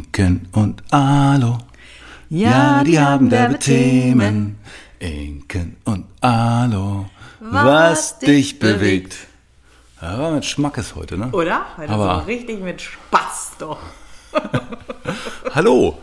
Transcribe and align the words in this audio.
Inken 0.00 0.46
und 0.52 0.82
Alo. 0.92 1.56
Ja, 2.28 2.84
die 2.84 3.00
haben 3.00 3.30
derbe 3.30 3.58
Themen. 3.58 4.58
Inken 4.98 5.78
und 5.86 6.04
Alo. 6.20 7.08
Was 7.40 8.18
dich 8.18 8.58
bewegt. 8.58 9.16
War 10.02 10.32
mit 10.32 10.44
Schmackes 10.44 10.94
heute, 10.96 11.16
ne? 11.16 11.30
Oder? 11.32 11.64
Heute 11.78 11.88
Aber- 11.94 12.20
so 12.20 12.26
richtig 12.26 12.60
mit 12.60 12.82
Spaß 12.82 13.52
doch. 13.58 13.78
Hallo. 15.54 15.96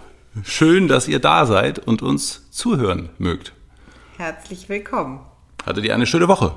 Schön, 0.43 0.87
dass 0.87 1.07
ihr 1.07 1.19
da 1.19 1.45
seid 1.45 1.77
und 1.77 2.01
uns 2.01 2.49
zuhören 2.49 3.09
mögt. 3.19 3.53
Herzlich 4.17 4.69
willkommen. 4.69 5.19
Hattet 5.67 5.85
ihr 5.85 5.93
eine 5.93 6.07
schöne 6.07 6.27
Woche? 6.27 6.55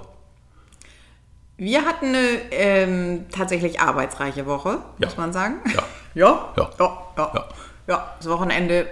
Wir 1.59 1.85
hatten 1.85 2.07
eine 2.07 2.29
ähm, 2.51 3.27
tatsächlich 3.31 3.79
arbeitsreiche 3.79 4.47
Woche, 4.47 4.79
Ja. 4.99 5.09
muss 5.09 5.19
man 5.19 5.35
sagen. 5.35 5.57
Ja. 5.75 5.83
Ja? 6.17 6.53
Ja. 6.57 6.71
Ja. 6.79 6.99
Ja. 7.17 7.33
Ja. 7.35 7.45
ja. 7.87 8.15
Das 8.19 8.29
Wochenende 8.29 8.87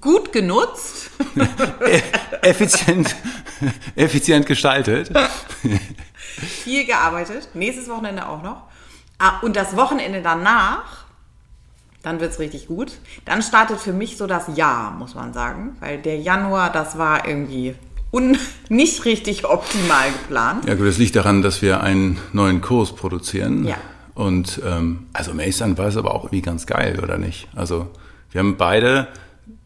gut 0.00 0.32
genutzt. 0.32 1.10
Effizient, 2.42 3.16
effizient 3.94 4.46
gestaltet. 4.46 5.10
Viel 6.18 6.84
gearbeitet. 6.84 7.48
Nächstes 7.54 7.88
Wochenende 7.88 8.28
auch 8.28 8.42
noch. 8.42 8.62
Ah, 9.18 9.40
und 9.40 9.56
das 9.56 9.76
Wochenende 9.76 10.20
danach, 10.20 11.06
dann 12.02 12.20
wird 12.20 12.32
es 12.32 12.38
richtig 12.38 12.68
gut. 12.68 12.92
Dann 13.24 13.42
startet 13.42 13.80
für 13.80 13.94
mich 13.94 14.18
so 14.18 14.26
das 14.26 14.44
Jahr, 14.54 14.90
muss 14.92 15.14
man 15.14 15.32
sagen. 15.32 15.76
Weil 15.80 15.98
der 15.98 16.18
Januar, 16.18 16.70
das 16.70 16.98
war 16.98 17.26
irgendwie 17.26 17.74
un 18.12 18.38
nicht 18.68 19.06
richtig 19.06 19.46
optimal 19.46 20.10
geplant. 20.12 20.66
Ja 20.66 20.74
gut, 20.74 20.86
das 20.86 20.98
liegt 20.98 21.16
daran, 21.16 21.40
dass 21.40 21.62
wir 21.62 21.80
einen 21.80 22.18
neuen 22.32 22.60
Kurs 22.60 22.94
produzieren. 22.94 23.64
Ja. 23.64 23.76
Und 24.16 24.62
ähm, 24.66 25.06
also 25.12 25.34
Mason 25.34 25.76
war 25.76 25.88
es 25.88 25.96
aber 25.98 26.14
auch 26.14 26.24
irgendwie 26.24 26.40
ganz 26.40 26.66
geil, 26.66 27.00
oder 27.02 27.18
nicht? 27.18 27.48
Also 27.54 27.88
wir 28.30 28.40
haben 28.40 28.56
beide 28.56 29.08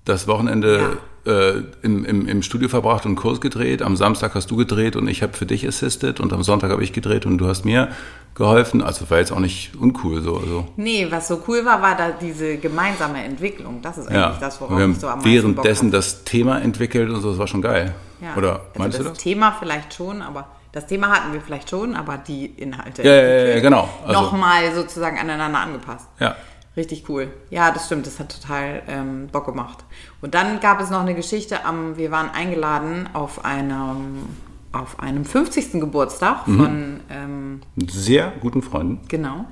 das 0.05 0.27
Wochenende 0.27 0.99
äh, 1.25 1.63
im, 1.83 2.05
im, 2.05 2.27
im 2.27 2.43
Studio 2.43 2.69
verbracht 2.69 3.05
und 3.05 3.11
einen 3.11 3.17
Kurs 3.17 3.41
gedreht. 3.41 3.81
Am 3.81 3.97
Samstag 3.97 4.35
hast 4.35 4.51
du 4.51 4.57
gedreht 4.57 4.97
und 4.97 5.07
ich 5.07 5.23
habe 5.23 5.35
für 5.35 5.47
dich 5.47 5.69
assisted 5.69 6.19
und 6.19 6.33
am 6.33 6.43
Sonntag 6.43 6.73
habe 6.73 6.83
ich 6.83 6.93
gedreht 6.93 7.27
und 7.27 7.39
du 7.39 7.47
hast 7.47 7.65
mir 7.65 7.91
geholfen. 8.35 8.83
Also 8.83 9.09
war 9.09 9.19
jetzt 9.19 9.31
auch 9.31 9.39
nicht 9.39 9.77
uncool 9.77 10.21
so. 10.21 10.39
Also, 10.39 10.67
Nee, 10.75 11.07
was 11.11 11.29
so 11.29 11.41
cool 11.47 11.65
war, 11.65 11.81
war 11.81 11.97
da 11.97 12.11
diese 12.11 12.57
gemeinsame 12.57 13.23
Entwicklung. 13.23 13.81
Das 13.83 13.99
ist 13.99 14.09
eigentlich 14.09 14.21
ja. 14.21 14.37
das, 14.41 14.61
wir 14.61 14.69
worauf 14.69 14.81
haben 14.83 14.93
ich 14.93 14.99
so 14.99 15.07
am 15.07 15.19
meisten 15.19 15.33
währenddessen 15.33 15.91
Bock 15.91 15.93
das 15.93 16.25
Thema 16.25 16.61
entwickelt 16.61 17.09
und 17.09 17.21
so, 17.21 17.31
das 17.31 17.39
war 17.39 17.47
schon 17.47 17.63
geil. 17.63 17.95
Ja. 18.21 18.35
Oder 18.37 18.53
also 18.55 18.65
meinst 18.79 18.99
das 18.99 19.07
du 19.07 19.13
das? 19.13 19.19
Thema 19.19 19.57
vielleicht 19.61 19.95
schon, 19.95 20.23
aber 20.23 20.49
das 20.73 20.87
Thema 20.87 21.09
hatten 21.09 21.33
wir 21.33 21.41
vielleicht 21.41 21.69
schon, 21.71 21.97
aber 21.97 22.17
die 22.19 22.47
Inhalte 22.47 23.03
Ja, 23.03 23.13
ja, 23.15 23.45
ja, 23.55 23.61
genau. 23.61 23.89
Also- 24.07 24.21
nochmal 24.21 24.73
sozusagen 24.75 25.19
aneinander 25.19 25.59
angepasst. 25.61 26.09
Ja. 26.19 26.37
Richtig 26.77 27.09
cool. 27.09 27.33
Ja, 27.51 27.73
das 27.73 27.87
stimmt. 27.87 28.07
Das 28.07 28.21
hat 28.21 28.41
total 28.41 28.83
ähm, 28.87 29.27
Bock 29.33 29.45
gemacht. 29.47 29.79
Und 30.23 30.35
dann 30.37 30.61
gab 30.61 30.81
es 30.81 30.89
noch 30.89 31.01
eine 31.01 31.15
Geschichte. 31.17 31.65
Am, 31.65 31.97
wir 31.97 32.13
waren 32.13 32.31
eingeladen 32.31 33.09
auf 33.13 33.45
einem, 33.45 34.27
auf 34.71 35.01
einem 35.01 35.25
50. 35.25 35.73
Geburtstag 35.81 36.47
Mhm. 36.47 36.57
von 36.59 37.01
ähm, 37.11 37.61
sehr 37.89 38.33
guten 38.41 38.63
Freunden. 38.63 39.01
Genau. 39.09 39.47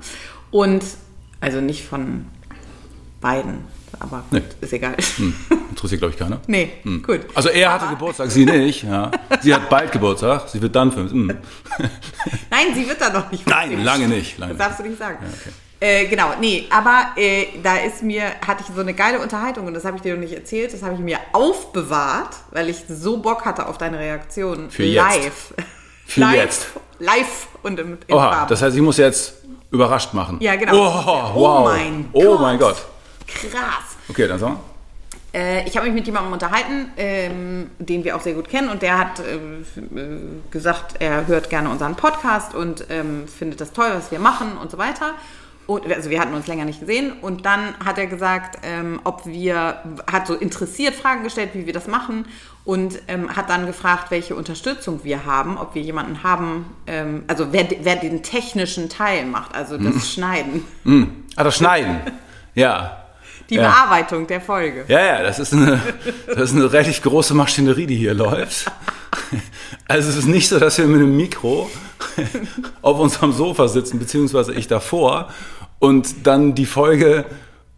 Und, 0.53 0.85
also 1.41 1.61
nicht 1.61 1.85
von 1.87 2.27
beiden, 3.21 3.65
aber 4.01 4.25
Nee. 4.31 4.43
ist 4.61 4.73
egal. 4.73 4.95
Interessiert, 5.71 6.01
glaube 6.01 6.13
ich, 6.15 6.19
keiner. 6.19 6.41
Nee, 6.47 6.71
gut. 7.07 7.21
Also 7.35 7.49
er 7.51 7.73
hatte 7.73 7.85
Aber- 7.87 7.95
Geburtstag, 7.95 8.31
sie 8.31 8.45
nicht. 8.45 8.83
Ja. 8.85 9.11
Sie 9.41 9.55
hat 9.55 9.69
bald 9.69 9.93
Geburtstag, 9.93 10.49
sie 10.49 10.61
wird 10.61 10.75
dann 10.75 10.91
fünf. 10.93 11.13
Hm. 11.13 11.29
Nein, 12.51 12.67
sie 12.75 12.89
wird 12.89 13.01
da 13.01 13.11
noch 13.11 13.31
nicht. 13.31 13.47
Nein, 13.47 13.69
50. 13.69 13.85
lange 13.85 14.09
nicht. 14.09 14.39
Lange 14.39 14.55
Das 14.55 14.67
darfst 14.67 14.81
du 14.81 14.85
nicht 14.89 14.99
sagen. 14.99 15.19
Äh, 15.81 16.07
genau, 16.07 16.31
nee, 16.41 16.67
aber 16.71 17.11
äh, 17.17 17.47
da 17.63 17.77
ist 17.77 18.03
mir, 18.03 18.25
hatte 18.45 18.65
ich 18.69 18.75
so 18.75 18.81
eine 18.81 18.95
geile 18.95 19.21
Unterhaltung 19.21 19.65
und 19.67 19.75
das 19.75 19.85
habe 19.85 19.97
ich 19.97 20.03
dir 20.03 20.15
noch 20.15 20.21
nicht 20.21 20.33
erzählt, 20.35 20.73
das 20.73 20.83
habe 20.83 20.95
ich 20.95 20.99
mir 21.01 21.19
aufbewahrt, 21.33 22.35
weil 22.51 22.69
ich 22.69 22.79
so 22.89 23.19
Bock 23.19 23.45
hatte 23.45 23.65
auf 23.69 23.79
deine 23.79 23.97
Reaktion. 23.97 24.71
Für 24.71 24.83
jetzt. 24.83 24.97
live. 25.05 25.55
Für 26.05 26.21
live, 26.21 26.35
jetzt. 26.35 26.67
Live 26.99 27.47
und 27.63 27.79
im, 27.79 27.99
in 28.09 28.15
Oha, 28.17 28.33
Farbe. 28.33 28.49
das 28.49 28.61
heißt, 28.63 28.75
ich 28.75 28.83
muss 28.83 28.97
jetzt 28.97 29.35
überrascht 29.71 30.15
machen. 30.15 30.39
ja, 30.41 30.57
genau. 30.57 30.75
Oh, 30.75 31.33
oh 31.37 31.41
wow. 31.41 31.65
mein 31.69 32.09
Oh 32.13 32.23
Gott. 32.25 32.41
mein 32.41 32.59
Gott. 32.59 32.77
Krass. 33.29 33.97
Okay, 34.09 34.27
dann 34.27 34.39
sag 34.39 34.51
mal. 34.51 34.61
Äh, 35.35 35.67
ich 35.69 35.77
habe 35.77 35.87
mich 35.87 35.95
mit 35.95 36.07
jemandem 36.07 36.33
unterhalten, 36.33 36.91
ähm, 36.97 37.71
den 37.79 38.03
wir 38.03 38.17
auch 38.17 38.23
sehr 38.23 38.33
gut 38.35 38.49
kennen, 38.49 38.71
und 38.71 38.81
der 38.81 38.99
hat 38.99 39.21
äh, 39.21 39.37
äh, 39.37 40.19
gesagt, 40.51 40.97
er 41.01 41.27
hört 41.27 41.51
gerne 41.51 41.69
unseren 41.69 41.97
Podcast 41.97 42.55
und 42.55 42.87
ähm, 42.89 43.29
findet 43.29 43.61
das 43.61 43.73
toll, 43.73 43.91
was 43.93 44.11
wir 44.11 44.19
machen 44.19 44.57
und 44.61 44.71
so 44.71 44.79
weiter. 44.79 45.15
Und, 45.67 45.85
also 45.93 46.09
wir 46.09 46.19
hatten 46.19 46.33
uns 46.33 46.47
länger 46.47 46.65
nicht 46.65 46.81
gesehen 46.81 47.13
und 47.21 47.45
dann 47.45 47.75
hat 47.85 47.99
er 47.99 48.07
gesagt, 48.07 48.59
ähm, 48.63 49.01
ob 49.05 49.27
wir, 49.27 49.83
hat 50.11 50.27
so 50.27 50.35
interessiert 50.35 50.95
Fragen 50.95 51.25
gestellt, 51.25 51.51
wie 51.53 51.67
wir 51.67 51.75
das 51.75 51.87
machen 51.87 52.25
und 52.65 52.99
ähm, 53.07 53.37
hat 53.37 53.51
dann 53.51 53.67
gefragt, 53.67 54.11
welche 54.11 54.35
Unterstützung 54.35 55.05
wir 55.05 55.27
haben, 55.27 55.59
ob 55.59 55.75
wir 55.75 55.83
jemanden 55.83 56.23
haben, 56.23 56.75
ähm, 56.87 57.25
also 57.27 57.53
wer, 57.53 57.69
wer 57.83 57.97
den 57.97 58.23
technischen 58.23 58.89
Teil 58.89 59.27
macht, 59.27 59.55
also 59.55 59.77
das 59.77 60.11
Schneiden, 60.11 60.65
Ah, 61.37 61.45
das 61.45 61.57
Schneiden. 61.57 62.01
Ja. 62.55 63.08
Die 63.51 63.57
Ja. 63.57 63.63
Bearbeitung 63.69 64.27
der 64.27 64.41
Folge. 64.41 64.85
Ja, 64.89 65.01
ja, 65.01 65.23
das 65.23 65.39
ist, 65.39 65.53
eine, 65.53 65.81
das 66.27 66.51
ist 66.51 66.57
eine 66.57 66.71
relativ 66.73 67.03
große 67.03 67.35
Maschinerie, 67.35 67.87
die 67.87 67.97
hier 67.97 68.15
läuft. 68.15 68.71
Also 69.87 70.11
es 70.11 70.17
ist 70.17 70.27
nicht 70.27 70.49
so, 70.49 70.59
dass 70.59 70.79
wir 70.79 70.87
mit 70.87 71.01
einem 71.01 71.17
Mikro 71.17 71.71
auf 72.83 72.99
unserem 72.99 73.33
Sofa 73.33 73.69
sitzen, 73.69 73.99
beziehungsweise 73.99 74.53
ich 74.55 74.69
davor 74.69 75.29
und 75.79 76.27
dann 76.27 76.55
die 76.55 76.67
Folge 76.67 77.25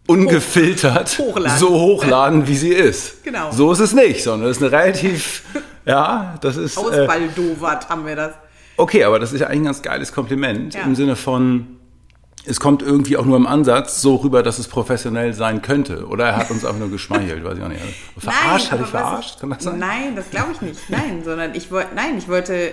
ungefiltert 0.07 1.17
Hochladen. 1.17 1.57
so 1.57 1.69
hochladen, 1.79 2.47
wie 2.47 2.55
sie 2.55 2.69
ist. 2.73 3.23
Genau. 3.23 3.51
So 3.51 3.71
ist 3.71 3.79
es 3.79 3.93
nicht, 3.93 4.23
sondern 4.23 4.49
es 4.49 4.57
ist 4.57 4.63
eine 4.63 4.71
relativ, 4.71 5.43
ja, 5.85 6.35
das 6.41 6.57
ist... 6.57 6.75
Äh, 6.77 6.79
Ausbaldowert 6.81 7.89
haben 7.89 8.05
wir 8.05 8.15
das. 8.15 8.33
Okay, 8.77 9.03
aber 9.03 9.19
das 9.19 9.31
ist 9.31 9.39
ja 9.39 9.47
eigentlich 9.47 9.61
ein 9.61 9.65
ganz 9.65 9.81
geiles 9.81 10.11
Kompliment 10.11 10.73
Ja. 10.73 10.81
im 10.83 10.95
Sinne 10.95 11.15
von, 11.15 11.77
es 12.45 12.59
kommt 12.59 12.81
irgendwie 12.81 13.17
auch 13.17 13.25
nur 13.25 13.37
im 13.37 13.45
Ansatz 13.45 14.01
so 14.01 14.15
rüber, 14.15 14.41
dass 14.41 14.57
es 14.57 14.67
professionell 14.67 15.33
sein 15.33 15.61
könnte. 15.61 16.07
Oder 16.07 16.25
er 16.27 16.37
hat 16.37 16.51
uns 16.51 16.65
einfach 16.65 16.79
nur 16.79 16.89
geschmeichelt, 16.89 17.43
weiß 17.43 17.57
ich 17.57 17.63
auch 17.63 17.67
nicht. 17.67 17.81
Verarscht, 18.17 18.71
hat 18.71 18.79
aber 18.79 18.83
ich 18.83 18.89
verarscht? 18.89 19.39
Kann 19.39 19.49
das 19.51 19.63
sein? 19.63 19.79
Nein, 19.79 20.15
das 20.15 20.29
glaube 20.29 20.51
ich 20.53 20.61
nicht. 20.61 20.89
Nein, 20.89 21.23
sondern 21.23 21.53
ich 21.53 21.71
wollte, 21.71 21.89
nein, 21.95 22.17
ich 22.17 22.27
wollte, 22.27 22.71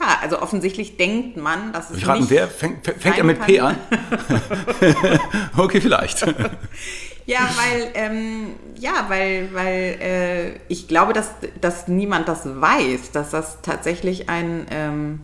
ja, 0.00 0.18
also 0.20 0.42
offensichtlich 0.42 0.96
denkt 0.96 1.36
man, 1.36 1.72
dass 1.72 1.90
es 1.90 1.98
Ich 1.98 2.06
raten, 2.08 2.26
wer? 2.28 2.48
Fängt, 2.48 2.84
fängt 2.84 3.18
er 3.18 3.24
mit 3.24 3.40
P 3.40 3.60
an? 3.60 3.76
kann. 3.88 5.20
okay, 5.56 5.80
vielleicht. 5.80 6.26
Ja, 7.26 7.40
weil, 7.56 7.90
ähm, 7.92 8.54
ja, 8.76 9.04
weil, 9.08 9.50
weil 9.52 9.98
äh, 10.00 10.50
ich 10.68 10.88
glaube, 10.88 11.12
dass, 11.12 11.30
dass 11.60 11.86
niemand 11.86 12.26
das 12.26 12.46
weiß, 12.46 13.12
dass 13.12 13.30
das 13.30 13.60
tatsächlich 13.60 14.30
ein, 14.30 14.66
ähm, 14.70 15.20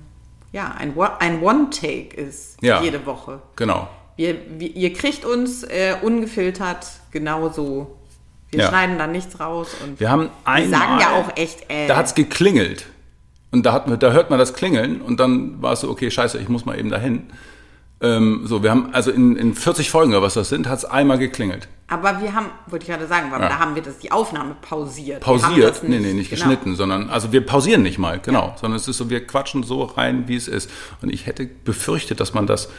ja, 0.54 0.72
ein, 0.78 0.94
ein 1.18 1.42
One-Take 1.42 2.16
ist, 2.16 2.56
Ja. 2.62 2.80
jede 2.80 3.04
Woche. 3.06 3.42
Genau. 3.56 3.88
Wir, 4.16 4.36
wir, 4.56 4.74
ihr 4.74 4.92
kriegt 4.92 5.24
uns 5.24 5.64
äh, 5.64 5.96
ungefiltert 6.00 6.86
genauso. 7.10 7.98
Wir 8.50 8.60
Ja. 8.60 8.68
schneiden 8.68 8.96
da 8.96 9.08
nichts 9.08 9.40
raus 9.40 9.68
und 9.84 9.98
Wir 9.98 10.10
haben 10.10 10.30
einmal... 10.44 10.80
sagen 10.80 11.00
ja 11.00 11.12
auch 11.16 11.36
echt, 11.36 11.68
äh, 11.68 11.88
Da 11.88 11.96
hat's 11.96 12.14
geklingelt. 12.14 12.86
Und 13.50 13.66
da, 13.66 13.72
hat, 13.72 14.02
da 14.02 14.12
hört 14.12 14.30
man 14.30 14.38
das 14.38 14.54
Klingeln 14.54 15.00
und 15.00 15.18
dann 15.18 15.60
war 15.60 15.72
es 15.72 15.80
so, 15.80 15.90
okay, 15.90 16.08
scheiße, 16.10 16.38
ich 16.38 16.48
muss 16.48 16.64
mal 16.64 16.78
eben 16.78 16.90
dahin. 16.90 17.24
Ähm, 18.00 18.42
so, 18.44 18.62
wir 18.62 18.70
haben, 18.70 18.90
also 18.94 19.10
in, 19.10 19.34
in 19.36 19.54
40 19.54 19.90
Folgen 19.90 20.12
oder 20.12 20.22
was 20.22 20.34
das 20.34 20.48
sind, 20.50 20.68
hat's 20.68 20.84
einmal 20.84 21.18
geklingelt. 21.18 21.68
Aber 21.86 22.22
wir 22.22 22.34
haben, 22.34 22.46
wollte 22.66 22.84
ich 22.84 22.90
gerade 22.90 23.06
sagen, 23.06 23.30
Ja. 23.30 23.38
da 23.38 23.58
haben 23.58 23.74
wir 23.74 23.82
das, 23.82 23.98
die 23.98 24.10
Aufnahme 24.10 24.56
pausiert. 24.60 25.20
Pausiert? 25.20 25.70
das 25.76 25.82
nee, 25.82 25.98
nee, 25.98 26.14
nicht 26.14 26.30
genau. 26.30 26.42
geschnitten, 26.42 26.76
sondern, 26.76 27.10
also 27.10 27.30
wir 27.30 27.44
pausieren 27.44 27.82
nicht 27.82 27.98
mal, 27.98 28.20
genau. 28.20 28.54
Sondern 28.58 28.76
es 28.76 28.88
ist 28.88 28.96
so, 28.96 29.10
wir 29.10 29.26
quatschen 29.26 29.62
so 29.62 29.82
rein, 29.82 30.26
wie 30.26 30.36
es 30.36 30.48
ist. 30.48 30.70
Und 31.02 31.12
ich 31.12 31.26
hätte 31.26 31.46
befürchtet, 31.46 32.20
dass 32.20 32.32
man 32.32 32.46
das 32.46 32.70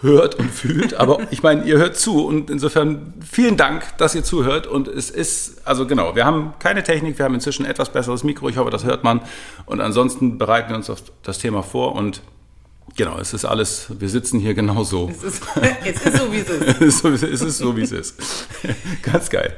hört 0.00 0.36
und 0.36 0.50
fühlt, 0.50 0.94
aber 0.94 1.18
ich 1.30 1.42
meine, 1.42 1.64
ihr 1.64 1.76
hört 1.78 1.96
zu 1.96 2.24
und 2.24 2.50
insofern 2.50 3.14
vielen 3.20 3.56
Dank, 3.56 3.96
dass 3.98 4.14
ihr 4.14 4.22
zuhört 4.22 4.68
und 4.68 4.86
es 4.86 5.10
ist, 5.10 5.66
also 5.66 5.86
genau, 5.86 6.14
wir 6.14 6.24
haben 6.24 6.54
keine 6.60 6.84
Technik, 6.84 7.18
wir 7.18 7.24
haben 7.24 7.34
inzwischen 7.34 7.66
etwas 7.66 7.90
besseres 7.90 8.22
Mikro, 8.22 8.48
ich 8.48 8.58
hoffe, 8.58 8.70
das 8.70 8.84
hört 8.84 9.02
man 9.02 9.20
und 9.66 9.80
ansonsten 9.80 10.38
bereiten 10.38 10.70
wir 10.70 10.76
uns 10.76 10.88
auf 10.88 11.02
das 11.24 11.38
Thema 11.38 11.62
vor 11.62 11.96
und 11.96 12.22
genau, 12.98 13.18
es 13.18 13.32
ist 13.32 13.46
alles, 13.46 13.86
wir 13.98 14.08
sitzen 14.10 14.38
hier 14.40 14.52
genau 14.52 14.84
so. 14.84 15.08
Es 15.08 15.22
ist, 15.22 15.42
es 15.84 16.04
ist 16.04 16.16
so, 16.18 16.30
wie 16.30 16.40
es 16.40 16.50
ist. 16.50 17.04
Es 17.04 17.40
ist 17.40 17.58
so, 17.58 17.70
so, 17.70 17.76
wie 17.76 17.82
es 17.82 17.92
ist. 17.92 18.14
Ganz 19.02 19.30
geil. 19.30 19.56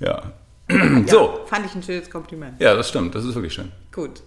Ja. 0.00 0.32
So. 1.06 1.38
Ja, 1.38 1.46
fand 1.46 1.66
ich 1.66 1.74
ein 1.74 1.82
schönes 1.82 2.10
Kompliment. 2.10 2.60
Ja, 2.60 2.74
das 2.74 2.88
stimmt. 2.88 3.14
Das 3.14 3.24
ist 3.24 3.34
wirklich 3.34 3.52
schön. 3.52 3.70
Gut. 3.92 4.22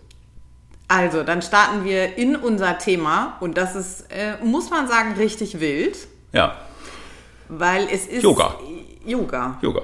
Also, 0.87 1.23
dann 1.23 1.41
starten 1.41 1.83
wir 1.83 2.17
in 2.17 2.35
unser 2.35 2.77
Thema 2.77 3.37
und 3.39 3.57
das 3.57 3.75
ist, 3.75 4.05
äh, 4.11 4.35
muss 4.43 4.69
man 4.69 4.87
sagen, 4.87 5.15
richtig 5.17 5.59
wild, 5.59 5.97
Ja. 6.31 6.55
weil 7.49 7.87
es 7.91 8.05
ist 8.05 8.21
Yoga. 8.23 8.55
Yoga. 9.03 9.57
Yoga. 9.61 9.81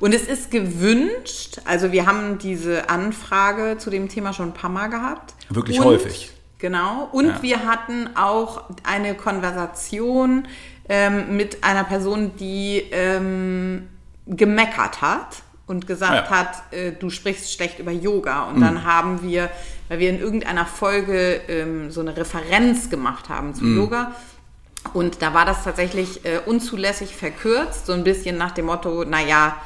Und 0.00 0.14
es 0.14 0.22
ist 0.22 0.50
gewünscht, 0.50 1.60
also 1.66 1.92
wir 1.92 2.06
haben 2.06 2.38
diese 2.38 2.88
Anfrage 2.88 3.76
zu 3.76 3.90
dem 3.90 4.08
Thema 4.08 4.32
schon 4.32 4.48
ein 4.48 4.54
paar 4.54 4.70
Mal 4.70 4.88
gehabt. 4.88 5.34
Wirklich 5.50 5.78
und, 5.78 5.84
häufig. 5.84 6.30
Genau. 6.58 7.08
Und 7.12 7.26
Ja. 7.26 7.42
wir 7.42 7.66
hatten 7.66 8.10
auch 8.16 8.64
eine 8.84 9.14
Konversation 9.14 10.46
ähm, 10.88 11.36
mit 11.36 11.62
einer 11.62 11.84
Person, 11.84 12.32
die 12.38 12.82
ähm, 12.92 13.88
gemeckert 14.26 15.00
hat 15.02 15.42
und 15.66 15.86
gesagt 15.86 16.30
ja. 16.30 16.36
hat, 16.36 16.72
äh, 16.72 16.92
du 16.92 17.10
sprichst 17.10 17.52
schlecht 17.52 17.78
über 17.78 17.90
Yoga. 17.92 18.44
Und 18.44 18.56
Mhm. 18.56 18.60
dann 18.62 18.84
haben 18.84 19.22
wir, 19.22 19.50
weil 19.88 19.98
wir 19.98 20.10
in 20.10 20.18
irgendeiner 20.18 20.64
Folge 20.66 21.40
ähm, 21.48 21.90
so 21.90 22.00
eine 22.00 22.16
Referenz 22.16 22.88
gemacht 22.90 23.28
haben 23.28 23.48
Mhm. 23.48 23.54
zu 23.54 23.64
Yoga. 23.66 24.12
Und 24.94 25.20
da 25.22 25.34
war 25.34 25.44
das 25.44 25.64
tatsächlich 25.64 26.24
äh, 26.24 26.38
unzulässig 26.46 27.14
verkürzt, 27.14 27.86
so 27.86 27.92
ein 27.92 28.04
bisschen 28.04 28.38
nach 28.38 28.52
dem 28.52 28.66
Motto, 28.66 29.04
naja, 29.04 29.56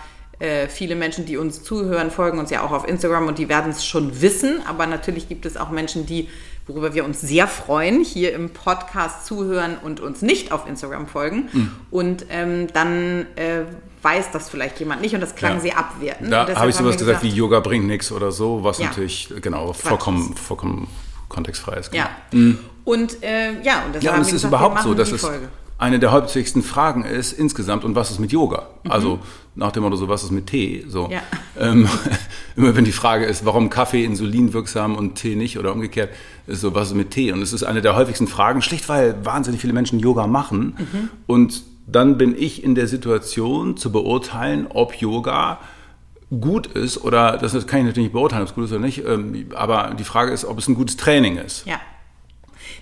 äh, 0.41 0.67
viele 0.69 0.97
Menschen, 0.97 1.25
die 1.27 1.37
uns 1.37 1.63
zuhören, 1.63 2.11
folgen 2.11 2.39
uns 2.41 2.51
ja 2.51 2.63
auch 2.63 2.73
auf 2.73 2.89
Instagram 2.89 3.29
und 3.29 3.39
die 3.39 3.49
werden 3.49 3.71
es 3.71 3.85
schon 3.87 4.21
wissen. 4.21 4.61
Aber 4.67 4.87
natürlich 4.87 5.29
gibt 5.29 5.47
es 5.47 5.57
auch 5.57 5.71
Menschen, 5.71 6.05
die, 6.07 6.29
worüber 6.67 6.95
wir 6.95 7.05
uns 7.05 7.21
sehr 7.21 7.47
freuen, 7.49 8.05
hier 8.05 8.33
im 8.35 8.51
Podcast 8.51 9.27
zuhören 9.27 9.77
und 9.83 10.01
uns 10.01 10.23
nicht 10.23 10.53
auf 10.53 10.67
Instagram 10.69 11.07
folgen. 11.07 11.49
Mhm. 11.53 11.71
Und 11.91 12.27
ähm, 12.31 12.69
dann 12.73 13.27
äh, 13.37 13.63
weiß 14.03 14.31
das 14.33 14.49
vielleicht 14.49 14.79
jemand 14.81 15.01
nicht 15.01 15.15
und 15.15 15.21
das 15.21 15.35
klang 15.35 15.55
Ja. 15.55 15.61
sehr 15.61 15.79
abwertend. 15.79 16.33
Da 16.33 16.47
habe 16.55 16.71
ich 16.71 16.77
sowas 16.77 16.95
wir 16.95 16.99
gesagt 16.99 17.23
wie 17.23 17.29
Yoga 17.31 17.61
bringt 17.61 17.87
nichts 17.87 18.11
oder 18.13 18.33
so, 18.33 18.63
was 18.65 18.79
Ja. 18.79 18.87
natürlich 18.87 19.33
genau 19.41 19.73
vollkommen, 19.73 20.37
vollkommen 20.37 20.89
kontextfrei 21.29 21.75
ist. 21.77 21.93
Genau. 21.93 22.05
Ja. 22.33 22.55
Und 22.85 23.23
äh, 23.23 23.61
ja, 23.63 23.85
und 23.85 23.95
deshalb 23.95 24.03
Ja, 24.03 24.15
und 24.15 24.21
es 24.23 24.27
ist 24.29 24.33
gesagt, 24.35 24.51
überhaupt 24.51 24.83
so, 24.83 24.95
dass 24.95 25.13
es 25.13 25.21
Folge. 25.21 25.49
Eine 25.83 25.99
der 25.99 26.13
häufigsten 26.13 26.63
Fragen 26.63 27.05
ist 27.05 27.33
insgesamt 27.33 27.85
und 27.85 27.97
was 27.97 28.11
ist 28.13 28.21
mit 28.21 28.31
Yoga? 28.31 28.69
Mhm. 28.85 28.91
Also 28.93 29.19
nach 29.57 29.73
dem 29.73 29.83
Motto 29.83 29.97
so, 29.97 30.09
was 30.09 30.23
ist 30.23 30.31
mit 30.31 30.47
Tee? 30.47 30.85
So. 30.87 31.11
Ja. 31.11 31.21
Ähm, 31.59 31.89
immer 32.57 32.77
wenn 32.77 32.85
die 32.85 32.93
Frage 32.93 33.25
ist, 33.27 33.45
warum 33.45 33.69
Kaffee 33.69 34.05
insulinwirksam 34.05 34.95
und 34.95 35.17
Tee 35.17 35.35
nicht 35.35 35.59
oder 35.59 35.73
umgekehrt, 35.73 36.11
ist 36.47 36.61
so, 36.61 36.75
was 36.75 36.89
ist 36.89 36.95
mit 36.95 37.11
Tee? 37.11 37.33
Und 37.33 37.43
es 37.43 37.53
ist 37.53 37.65
eine 37.65 37.83
der 37.83 37.97
häufigsten 37.97 38.29
Fragen, 38.29 38.63
schlicht 38.63 38.89
weil 38.89 39.17
wahnsinnig 39.25 39.61
viele 39.61 39.73
Menschen 39.73 39.99
Yoga 39.99 40.27
machen 40.27 40.77
Mhm. 40.79 41.09
und 41.27 41.63
dann 41.89 42.17
bin 42.17 42.37
ich 42.39 42.63
in 42.63 42.77
der 42.77 42.87
Situation 42.87 43.77
zu 43.77 43.91
beurteilen, 43.91 44.69
ob 44.69 44.95
Yoga 44.95 45.59
gut 46.31 46.69
ist 46.69 47.03
oder 47.05 47.37
das 47.37 47.53
kann 47.67 47.81
ich 47.81 47.87
natürlich 47.87 48.07
nicht 48.07 48.13
beurteilen, 48.13 48.43
ob 48.43 48.49
es 48.49 48.55
gut 48.55 48.65
ist 48.65 48.71
oder 48.71 48.81
nicht, 48.81 49.05
ähm, 49.05 49.47
aber 49.55 49.95
die 49.99 50.05
Frage 50.05 50.31
ist, 50.31 50.45
ob 50.45 50.59
es 50.59 50.69
ein 50.69 50.77
gutes 50.77 50.97
Training 50.97 51.37
ist. 51.39 51.67
Ja. 51.67 51.81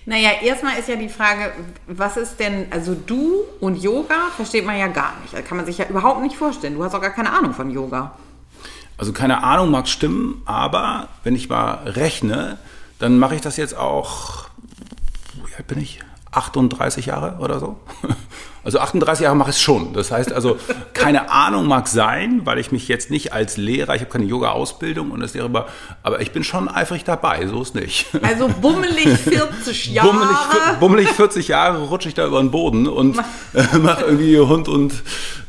Naja, 0.05 0.31
erstmal 0.41 0.79
ist 0.79 0.89
ja 0.89 0.95
die 0.95 1.09
Frage, 1.09 1.51
was 1.85 2.17
ist 2.17 2.39
denn, 2.39 2.67
also 2.71 2.95
du 2.95 3.43
und 3.59 3.81
Yoga 3.81 4.29
versteht 4.35 4.65
man 4.65 4.77
ja 4.77 4.87
gar 4.87 5.13
nicht. 5.21 5.33
Das 5.33 5.45
kann 5.45 5.57
man 5.57 5.65
sich 5.65 5.77
ja 5.77 5.87
überhaupt 5.87 6.21
nicht 6.21 6.35
vorstellen. 6.35 6.73
Du 6.75 6.83
hast 6.83 6.95
auch 6.95 7.01
gar 7.01 7.11
keine 7.11 7.31
Ahnung 7.31 7.53
von 7.53 7.69
Yoga. 7.69 8.17
Also 8.97 9.13
keine 9.13 9.43
Ahnung 9.43 9.71
mag 9.71 9.87
stimmen, 9.87 10.41
aber 10.45 11.07
wenn 11.23 11.35
ich 11.35 11.49
mal 11.49 11.83
rechne, 11.85 12.57
dann 12.99 13.19
mache 13.19 13.35
ich 13.35 13.41
das 13.41 13.57
jetzt 13.57 13.75
auch, 13.75 14.45
wie 15.45 15.55
alt 15.55 15.67
bin 15.67 15.79
ich? 15.79 15.99
38 16.31 17.07
Jahre 17.07 17.37
oder 17.39 17.59
so? 17.59 17.79
Also 18.63 18.79
38 18.79 19.23
Jahre 19.23 19.35
mache 19.35 19.49
ich 19.49 19.55
es 19.55 19.61
schon. 19.61 19.93
Das 19.93 20.11
heißt 20.11 20.31
also, 20.31 20.57
keine 20.93 21.31
Ahnung 21.31 21.65
mag 21.65 21.87
sein, 21.87 22.41
weil 22.43 22.59
ich 22.59 22.71
mich 22.71 22.87
jetzt 22.87 23.09
nicht 23.09 23.33
als 23.33 23.57
Lehrer, 23.57 23.95
ich 23.95 24.01
habe 24.01 24.11
keine 24.11 24.25
Yoga-Ausbildung 24.25 25.09
und 25.09 25.19
das 25.19 25.33
darüber, 25.33 25.67
aber 26.03 26.21
ich 26.21 26.31
bin 26.31 26.43
schon 26.43 26.69
eifrig 26.69 27.03
dabei, 27.03 27.47
so 27.47 27.63
ist 27.63 27.73
nicht. 27.73 28.05
Also 28.21 28.47
bummelig 28.47 29.07
40 29.17 29.87
Jahre. 29.93 30.09
Bummelig, 30.09 30.37
bummelig 30.79 31.09
40 31.09 31.47
Jahre 31.47 31.87
rutsche 31.87 32.09
ich 32.09 32.13
da 32.13 32.27
über 32.27 32.39
den 32.39 32.51
Boden 32.51 32.87
und 32.87 33.15
mache 33.81 34.05
irgendwie 34.05 34.37
Hund 34.39 34.67
und 34.67 34.93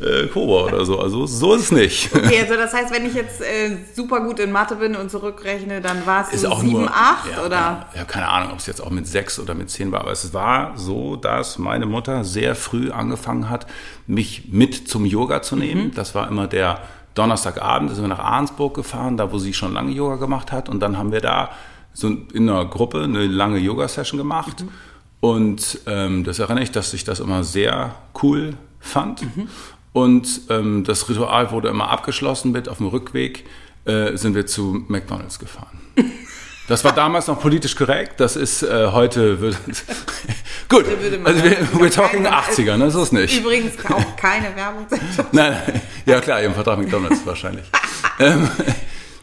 äh, 0.00 0.28
Cobra 0.28 0.64
oder 0.68 0.86
so. 0.86 0.98
Also 0.98 1.26
so 1.26 1.54
ist 1.54 1.64
es 1.64 1.72
nicht. 1.72 2.14
Okay, 2.14 2.40
also 2.40 2.54
das 2.54 2.72
heißt, 2.72 2.94
wenn 2.94 3.04
ich 3.04 3.12
jetzt 3.14 3.42
äh, 3.42 3.76
super 3.94 4.20
gut 4.20 4.40
in 4.40 4.52
Mathe 4.52 4.76
bin 4.76 4.96
und 4.96 5.10
zurückrechne, 5.10 5.82
dann 5.82 6.06
war 6.06 6.26
es 6.32 6.40
so 6.40 6.48
auch 6.48 6.60
7, 6.60 6.72
nur, 6.72 6.90
8 6.90 7.30
ja, 7.36 7.44
oder? 7.44 7.86
Ich 7.92 8.00
habe 8.00 8.10
keine 8.10 8.28
Ahnung, 8.28 8.52
ob 8.52 8.58
es 8.58 8.66
jetzt 8.66 8.80
auch 8.80 8.90
mit 8.90 9.06
sechs 9.06 9.38
oder 9.38 9.52
mit 9.54 9.68
zehn 9.68 9.92
war, 9.92 10.00
aber 10.00 10.12
es 10.12 10.32
war 10.32 10.72
so, 10.78 11.16
dass 11.16 11.58
meine 11.58 11.84
Mutter 11.84 12.24
sehr 12.24 12.54
früh 12.54 12.90
angefangen 12.90 13.01
hat, 13.48 13.66
mich 14.06 14.48
mit 14.50 14.88
zum 14.88 15.04
Yoga 15.04 15.42
zu 15.42 15.56
nehmen. 15.56 15.86
Mhm. 15.86 15.94
Das 15.94 16.14
war 16.14 16.28
immer 16.28 16.46
der 16.46 16.80
Donnerstagabend, 17.14 17.90
da 17.90 17.94
sind 17.94 18.04
wir 18.04 18.08
nach 18.08 18.18
Ahrensburg 18.18 18.74
gefahren, 18.74 19.16
da 19.16 19.32
wo 19.32 19.38
sie 19.38 19.52
schon 19.52 19.72
lange 19.74 19.92
Yoga 19.92 20.16
gemacht 20.16 20.50
hat 20.50 20.68
und 20.68 20.80
dann 20.80 20.96
haben 20.96 21.12
wir 21.12 21.20
da 21.20 21.50
so 21.92 22.08
in 22.08 22.48
einer 22.48 22.64
Gruppe 22.64 23.02
eine 23.02 23.26
lange 23.26 23.58
Yoga-Session 23.58 24.16
gemacht 24.16 24.62
Mhm. 24.62 24.68
und 25.20 25.80
ähm, 25.86 26.24
das 26.24 26.38
erinnere 26.38 26.64
ich, 26.64 26.70
dass 26.70 26.94
ich 26.94 27.04
das 27.04 27.20
immer 27.20 27.44
sehr 27.44 27.94
cool 28.22 28.54
fand. 28.80 29.22
Mhm. 29.22 29.48
Und 29.92 30.40
ähm, 30.48 30.84
das 30.84 31.08
Ritual 31.10 31.50
wurde 31.50 31.68
immer 31.68 31.90
abgeschlossen 31.90 32.50
mit, 32.50 32.68
auf 32.68 32.78
dem 32.78 32.86
Rückweg 32.86 33.44
äh, 33.84 34.16
sind 34.16 34.34
wir 34.34 34.46
zu 34.46 34.84
McDonalds 34.88 35.38
gefahren. 35.38 35.80
Das 36.68 36.84
war 36.84 36.92
damals 36.92 37.26
noch 37.26 37.40
politisch 37.40 37.74
korrekt, 37.74 38.20
das 38.20 38.36
ist 38.36 38.62
äh, 38.62 38.88
heute, 38.92 39.40
würde, 39.40 39.56
gut, 40.68 40.84
also 41.24 41.42
wir, 41.44 41.58
we're 41.74 41.90
talking 41.92 42.22
keine- 42.24 42.36
80er, 42.36 42.76
ne, 42.76 42.90
so 42.90 43.02
ist 43.02 43.12
nicht. 43.12 43.38
Übrigens 43.40 43.72
auch 43.90 44.16
keine 44.16 44.54
Werbung. 44.54 44.86
Nein, 45.32 45.52
nein, 45.66 45.80
ja 46.06 46.20
klar, 46.20 46.40
im 46.40 46.54
Vertrag 46.54 46.78
McDonalds 46.78 47.26
wahrscheinlich. 47.26 47.64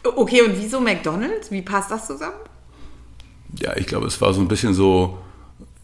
Okay, 0.04 0.42
und 0.42 0.58
wieso 0.58 0.80
McDonalds? 0.80 1.50
Wie 1.50 1.62
passt 1.62 1.90
das 1.90 2.06
zusammen? 2.06 2.36
Ja, 3.58 3.76
ich 3.76 3.86
glaube, 3.86 4.06
es 4.06 4.20
war 4.20 4.32
so 4.34 4.40
ein 4.40 4.48
bisschen 4.48 4.74
so 4.74 5.18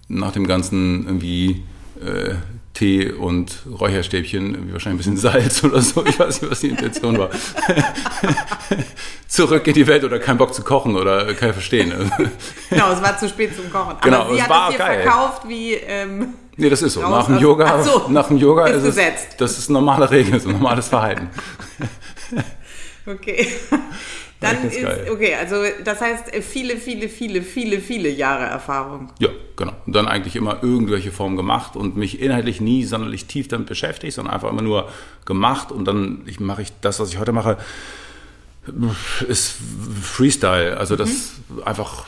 nach 0.09 0.33
dem 0.33 0.47
ganzen 0.47 1.05
irgendwie 1.07 1.65
äh, 2.01 2.35
Tee 2.77 3.11
und 3.11 3.63
Räucherstäbchen, 3.81 4.71
wahrscheinlich 4.73 5.07
ein 5.07 5.15
bisschen 5.15 5.17
Salz 5.17 5.65
oder 5.65 5.81
so. 5.81 6.05
Ich 6.05 6.19
weiß 6.19 6.43
nicht, 6.43 6.51
was 6.51 6.61
die 6.61 6.69
Intention 6.69 7.19
war. 7.19 7.31
Zurück 9.29 9.67
in 9.67 9.73
die 9.73 9.87
Welt 9.87 10.05
oder 10.05 10.19
kein 10.19 10.37
Bock 10.37 10.53
zu 10.53 10.63
kochen 10.63 10.95
oder 10.95 11.33
kann 11.35 11.49
ich 11.49 11.55
verstehen. 11.55 11.93
Genau, 12.69 12.91
es 12.93 13.01
war 13.03 13.17
zu 13.17 13.29
spät 13.29 13.57
zum 13.57 13.71
Kochen. 13.71 13.97
Genau, 14.03 14.23
Aber 14.23 14.31
sie 14.31 14.37
es 14.37 14.43
hat 14.43 14.51
war 14.51 14.71
es 14.71 14.79
geil. 14.79 15.03
verkauft 15.03 15.43
wie... 15.49 15.75
Ähm, 15.75 16.35
Nee, 16.59 16.71
das 16.71 16.81
ist 16.83 16.95
so. 16.95 17.01
Nach 17.01 17.27
dem 17.27 17.39
Yoga, 17.39 17.83
so, 17.83 18.09
nach 18.09 18.29
dem 18.29 18.39
Yoga 18.39 18.67
ist 18.67 18.83
ist, 18.83 18.97
es, 18.99 19.37
das 19.37 19.59
ist 19.59 19.69
normale 19.69 20.11
Regel, 20.11 20.41
so 20.41 20.49
normales 20.51 20.89
Verhalten. 20.89 21.29
Okay. 23.07 23.47
Dann 24.55 24.69
ist, 24.71 24.83
geil. 24.83 25.09
okay, 25.11 25.35
also 25.35 25.57
das 25.85 26.01
heißt 26.01 26.35
viele, 26.43 26.77
viele, 26.77 27.09
viele, 27.09 27.43
viele, 27.43 27.81
viele 27.81 28.09
Jahre 28.09 28.45
Erfahrung. 28.45 29.13
Ja, 29.19 29.29
genau. 29.57 29.73
Und 29.87 29.95
dann 29.95 30.09
eigentlich 30.09 30.37
immer 30.37 30.63
irgendwelche 30.63 31.11
Formen 31.11 31.37
gemacht 31.37 31.77
und 31.77 31.97
mich 31.97 32.21
inhaltlich 32.21 32.61
nie 32.61 32.85
sonderlich 32.85 33.27
tief 33.27 33.49
damit 33.49 33.67
beschäftigt, 33.67 34.15
sondern 34.15 34.35
einfach 34.35 34.51
immer 34.51 34.63
nur 34.63 34.89
gemacht 35.25 35.73
und 35.73 35.85
dann 35.87 36.23
ich, 36.27 36.41
mache 36.41 36.63
ich 36.63 36.73
das, 36.81 37.01
was 37.01 37.13
ich 37.13 37.19
heute 37.19 37.33
mache, 37.33 37.59
ist 39.29 39.57
Freestyle. 40.03 40.77
Also 40.77 40.97
das 40.97 41.33
einfach, 41.65 42.05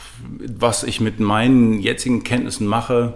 was 0.57 0.83
ich 0.83 0.99
mit 0.99 1.19
meinen 1.19 1.79
jetzigen 1.79 2.23
Kenntnissen 2.23 2.67
mache, 2.67 3.13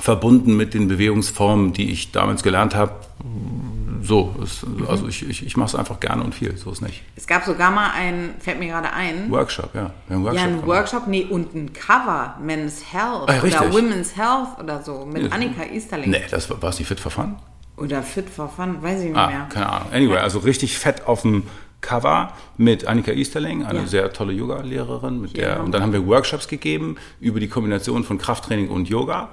verbunden 0.00 0.56
mit 0.56 0.74
den 0.74 0.88
Bewegungsformen, 0.88 1.72
die 1.72 1.90
ich 1.90 2.12
damals 2.12 2.42
gelernt 2.42 2.74
habe. 2.74 2.92
So, 4.02 4.36
es, 4.42 4.64
also 4.88 5.08
ich, 5.08 5.28
ich, 5.28 5.44
ich 5.44 5.56
mache 5.56 5.68
es 5.70 5.74
einfach 5.74 5.98
gerne 5.98 6.22
und 6.22 6.32
viel, 6.34 6.56
so 6.56 6.70
ist 6.70 6.80
nicht. 6.80 7.02
Es 7.16 7.26
gab 7.26 7.44
sogar 7.44 7.72
mal 7.72 7.90
ein, 7.90 8.34
fällt 8.38 8.60
mir 8.60 8.68
gerade 8.68 8.92
ein, 8.92 9.30
Workshop, 9.30 9.74
ja. 9.74 9.90
Wir 10.06 10.16
haben 10.16 10.22
ja, 10.24 10.30
Workshop 10.30 10.44
ein 10.46 10.50
gemacht. 10.52 10.66
Workshop, 10.68 11.06
nee, 11.08 11.24
und 11.28 11.54
ein 11.54 11.72
Cover, 11.72 12.36
Men's 12.40 12.84
Health 12.92 13.28
Ah, 13.28 13.44
ja, 13.44 13.62
oder. 13.62 13.72
Women's 13.72 14.16
Health 14.16 14.60
oder 14.62 14.82
so, 14.82 15.04
mit 15.06 15.24
Nee. 15.24 15.28
Annika 15.30 15.64
Easterling. 15.64 16.10
Nee, 16.10 16.22
das 16.30 16.48
war, 16.50 16.62
es 16.68 16.78
nicht 16.78 16.86
fit 16.86 17.00
for 17.00 17.10
fun? 17.10 17.34
Oder 17.78 18.02
Fit 18.02 18.30
for 18.30 18.48
Fun, 18.48 18.80
weiß 18.82 19.00
ich 19.00 19.08
nicht 19.08 19.16
Ah, 19.16 19.26
mehr. 19.26 19.46
keine 19.50 19.68
Ahnung. 19.70 19.88
Anyway, 19.92 20.16
also 20.18 20.38
richtig 20.38 20.78
fett 20.78 21.06
auf 21.06 21.22
dem 21.22 21.42
Cover 21.82 22.32
mit 22.56 22.86
Annika 22.86 23.12
Easterling, 23.12 23.64
eine 23.66 23.80
Ja. 23.80 23.86
sehr 23.86 24.12
tolle 24.12 24.32
Yoga-Lehrerin. 24.32 25.20
Mit 25.20 25.36
der, 25.36 25.62
und 25.62 25.72
dann 25.72 25.82
haben 25.82 25.92
wir 25.92 26.06
Workshops 26.06 26.48
gegeben 26.48 26.96
über 27.20 27.38
die 27.40 27.48
Kombination 27.48 28.02
von 28.04 28.18
Krafttraining 28.18 28.68
und 28.68 28.88
Yoga. 28.88 29.30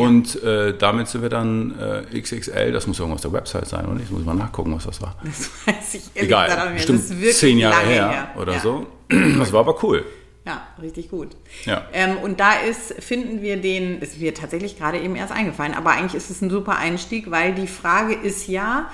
Und 0.00 0.42
äh, 0.42 0.76
damit 0.76 1.08
sind 1.08 1.22
wir 1.22 1.28
dann 1.28 1.74
äh, 1.78 2.20
XXL, 2.20 2.72
das 2.72 2.86
muss 2.86 2.98
irgendwas 2.98 3.22
der 3.22 3.32
Website 3.32 3.66
sein, 3.66 3.86
oder? 3.86 3.98
Das 3.98 4.10
muss 4.10 4.20
ich 4.20 4.26
mal 4.26 4.34
nachgucken, 4.34 4.74
was 4.74 4.86
das 4.86 5.02
war. 5.02 5.16
Das 5.24 5.50
weiß 5.66 5.94
ich 5.94 6.02
ehrlich 6.14 6.30
gesagt 6.30 6.50
Egal, 6.50 6.64
mehr. 6.64 6.74
bestimmt 6.74 6.98
das 7.00 7.10
ist 7.10 7.16
wirklich 7.18 7.36
zehn 7.36 7.58
Jahre 7.58 7.76
lange 7.82 7.88
her, 7.88 8.30
oder 8.36 8.52
ja. 8.54 8.60
so. 8.60 8.86
Das 9.38 9.52
war 9.52 9.60
aber 9.60 9.82
cool. 9.82 10.04
Ja, 10.46 10.66
richtig 10.80 11.10
gut. 11.10 11.36
Ja. 11.66 11.86
Ähm, 11.92 12.16
und 12.18 12.40
da 12.40 12.54
ist, 12.54 12.94
finden 13.02 13.42
wir 13.42 13.58
den, 13.58 13.98
ist 14.00 14.20
mir 14.20 14.32
tatsächlich 14.32 14.78
gerade 14.78 14.98
eben 14.98 15.16
erst 15.16 15.32
eingefallen, 15.32 15.74
aber 15.74 15.90
eigentlich 15.90 16.14
ist 16.14 16.30
es 16.30 16.40
ein 16.40 16.48
super 16.48 16.78
Einstieg, 16.78 17.30
weil 17.30 17.54
die 17.54 17.66
Frage 17.66 18.14
ist 18.14 18.48
ja, 18.48 18.90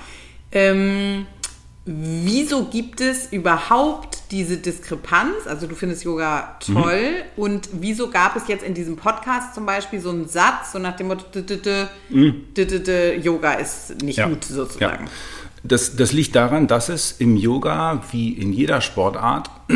ähm, 0.51 1.25
wieso 1.87 2.65
gibt 2.65 2.99
es 2.99 3.31
überhaupt 3.31 4.17
diese 4.31 4.57
Diskrepanz? 4.57 5.47
Also 5.47 5.67
du 5.67 5.75
findest 5.75 6.03
Yoga 6.03 6.57
toll 6.59 7.23
und 7.37 7.69
wieso 7.71 8.09
gab 8.09 8.35
es 8.35 8.47
jetzt 8.49 8.63
in 8.63 8.73
diesem 8.73 8.97
Podcast 8.97 9.55
zum 9.55 9.65
Beispiel 9.65 10.01
so 10.01 10.09
einen 10.09 10.27
Satz, 10.27 10.73
so 10.73 10.79
nach 10.79 10.97
dem 10.97 11.07
Motto, 11.07 11.23
d- 11.39 13.15
Yoga 13.15 13.53
ist 13.53 14.01
nicht 14.03 14.21
gut 14.21 14.43
sozusagen. 14.43 15.05
Ja. 15.05 15.11
Das, 15.63 15.95
das 15.95 16.11
liegt 16.11 16.35
daran, 16.35 16.67
dass 16.67 16.89
es 16.89 17.13
im 17.19 17.37
Yoga, 17.37 18.03
wie 18.11 18.33
in 18.33 18.51
jeder 18.53 18.81
Sportart 18.81 19.49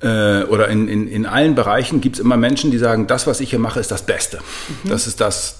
äh, 0.00 0.42
oder 0.44 0.68
in, 0.68 0.88
in, 0.88 1.06
in 1.06 1.26
allen 1.26 1.54
Bereichen, 1.54 2.00
gibt 2.00 2.16
es 2.16 2.20
immer 2.20 2.36
Menschen, 2.36 2.70
die 2.70 2.78
sagen, 2.78 3.06
das, 3.06 3.26
was 3.26 3.40
ich 3.40 3.50
hier 3.50 3.58
mache, 3.58 3.78
ist 3.80 3.90
das 3.90 4.06
Beste. 4.06 4.40
Das 4.84 5.06
ist 5.06 5.20
das 5.20 5.57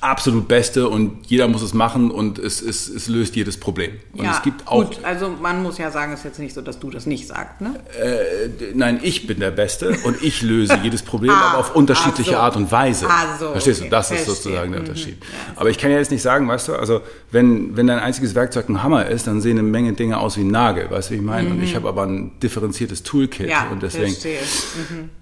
absolut 0.00 0.46
Beste 0.48 0.88
und 0.88 1.26
jeder 1.26 1.48
muss 1.48 1.62
es 1.62 1.72
machen 1.72 2.10
und 2.10 2.38
es, 2.38 2.60
es, 2.60 2.88
es 2.88 3.06
löst 3.08 3.34
jedes 3.36 3.58
Problem. 3.58 3.92
Und 4.12 4.24
ja, 4.24 4.32
es 4.32 4.42
gibt 4.42 4.66
auch. 4.66 4.84
gut, 4.84 4.98
also 5.04 5.30
man 5.40 5.62
muss 5.62 5.78
ja 5.78 5.90
sagen, 5.90 6.12
es 6.12 6.18
ist 6.20 6.24
jetzt 6.24 6.38
nicht 6.40 6.54
so, 6.54 6.60
dass 6.60 6.78
du 6.80 6.90
das 6.90 7.06
nicht 7.06 7.26
sagst, 7.26 7.60
ne? 7.60 7.80
Äh, 7.98 8.48
nein, 8.74 8.98
ich 9.02 9.26
bin 9.26 9.40
der 9.40 9.52
Beste 9.52 9.96
und 10.04 10.22
ich 10.22 10.42
löse 10.42 10.78
jedes 10.82 11.02
Problem, 11.02 11.30
Ah, 11.32 11.50
aber 11.50 11.58
auf 11.58 11.74
unterschiedliche 11.76 12.32
ah, 12.32 12.40
so. 12.40 12.42
Art 12.42 12.56
und 12.56 12.72
Weise. 12.72 13.06
Ah, 13.08 13.36
so, 13.38 13.52
Verstehst 13.52 13.80
okay, 13.80 13.88
du? 13.88 13.96
Das 13.96 14.10
ist 14.10 14.16
verstehe. 14.24 14.34
sozusagen 14.34 14.72
der 14.72 14.80
Mhm. 14.82 14.86
Unterschied. 14.88 15.16
Ja. 15.22 15.52
Aber 15.60 15.70
ich 15.70 15.78
kann 15.78 15.90
ja 15.90 15.98
jetzt 15.98 16.10
nicht 16.10 16.22
sagen, 16.22 16.46
weißt 16.48 16.68
du, 16.68 16.74
also 16.74 17.00
wenn, 17.30 17.76
wenn 17.76 17.86
dein 17.86 17.98
einziges 18.00 18.34
Werkzeug 18.34 18.68
ein 18.68 18.82
Hammer 18.82 19.06
ist, 19.06 19.26
dann 19.28 19.40
sehen 19.40 19.58
eine 19.58 19.66
Menge 19.68 19.92
Dinge 19.94 20.18
aus 20.18 20.36
wie 20.36 20.42
ein 20.42 20.50
Nagel, 20.50 20.90
weißt 20.90 21.10
du, 21.10 21.14
wie 21.14 21.18
ich 21.18 21.24
meine? 21.24 21.50
Und 21.50 21.62
ich 21.62 21.74
habe 21.76 21.88
aber 21.88 22.02
ein 22.06 22.32
differenziertes 22.40 23.02
Toolkit 23.02 23.46
Mhm. 23.46 23.50
Ja, 23.52 23.68
und 23.70 23.82
deswegen. 23.82 24.06
verstehe. 24.12 24.38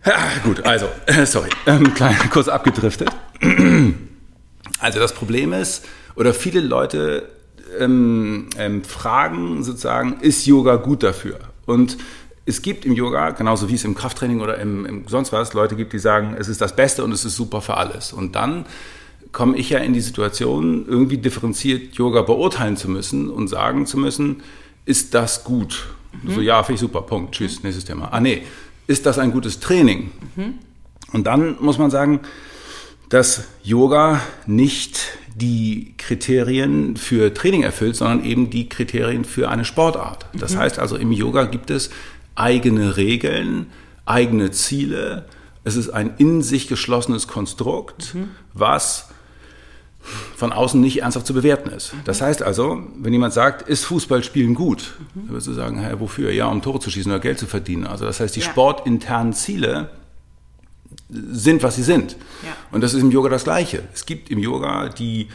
Ja, 0.05 0.17
gut, 0.43 0.65
also, 0.65 0.89
sorry, 1.27 1.51
ähm, 1.67 1.93
klein, 1.95 2.17
kurz 2.33 2.49
abgedriftet. 2.49 3.11
Also 4.81 4.99
das 4.99 5.15
Problem 5.15 5.53
ist, 5.53 5.85
oder 6.17 6.35
viele 6.35 6.61
Leute 6.61 7.29
ähm, 7.79 8.49
ähm, 8.59 8.85
fragen 8.85 9.63
sozusagen, 9.65 10.21
ist 10.21 10.47
Yoga 10.47 10.77
gut 10.77 11.03
dafür? 11.03 11.39
Und 11.67 11.97
es 12.47 12.61
gibt 12.63 12.85
im 12.85 12.93
Yoga, 12.93 13.31
genauso 13.31 13.69
wie 13.69 13.75
es 13.75 13.85
im 13.85 13.95
Krafttraining 13.95 14.41
oder 14.41 14.59
im, 14.59 14.85
im 14.85 15.09
sonst 15.09 15.33
was, 15.33 15.55
Leute 15.55 15.77
gibt, 15.77 15.93
die 15.93 15.99
sagen, 15.99 16.37
es 16.39 16.49
ist 16.49 16.61
das 16.61 16.77
Beste 16.77 17.03
und 17.03 17.13
es 17.13 17.25
ist 17.25 17.37
super 17.37 17.63
für 17.63 17.77
alles. 17.77 18.13
Und 18.13 18.37
dann 18.37 18.67
komme 19.33 19.57
ich 19.57 19.71
ja 19.71 19.79
in 19.79 19.95
die 19.95 20.01
Situation, 20.01 20.87
irgendwie 20.87 21.19
differenziert 21.19 21.95
Yoga 21.95 22.23
beurteilen 22.23 22.77
zu 22.77 22.91
müssen 22.91 23.31
und 23.31 23.49
sagen 23.49 23.87
zu 23.87 23.99
müssen, 23.99 24.43
ist 24.85 25.15
das 25.15 25.45
gut? 25.45 25.87
So, 26.27 26.41
ja, 26.41 26.63
finde 26.63 26.75
ich 26.75 26.81
super, 26.81 27.03
Punkt, 27.03 27.35
tschüss, 27.35 27.63
nächstes 27.63 27.85
Thema. 27.85 28.09
Ah 28.13 28.21
nee, 28.21 28.43
ist 28.87 29.07
das 29.07 29.19
ein 29.19 29.33
gutes 29.33 29.59
Training? 29.59 30.11
Und 31.13 31.25
dann 31.25 31.57
muss 31.61 31.79
man 31.79 31.91
sagen, 31.91 32.21
dass 33.15 33.45
Yoga 33.63 34.21
nicht 34.45 34.99
die 35.37 35.95
Kriterien 35.99 36.97
für 36.97 37.33
Training 37.33 37.63
erfüllt, 37.63 37.95
sondern 37.95 38.25
eben 38.25 38.51
die 38.51 38.69
Kriterien 38.69 39.25
für 39.25 39.49
eine 39.51 39.65
Sportart. 39.65 40.27
Das 40.33 40.57
heißt 40.57 40.81
also, 40.81 40.97
im 40.97 41.13
Yoga 41.13 41.45
gibt 41.45 41.71
es 41.71 41.91
eigene 42.35 42.97
Regeln, 42.97 43.67
eigene 44.05 44.51
Ziele. 44.51 45.27
Es 45.63 45.77
ist 45.77 45.91
ein 45.91 46.15
in 46.19 46.43
sich 46.43 46.67
geschlossenes 46.67 47.29
Konstrukt, 47.29 48.17
was 48.53 49.11
von 50.35 50.53
außen 50.53 50.81
nicht 50.81 51.03
ernsthaft 51.03 51.29
zu 51.29 51.35
bewerten 51.35 51.71
ist. 51.71 51.95
Das 52.05 52.21
heißt 52.21 52.43
also, 52.43 52.83
wenn 52.99 53.13
jemand 53.13 53.33
sagt, 53.33 53.63
ist 53.63 53.85
Fußballspielen 53.85 54.57
gut, 54.57 54.95
dann 55.15 55.29
würdest 55.29 55.47
du 55.47 55.53
sagen, 55.53 55.79
hä, 55.79 55.95
wofür? 56.01 56.33
Ja, 56.33 56.47
um 56.47 56.63
Tore 56.63 56.81
zu 56.81 56.91
schießen 56.91 57.13
oder 57.13 57.21
Geld 57.21 57.39
zu 57.39 57.47
verdienen. 57.47 57.87
Also 57.87 58.07
das 58.07 58.19
heißt, 58.19 58.35
die 58.35 58.41
Ja. 58.41 58.51
sportinternen 58.51 59.35
Ziele 59.35 59.91
sind, 61.31 61.63
was 61.63 61.77
sie 61.77 61.83
sind. 61.83 62.17
Ja. 62.43 62.57
Und 62.73 62.83
das 62.83 62.95
ist 62.95 63.01
im 63.01 63.11
Yoga 63.11 63.29
das 63.29 63.45
Gleiche. 63.45 63.83
Es 63.93 64.07
gibt 64.07 64.31
im 64.31 64.39
Yoga 64.39 64.89
die 64.89 65.29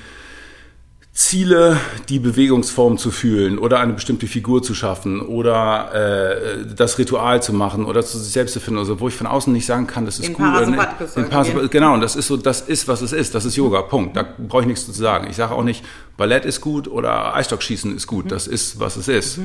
Ziele, 1.20 1.78
die 2.08 2.18
Bewegungsform 2.18 2.98
zu 2.98 3.12
fühlen 3.12 3.60
oder 3.60 3.82
eine 3.82 3.92
bestimmte 3.92 4.26
Figur 4.26 4.64
zu 4.64 4.74
schaffen 4.74 5.20
oder 5.20 5.94
äh, 5.94 6.66
das 6.74 6.98
Ritual 6.98 7.44
zu 7.44 7.52
machen 7.52 7.84
oder 7.84 8.06
zu 8.06 8.18
sich 8.18 8.32
selbst 8.32 8.54
zu 8.54 8.62
finden, 8.62 8.80
also 8.80 9.02
wo 9.02 9.10
ich 9.10 9.16
von 9.16 9.28
außen 9.28 9.52
nicht 9.52 9.66
sagen 9.66 9.86
kann, 9.86 10.06
das 10.06 10.20
ist 10.20 10.30
Den 10.30 10.36
cool 10.40 10.48
oder 10.48 10.66
nicht. 10.68 11.52
Gehen. 11.54 11.70
Genau, 11.72 11.94
und 11.94 12.00
das 12.00 12.16
ist 12.16 12.28
so, 12.28 12.38
das 12.38 12.62
ist, 12.62 12.88
was 12.88 13.02
es 13.02 13.12
ist. 13.12 13.36
Das 13.36 13.44
ist 13.44 13.58
Yoga, 13.58 13.82
Punkt. 13.82 14.16
Da 14.16 14.24
brauche 14.24 14.62
ich 14.62 14.68
nichts 14.68 14.86
zu 14.86 14.94
sagen. 14.94 15.28
Ich 15.30 15.36
sage 15.36 15.54
auch 15.54 15.64
nicht, 15.64 15.84
Ballett 16.16 16.46
ist 16.46 16.62
gut 16.62 16.88
oder 16.88 17.36
Eisstockschießen 17.36 17.94
ist 17.94 18.08
gut. 18.08 18.32
Das 18.32 18.48
ist, 18.48 18.80
was 18.80 18.96
es 18.96 19.10
ist. 19.10 19.40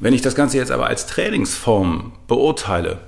Wenn 0.00 0.12
ich 0.12 0.20
das 0.20 0.34
Ganze 0.34 0.56
jetzt 0.56 0.72
aber 0.72 0.86
als 0.86 1.06
Trainingsform 1.06 2.12
beurteile, 2.26 2.98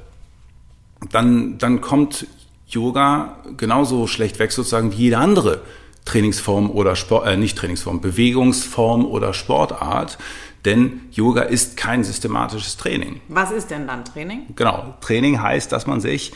dann, 1.11 1.59
dann 1.59 1.81
kommt 1.81 2.27
Yoga 2.71 3.37
genauso 3.57 4.07
schlecht 4.07 4.39
weg 4.39 4.53
sozusagen 4.53 4.93
wie 4.93 4.97
jede 4.97 5.19
andere 5.19 5.63
Trainingsform 6.05 6.71
oder 6.71 6.97
Sport, 6.97 7.27
äh, 7.27 7.37
nicht 7.37 7.59
Trainingsform, 7.59 8.01
Bewegungsform 8.01 9.05
oder 9.05 9.35
Sportart. 9.35 10.19
Denn 10.65 11.01
Yoga 11.13 11.43
ist 11.43 11.77
kein 11.77 12.05
systematisches 12.05 12.77
Training. 12.77 13.21
Was 13.29 13.51
ist 13.51 13.71
denn 13.71 13.87
dann 13.87 14.05
Training? 14.05 14.43
Genau, 14.57 14.95
Training 15.01 15.41
heißt, 15.41 15.73
dass 15.73 15.87
man 15.87 16.01
sich 16.01 16.33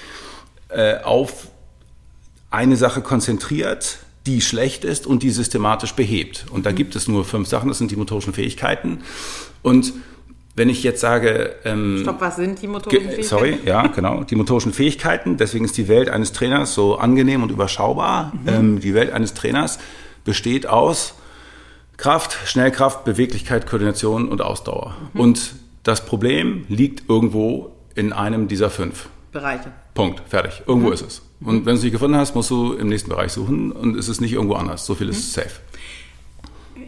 äh, 0.69 1.03
auf 1.03 1.49
eine 2.50 2.76
Sache 2.76 3.03
konzentriert, 3.03 3.99
die 4.26 4.41
schlecht 4.41 4.85
ist 4.85 5.07
und 5.07 5.23
die 5.23 5.31
systematisch 5.31 5.93
behebt. 5.93 6.47
Und 6.50 6.64
da 6.64 6.73
gibt 6.73 6.97
es 6.97 7.09
nur 7.09 7.25
fünf 7.25 7.49
Sachen, 7.49 7.69
das 7.69 7.79
sind 7.79 7.91
die 7.91 7.97
motorischen 7.97 8.33
Fähigkeiten. 8.33 9.00
Und 9.62 9.93
wenn 10.56 10.68
ich 10.68 10.82
jetzt 10.82 11.00
sage, 11.00 11.56
ähm, 11.64 11.99
Stopp, 12.02 12.20
was 12.20 12.37
sind 12.37 12.62
die 12.62 12.68
motorischen 12.68 13.11
Fähigkeiten? 13.11 13.28
Sorry, 13.28 13.58
ja, 13.64 13.87
genau. 13.88 14.23
Die 14.23 14.37
motorischen 14.37 14.73
Fähigkeiten. 14.73 15.37
Deswegen 15.37 15.64
ist 15.64 15.76
die 15.76 15.88
Welt 15.88 16.08
eines 16.08 16.32
Trainers 16.32 16.75
so 16.75 16.96
angenehm 16.96 17.42
und 17.42 17.50
überschaubar. 17.50 18.32
Ähm, 18.46 18.78
die 18.80 18.94
Welt 18.94 19.12
eines 19.12 19.34
Trainers 19.34 19.78
besteht 20.25 20.66
aus 20.66 21.14
Kraft, 21.96 22.38
Schnellkraft, 22.46 23.04
Beweglichkeit, 23.04 23.66
Koordination 23.66 24.28
und 24.28 24.42
Ausdauer. 24.42 24.96
Und 25.12 25.54
das 25.82 26.04
Problem 26.06 26.64
liegt 26.68 27.08
irgendwo 27.08 27.73
in 27.94 28.12
einem 28.12 28.49
dieser 28.49 28.70
fünf. 28.70 29.08
Bereiche. 29.32 29.73
Punkt. 29.94 30.23
Fertig. 30.28 30.62
Irgendwo 30.66 30.90
ist 30.90 31.02
es. 31.02 31.23
Und 31.40 31.66
wenn 31.66 31.73
du 31.73 31.78
es 31.78 31.82
nicht 31.82 31.92
gefunden 31.92 32.16
hast, 32.16 32.34
musst 32.34 32.50
du 32.50 32.75
im 32.75 32.88
nächsten 32.88 33.11
Bereich 33.11 33.32
suchen 33.32 33.73
und 33.73 33.96
es 33.96 34.08
ist 34.08 34.20
nicht 34.20 34.32
irgendwo 34.32 34.54
anders. 34.54 34.87
So 34.87 34.94
viel 34.94 35.08
ist 35.08 35.32
safe. 35.32 35.50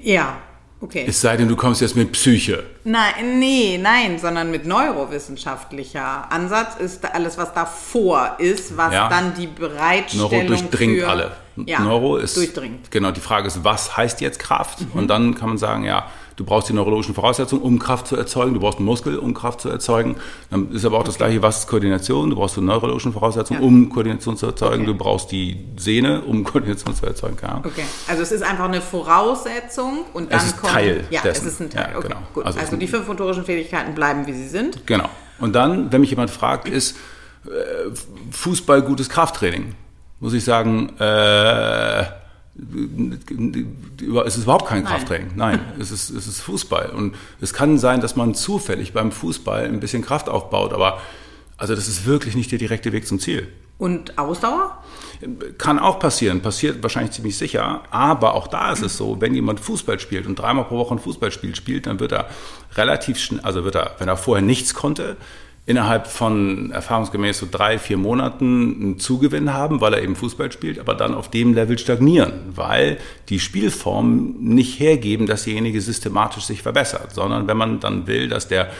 Ja, 0.02 0.38
okay. 0.80 1.04
Es 1.09 1.21
sei 1.21 1.37
denn, 1.37 1.49
du 1.49 1.56
kommst 1.56 1.80
jetzt 1.80 1.97
mit 1.97 2.12
Psyche. 2.12 2.64
Nein, 2.85 3.38
nee, 3.38 3.78
nein, 3.80 4.18
sondern 4.18 4.50
mit 4.50 4.66
neurowissenschaftlicher 4.66 6.30
Ansatz 6.30 6.76
ist 6.78 7.04
alles, 7.14 7.38
was 7.38 7.52
davor 7.54 8.37
ist, 8.38 8.76
was 8.76 8.92
Ja. 8.92 9.09
dann 9.09 9.35
die 9.35 9.47
Bereitstellung 9.47 10.30
Neuro 10.30 10.47
durchdringt 10.47 11.00
für, 11.00 11.09
alle. 11.09 11.30
Ja, 11.56 11.80
Neuro 11.80 12.16
ist 12.16 12.37
durchdringt. 12.37 12.90
Genau, 12.90 13.11
die 13.11 13.21
Frage 13.21 13.47
ist, 13.47 13.64
was 13.64 13.97
heißt 13.97 14.21
jetzt 14.21 14.38
Kraft? 14.38 14.78
Und 14.92 15.09
dann 15.09 15.35
kann 15.35 15.49
man 15.49 15.59
sagen, 15.59 15.85
ja, 15.85 16.11
du 16.37 16.45
brauchst 16.45 16.69
die 16.69 16.73
neurologischen 16.73 17.14
Voraussetzungen, 17.14 17.62
um 17.62 17.78
Kraft 17.78 18.07
zu 18.07 18.16
erzeugen. 18.16 18.55
Du 18.55 18.61
brauchst 18.61 18.78
einen 18.78 18.87
Muskel, 18.87 19.19
um 19.19 19.35
Kraft 19.35 19.61
zu 19.62 19.69
erzeugen. 19.69 20.16
Dann 20.50 20.71
ist 20.73 20.85
aber 20.85 20.99
auch 20.99 21.05
das 21.05 21.16
gleiche, 21.16 21.43
was 21.43 21.61
ist 21.61 21.66
Koordination? 21.69 22.31
Du 22.31 22.37
brauchst 22.37 22.57
die 22.57 22.61
neurologischen 22.61 23.12
Voraussetzungen, 23.12 23.61
Ja. 23.61 23.66
um 23.66 23.88
Koordination 23.88 24.37
zu 24.37 24.47
erzeugen. 24.47 24.83
Okay. 24.83 24.87
Du 24.87 24.95
brauchst 24.95 25.33
die 25.33 25.57
Sehne, 25.76 26.23
um 26.23 26.45
Koordination 26.50 26.95
zu 26.95 27.07
erzeugen. 27.07 27.37
Ahnung. 27.47 27.64
Okay, 27.66 27.85
also 28.09 28.23
es 28.23 28.33
ist 28.33 28.43
einfach 28.43 28.66
eine 28.66 28.81
Voraussetzung 28.81 30.05
und 30.12 30.31
dann 30.33 30.38
Es 30.40 30.47
ist 30.47 30.57
kommt. 30.61 30.73
Teil 30.73 31.05
ja, 31.11 31.23
dessen. 31.23 31.47
es 31.47 31.52
ist 31.55 31.61
ein 31.61 31.71
Teil. 31.71 31.88
Ja, 31.93 31.99
okay, 31.99 32.09
genau. 32.09 32.21
gut. 32.35 32.45
Also 32.47 32.59
Also, 32.61 32.76
die 32.76 32.87
fünf 32.87 33.07
motorischen 33.09 33.45
Fähigkeiten 33.45 33.95
bleiben, 33.95 34.26
wie 34.26 34.33
sie 34.33 34.49
sind. 34.49 34.87
Genau. 34.87 35.09
Und 35.38 35.55
dann, 35.55 35.90
wenn 35.93 36.00
mich 36.00 36.11
jemand 36.11 36.31
fragt, 36.31 36.69
ist 36.69 36.97
äh, 37.47 37.49
Fußball 38.31 38.83
gutes 38.83 39.09
Krafttraining? 39.09 39.75
Muss 40.21 40.33
ich 40.33 40.45
sagen, 40.45 40.90
äh, 40.99 42.05
es 44.26 44.36
ist 44.36 44.44
überhaupt 44.44 44.66
kein 44.66 44.82
Nein. 44.82 44.92
Krafttraining. 44.92 45.30
Nein, 45.36 45.60
es 45.78 45.90
ist, 45.90 46.10
es 46.10 46.26
ist 46.26 46.40
Fußball. 46.40 46.90
Und 46.90 47.14
es 47.40 47.52
kann 47.52 47.78
sein, 47.78 48.00
dass 48.00 48.16
man 48.16 48.34
zufällig 48.34 48.92
beim 48.92 49.12
Fußball 49.12 49.64
ein 49.64 49.80
bisschen 49.80 50.02
Kraft 50.02 50.28
aufbaut, 50.28 50.72
aber 50.72 51.00
also 51.58 51.75
das 51.75 51.88
ist 51.88 52.06
wirklich 52.06 52.34
nicht 52.34 52.52
der 52.52 52.58
direkte 52.58 52.92
Weg 52.92 53.06
zum 53.06 53.18
Ziel. 53.18 53.48
Und 53.78 54.18
Ausdauer? 54.18 54.82
Kann 55.58 55.78
auch 55.78 55.98
passieren, 55.98 56.40
passiert 56.40 56.82
wahrscheinlich 56.82 57.12
ziemlich 57.12 57.36
sicher, 57.36 57.82
aber 57.90 58.34
auch 58.34 58.48
da 58.48 58.72
ist 58.72 58.82
es 58.82 58.96
so, 58.96 59.20
wenn 59.20 59.34
jemand 59.34 59.60
Fußball 59.60 59.98
spielt 59.98 60.26
und 60.26 60.38
dreimal 60.38 60.64
pro 60.64 60.78
Woche 60.78 60.94
ein 60.94 60.98
Fußballspiel 60.98 61.54
spielt, 61.54 61.86
dann 61.86 62.00
wird 62.00 62.12
er 62.12 62.28
relativ 62.75 63.18
schnell, 63.18 63.40
also 63.42 63.64
wird 63.64 63.75
er, 63.75 63.96
wenn 63.98 64.08
er 64.08 64.16
vorher 64.16 64.44
nichts 64.44 64.75
konnte, 64.75 65.16
innerhalb 65.66 66.06
von 66.06 66.70
erfahrungsgemäß 66.70 67.40
so 67.40 67.49
drei, 67.50 67.78
vier 67.78 67.96
Monaten 67.96 68.76
einen 68.80 68.99
Zugewinn 69.00 69.52
haben, 69.52 69.80
weil 69.80 69.94
er 69.94 70.02
eben 70.02 70.14
Fußball 70.14 70.52
spielt, 70.52 70.78
aber 70.78 70.94
dann 70.94 71.12
auf 71.12 71.28
dem 71.28 71.54
Level 71.54 71.76
stagnieren, 71.76 72.35
weil 72.54 72.99
die 73.28 73.40
Spielformen 73.40 74.37
nicht 74.40 74.78
hergeben, 74.78 75.26
dass 75.26 75.42
derjenige 75.42 75.80
systematisch 75.80 76.44
sich 76.44 76.62
verbessert, 76.62 77.12
sondern 77.12 77.49
wenn 77.49 77.56
man 77.56 77.80
dann 77.80 78.06
will, 78.06 78.28
dass 78.28 78.46
der 78.46 78.70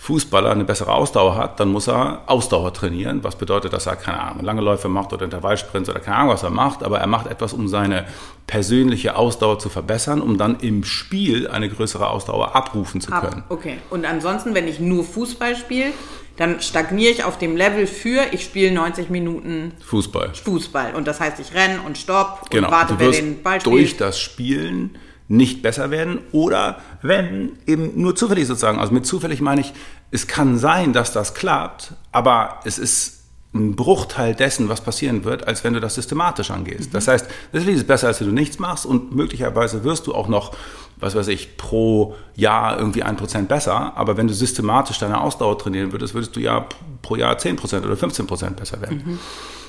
Fußballer 0.00 0.52
eine 0.52 0.64
bessere 0.64 0.92
Ausdauer 0.94 1.36
hat, 1.36 1.58
dann 1.58 1.70
muss 1.70 1.88
er 1.88 2.22
Ausdauer 2.26 2.72
trainieren, 2.72 3.24
was 3.24 3.34
bedeutet, 3.34 3.72
dass 3.72 3.86
er 3.86 3.96
keine 3.96 4.20
Ahnung, 4.20 4.44
lange 4.44 4.60
Läufe 4.60 4.88
macht 4.88 5.12
oder 5.12 5.24
Intervallsprints 5.24 5.90
oder 5.90 5.98
keine 5.98 6.18
Ahnung, 6.18 6.34
was 6.34 6.44
er 6.44 6.50
macht, 6.50 6.84
aber 6.84 7.00
er 7.00 7.08
macht 7.08 7.26
etwas, 7.26 7.52
um 7.52 7.66
seine 7.66 8.06
persönliche 8.46 9.16
Ausdauer 9.16 9.58
zu 9.58 9.68
verbessern, 9.68 10.22
um 10.22 10.38
dann 10.38 10.60
im 10.60 10.84
Spiel 10.84 11.48
eine 11.48 11.68
größere 11.68 12.08
Ausdauer 12.08 12.54
abrufen 12.54 13.00
zu 13.00 13.10
können. 13.10 13.42
Okay. 13.48 13.78
Und 13.90 14.06
ansonsten, 14.06 14.54
wenn 14.54 14.68
ich 14.68 14.78
nur 14.78 15.02
Fußball 15.02 15.56
spiele, 15.56 15.90
dann 16.38 16.60
stagniere 16.62 17.12
ich 17.12 17.24
auf 17.24 17.36
dem 17.36 17.56
Level 17.56 17.86
für, 17.86 18.22
ich 18.32 18.44
spiele 18.44 18.72
90 18.72 19.10
Minuten 19.10 19.72
Fußball. 19.84 20.32
Fußball. 20.34 20.94
Und 20.94 21.06
das 21.06 21.20
heißt, 21.20 21.38
ich 21.40 21.52
renne 21.52 21.80
und 21.84 21.98
stopp 21.98 22.42
und 22.44 22.50
Genau. 22.50 22.70
warte, 22.70 22.94
du 22.94 23.00
wer 23.00 23.10
den 23.10 23.42
Ball 23.42 23.58
durch 23.58 23.88
spielt. 23.90 24.00
das 24.00 24.20
Spielen 24.20 24.96
nicht 25.26 25.60
besser 25.60 25.90
werden 25.90 26.20
oder 26.32 26.80
wenn 27.02 27.58
eben 27.66 28.00
nur 28.00 28.16
zufällig 28.16 28.46
sozusagen. 28.46 28.78
Also 28.78 28.94
mit 28.94 29.04
zufällig 29.04 29.40
meine 29.42 29.60
ich, 29.60 29.74
es 30.10 30.26
kann 30.26 30.56
sein, 30.56 30.94
dass 30.94 31.12
das 31.12 31.34
klappt, 31.34 31.92
aber 32.12 32.60
es 32.64 32.78
ist 32.78 33.17
ein 33.54 33.76
Bruchteil 33.76 34.34
dessen, 34.34 34.68
was 34.68 34.82
passieren 34.82 35.24
wird, 35.24 35.46
als 35.48 35.64
wenn 35.64 35.72
du 35.72 35.80
das 35.80 35.94
systematisch 35.94 36.50
angehst. 36.50 36.90
Das 36.92 37.08
heißt, 37.08 37.26
natürlich 37.52 37.76
ist 37.76 37.80
es 37.82 37.86
besser, 37.86 38.08
als 38.08 38.20
wenn 38.20 38.26
du 38.28 38.34
nichts 38.34 38.58
machst 38.58 38.84
und 38.84 39.14
möglicherweise 39.14 39.84
wirst 39.84 40.06
du 40.06 40.14
auch 40.14 40.28
noch, 40.28 40.54
was 40.96 41.14
weiß 41.14 41.28
ich, 41.28 41.56
pro 41.56 42.14
Jahr 42.34 42.78
irgendwie 42.78 43.02
ein 43.02 43.16
Prozent 43.16 43.48
besser. 43.48 43.96
Aber 43.96 44.16
wenn 44.18 44.26
du 44.28 44.34
systematisch 44.34 44.98
deine 44.98 45.20
Ausdauer 45.20 45.58
trainieren 45.58 45.92
würdest, 45.92 46.12
würdest 46.14 46.36
du 46.36 46.40
ja 46.40 46.66
pro 47.00 47.16
Jahr 47.16 47.38
10 47.38 47.56
Prozent 47.56 47.86
oder 47.86 47.96
15 47.96 48.26
Prozent 48.26 48.56
besser 48.56 48.80
werden. 48.82 49.18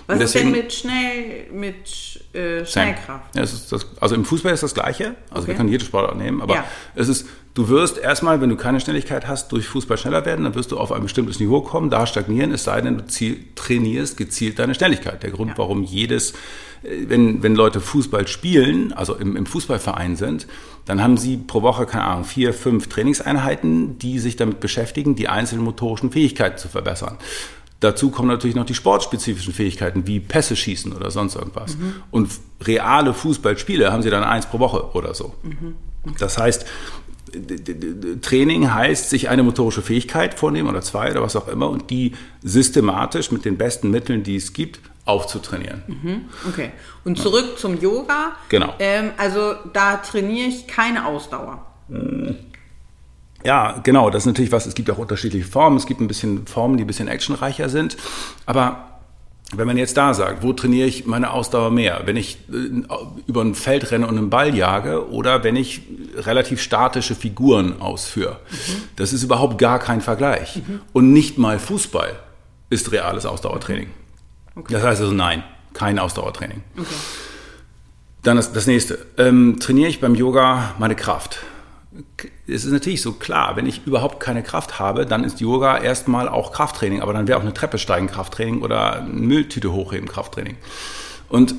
Was 0.08 0.16
Und 0.18 0.24
ist 0.24 0.36
denn 0.36 0.52
deswegen- 0.52 0.64
mit 0.64 0.74
schnell 0.74 1.52
mit 1.54 2.36
äh. 2.36 2.66
Schnellkraft? 2.66 3.36
Ja, 3.36 3.42
das, 3.44 3.68
also 4.02 4.16
im 4.16 4.26
Fußball 4.26 4.52
ist 4.54 4.64
das 4.64 4.74
Gleiche. 4.74 5.16
Also 5.30 5.46
wir 5.48 5.52
Okay. 5.54 5.58
können 5.58 5.70
jede 5.70 5.86
Sportart 5.86 6.18
nehmen, 6.18 6.42
aber 6.42 6.56
Ja. 6.56 6.64
es 6.96 7.08
ist, 7.08 7.28
du 7.54 7.68
wirst 7.70 7.98
erstmal, 7.98 8.42
wenn 8.42 8.50
du 8.50 8.56
keine 8.56 8.80
Schnelligkeit 8.80 9.28
hast, 9.28 9.52
durch 9.52 9.68
Fußball 9.68 9.98
schneller 9.98 10.26
werden, 10.26 10.44
dann 10.46 10.56
wirst 10.56 10.72
du 10.72 10.78
auf 10.78 10.92
ein 10.92 11.02
bestimmtes 11.04 11.40
Niveau 11.40 11.62
kommen, 11.62 11.90
da 11.90 12.06
stagnieren, 12.08 12.52
es 12.54 12.64
sei 12.64 12.80
denn, 12.82 12.98
du 13.00 13.06
ziel, 13.08 13.44
trainierst 13.56 14.18
gezielt 14.18 14.60
deine 14.60 14.76
Schnelligkeit. 14.76 15.24
Der 15.24 15.32
Grund, 15.32 15.52
Ja. 15.52 15.58
warum 15.58 15.84
jedes, 15.84 16.32
äh, 16.84 17.06
wenn, 17.08 17.44
wenn 17.44 17.56
Leute 17.56 17.82
Fußball 17.82 18.28
spielen, 18.28 18.94
also 18.94 19.16
im, 19.16 19.36
im 19.36 19.46
Fußballverein 19.46 20.16
sind, 20.16 20.48
dann 20.86 21.02
haben 21.04 21.18
sie 21.18 21.38
pro 21.38 21.62
Woche, 21.62 21.86
keine 21.86 22.06
Ahnung, 22.06 22.24
vier, 22.24 22.54
fünf 22.54 22.88
Trainingseinheiten, 22.88 24.00
die 24.00 24.20
sich 24.20 24.36
damit 24.38 24.60
beschäftigen, 24.60 25.16
die 25.16 25.28
einzelnen 25.28 25.64
motorischen 25.64 26.12
Fähigkeiten 26.12 26.58
zu 26.58 26.68
verbessern. 26.68 27.18
Dazu 27.82 28.10
kommen 28.10 28.28
natürlich 28.28 28.56
noch 28.58 28.66
die 28.66 28.74
sportspezifischen 28.76 29.54
Fähigkeiten 29.54 30.06
wie 30.06 30.20
Pässe 30.20 30.56
schießen 30.58 30.92
oder 30.92 31.12
sonst 31.12 31.36
irgendwas. 31.36 31.78
Und 32.12 32.30
reale 32.62 33.14
Fußballspiele 33.14 33.90
haben 33.94 34.04
sie 34.04 34.10
dann 34.10 34.24
eins 34.24 34.48
pro 34.48 34.60
Woche 34.60 34.92
oder 34.96 35.14
so. 35.14 35.34
Das 36.20 36.38
heißt, 36.38 36.64
d- 36.64 36.68
d- 36.68 36.68
d- 36.68 36.99
Training 38.22 38.74
heißt, 38.74 39.10
sich 39.10 39.30
eine 39.30 39.44
motorische 39.44 39.82
Fähigkeit 39.82 40.34
vornehmen 40.34 40.70
oder 40.70 40.82
zwei 40.82 41.12
oder 41.12 41.22
was 41.22 41.36
auch 41.36 41.48
immer 41.48 41.70
und 41.70 41.90
die 41.90 42.14
systematisch 42.44 43.32
mit 43.32 43.46
den 43.46 43.58
besten 43.58 43.90
Mitteln, 43.92 44.24
die 44.24 44.36
es 44.36 44.54
gibt, 44.54 44.80
aufzutrainieren. 45.06 46.30
Okay. 46.48 46.72
Und 47.04 47.18
zurück 47.18 47.58
zum 47.58 47.80
Yoga. 47.80 48.34
Genau. 48.50 48.74
Ähm, 48.80 49.12
also 49.18 49.56
da 49.74 49.98
trainiere 49.98 50.48
ich 50.48 50.68
keine 50.68 51.06
Ausdauer. 51.06 51.66
Ja, 53.44 53.80
genau, 53.84 54.10
das 54.10 54.24
ist 54.24 54.28
natürlich 54.28 54.52
was, 54.52 54.66
es 54.66 54.76
gibt 54.76 54.92
auch 54.92 54.98
unterschiedliche 54.98 55.48
Formen, 55.48 55.78
es 55.78 55.86
gibt 55.86 56.02
ein 56.02 56.08
bisschen 56.08 56.46
Formen, 56.46 56.78
die 56.78 56.84
ein 56.84 56.88
bisschen 56.88 57.08
actionreicher 57.08 57.70
sind, 57.70 57.98
aber 58.46 58.99
wenn 59.56 59.66
man 59.66 59.78
jetzt 59.78 59.98
da 59.98 60.14
sagt, 60.14 60.44
wo 60.44 60.54
trainiere 60.54 60.88
ich 60.88 61.08
meine 61.08 61.32
Ausdauer 61.32 61.72
mehr? 61.72 62.02
Wenn 62.06 62.18
ich 62.18 62.38
äh, 62.52 62.84
über 63.26 63.42
ein 63.42 63.56
Feld 63.56 63.92
renne 63.92 64.08
und 64.08 64.18
einen 64.18 64.30
Ball 64.30 64.56
jage 64.56 65.10
oder 65.10 65.44
wenn 65.44 65.56
ich 65.56 65.82
relativ 66.16 66.62
statische 66.62 67.16
Figuren 67.16 67.82
ausführe. 67.82 68.40
Das 68.96 69.14
ist 69.14 69.24
überhaupt 69.24 69.58
gar 69.58 69.80
kein 69.80 70.02
Vergleich. 70.02 70.62
Und 70.94 71.14
nicht 71.14 71.38
mal 71.38 71.58
Fußball 71.58 72.20
ist 72.70 72.92
reales 72.92 73.26
Ausdauertraining. 73.26 73.90
Das 74.70 74.84
heißt 74.84 75.02
also 75.02 75.14
nein, 75.14 75.44
kein 75.74 75.98
Ausdauertraining. 75.98 76.62
Dann 78.24 78.38
das, 78.38 78.52
das 78.52 78.68
nächste. 78.68 79.00
Ähm, 79.18 79.58
trainiere 79.60 79.90
ich 79.90 80.00
beim 80.02 80.14
Yoga 80.14 80.76
meine 80.78 80.96
Kraft? 80.96 81.40
Es 82.48 82.66
ist 82.66 82.72
natürlich 82.72 83.02
so 83.02 83.14
klar, 83.14 83.56
wenn 83.56 83.66
ich 83.66 83.86
überhaupt 83.86 84.20
keine 84.20 84.44
Kraft 84.44 84.80
habe, 84.80 85.06
dann 85.06 85.24
ist 85.24 85.40
Yoga 85.40 85.78
erstmal 85.80 86.30
auch 86.30 86.52
Krafttraining, 86.52 87.02
aber 87.02 87.14
dann 87.14 87.28
wäre 87.28 87.38
auch 87.38 87.44
eine 87.44 87.54
Treppe 87.54 87.80
steigen 87.80 88.08
Krafttraining 88.08 88.62
oder 88.62 88.98
eine 88.98 89.10
Mülltüte 89.10 89.72
hochheben 89.72 90.08
Krafttraining. 90.08 90.58
Und 91.30 91.56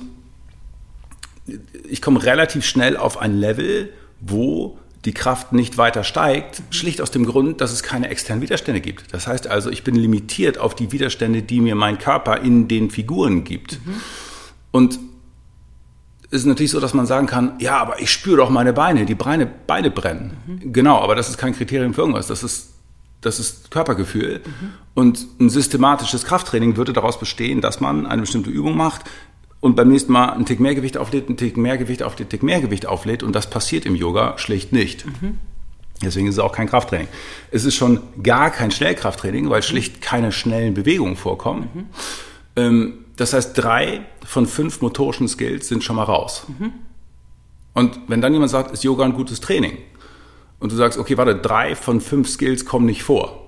ich 1.89 2.01
komme 2.01 2.23
relativ 2.23 2.65
schnell 2.65 2.97
auf 2.97 3.19
ein 3.19 3.39
Level, 3.39 3.93
wo 4.21 4.79
die 5.05 5.13
Kraft 5.13 5.53
nicht 5.53 5.79
weiter 5.79 6.05
steigt, 6.05 6.63
schlicht 6.71 7.01
aus 7.01 7.11
dem 7.11 7.25
Grund, 7.25 7.61
dass 7.61 7.73
es 7.73 7.83
keine 7.83 8.09
externen 8.11 8.43
Widerstände 8.43 8.81
gibt. 8.81 9.15
Das 9.15 9.27
heißt 9.27 9.47
also, 9.47 9.71
ich 9.71 9.83
bin 9.83 9.95
limitiert 9.95 10.59
auf 10.59 10.75
die 10.75 10.93
Widerstände, 10.93 11.43
die 11.43 11.61
mir 11.61 11.75
mein 11.75 11.99
Körper 11.99 12.41
in 12.41 12.69
den 12.69 12.91
Figuren 12.91 13.45
gibt. 13.45 13.81
Und 14.71 14.99
ist 16.31 16.47
natürlich 16.47 16.71
so, 16.71 16.81
dass 16.81 16.95
man 16.95 17.07
sagen 17.07 17.27
kann, 17.27 17.55
ja, 17.59 17.79
aber 17.79 18.01
ich 18.01 18.11
spüre 18.11 18.37
doch 18.37 18.51
meine 18.51 18.73
Beine, 18.73 19.05
die 19.05 19.15
Beine, 19.15 19.47
Beine 19.47 19.91
brennen. 19.91 20.37
Genau, 20.73 21.01
aber 21.01 21.15
das 21.15 21.29
ist 21.29 21.39
kein 21.39 21.55
Kriterium 21.55 21.93
für 21.93 22.03
irgendwas. 22.03 22.29
Das 22.29 22.43
ist, 22.43 22.71
das 23.21 23.41
ist 23.41 23.71
Körpergefühl. 23.71 24.41
Und 24.95 25.27
ein 25.41 25.51
systematisches 25.51 26.25
Krafttraining 26.25 26.77
würde 26.77 26.93
daraus 26.93 27.19
bestehen, 27.19 27.61
dass 27.61 27.81
man 27.81 28.07
eine 28.07 28.23
bestimmte 28.23 28.51
Übung 28.51 28.77
macht 28.77 29.03
und 29.59 29.75
beim 29.77 29.89
nächsten 29.89 30.13
Mal 30.13 30.31
einen 30.31 30.47
Tick 30.47 30.61
mehr 30.61 30.75
Gewicht 30.75 30.97
auflädt, 30.97 31.29
einen 31.29 31.37
Tick 31.37 31.57
mehr 31.57 31.79
Gewicht 31.79 32.03
auflädt, 32.03 32.27
einen 32.27 32.31
Tick 32.31 32.43
mehr 32.43 32.61
Gewicht 32.61 32.87
auflädt. 32.87 33.23
Und 33.23 33.35
das 33.35 33.51
passiert 33.51 33.85
im 33.85 33.97
Yoga 33.97 34.39
schlicht 34.39 34.73
nicht. 34.73 35.05
Deswegen 36.03 36.29
ist 36.29 36.37
es 36.37 36.39
auch 36.39 36.53
kein 36.53 36.69
Krafttraining. 36.69 37.09
Es 37.51 37.65
ist 37.65 37.75
schon 37.75 38.01
gar 38.23 38.51
kein 38.51 38.71
Schnellkrafttraining, 38.71 39.51
weil 39.51 39.63
schlicht 39.63 40.01
keine 40.01 40.33
schnellen 40.33 40.75
Bewegungen 40.75 41.17
vorkommen. 41.17 41.91
Ähm, 42.57 43.00
das 43.21 43.35
heißt, 43.35 43.53
drei 43.57 44.07
von 44.25 44.47
fünf 44.47 44.81
motorischen 44.81 45.29
Skills 45.29 45.69
sind 45.69 45.85
schon 45.85 45.97
mal 45.97 46.05
raus. 46.05 46.47
Und 47.75 48.01
wenn 48.09 48.23
dann 48.23 48.33
jemand 48.33 48.51
sagt, 48.51 48.71
ist 48.71 48.83
Yoga 48.83 49.05
ein 49.05 49.13
gutes 49.13 49.41
Training? 49.41 49.77
Und 50.59 50.73
du 50.73 50.77
sagst, 50.77 50.99
okay, 50.99 51.19
warte, 51.19 51.37
drei 51.37 51.77
von 51.77 52.01
fünf 52.01 52.31
Skills 52.31 52.65
kommen 52.65 52.87
nicht 52.87 53.03
vor. 53.03 53.47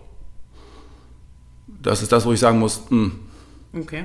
Das 1.67 2.03
ist 2.03 2.13
das, 2.13 2.27
wo 2.27 2.33
ich 2.33 2.41
sagen 2.41 2.59
muss, 2.59 2.83
hm, 2.91 3.19
Okay. 3.75 4.05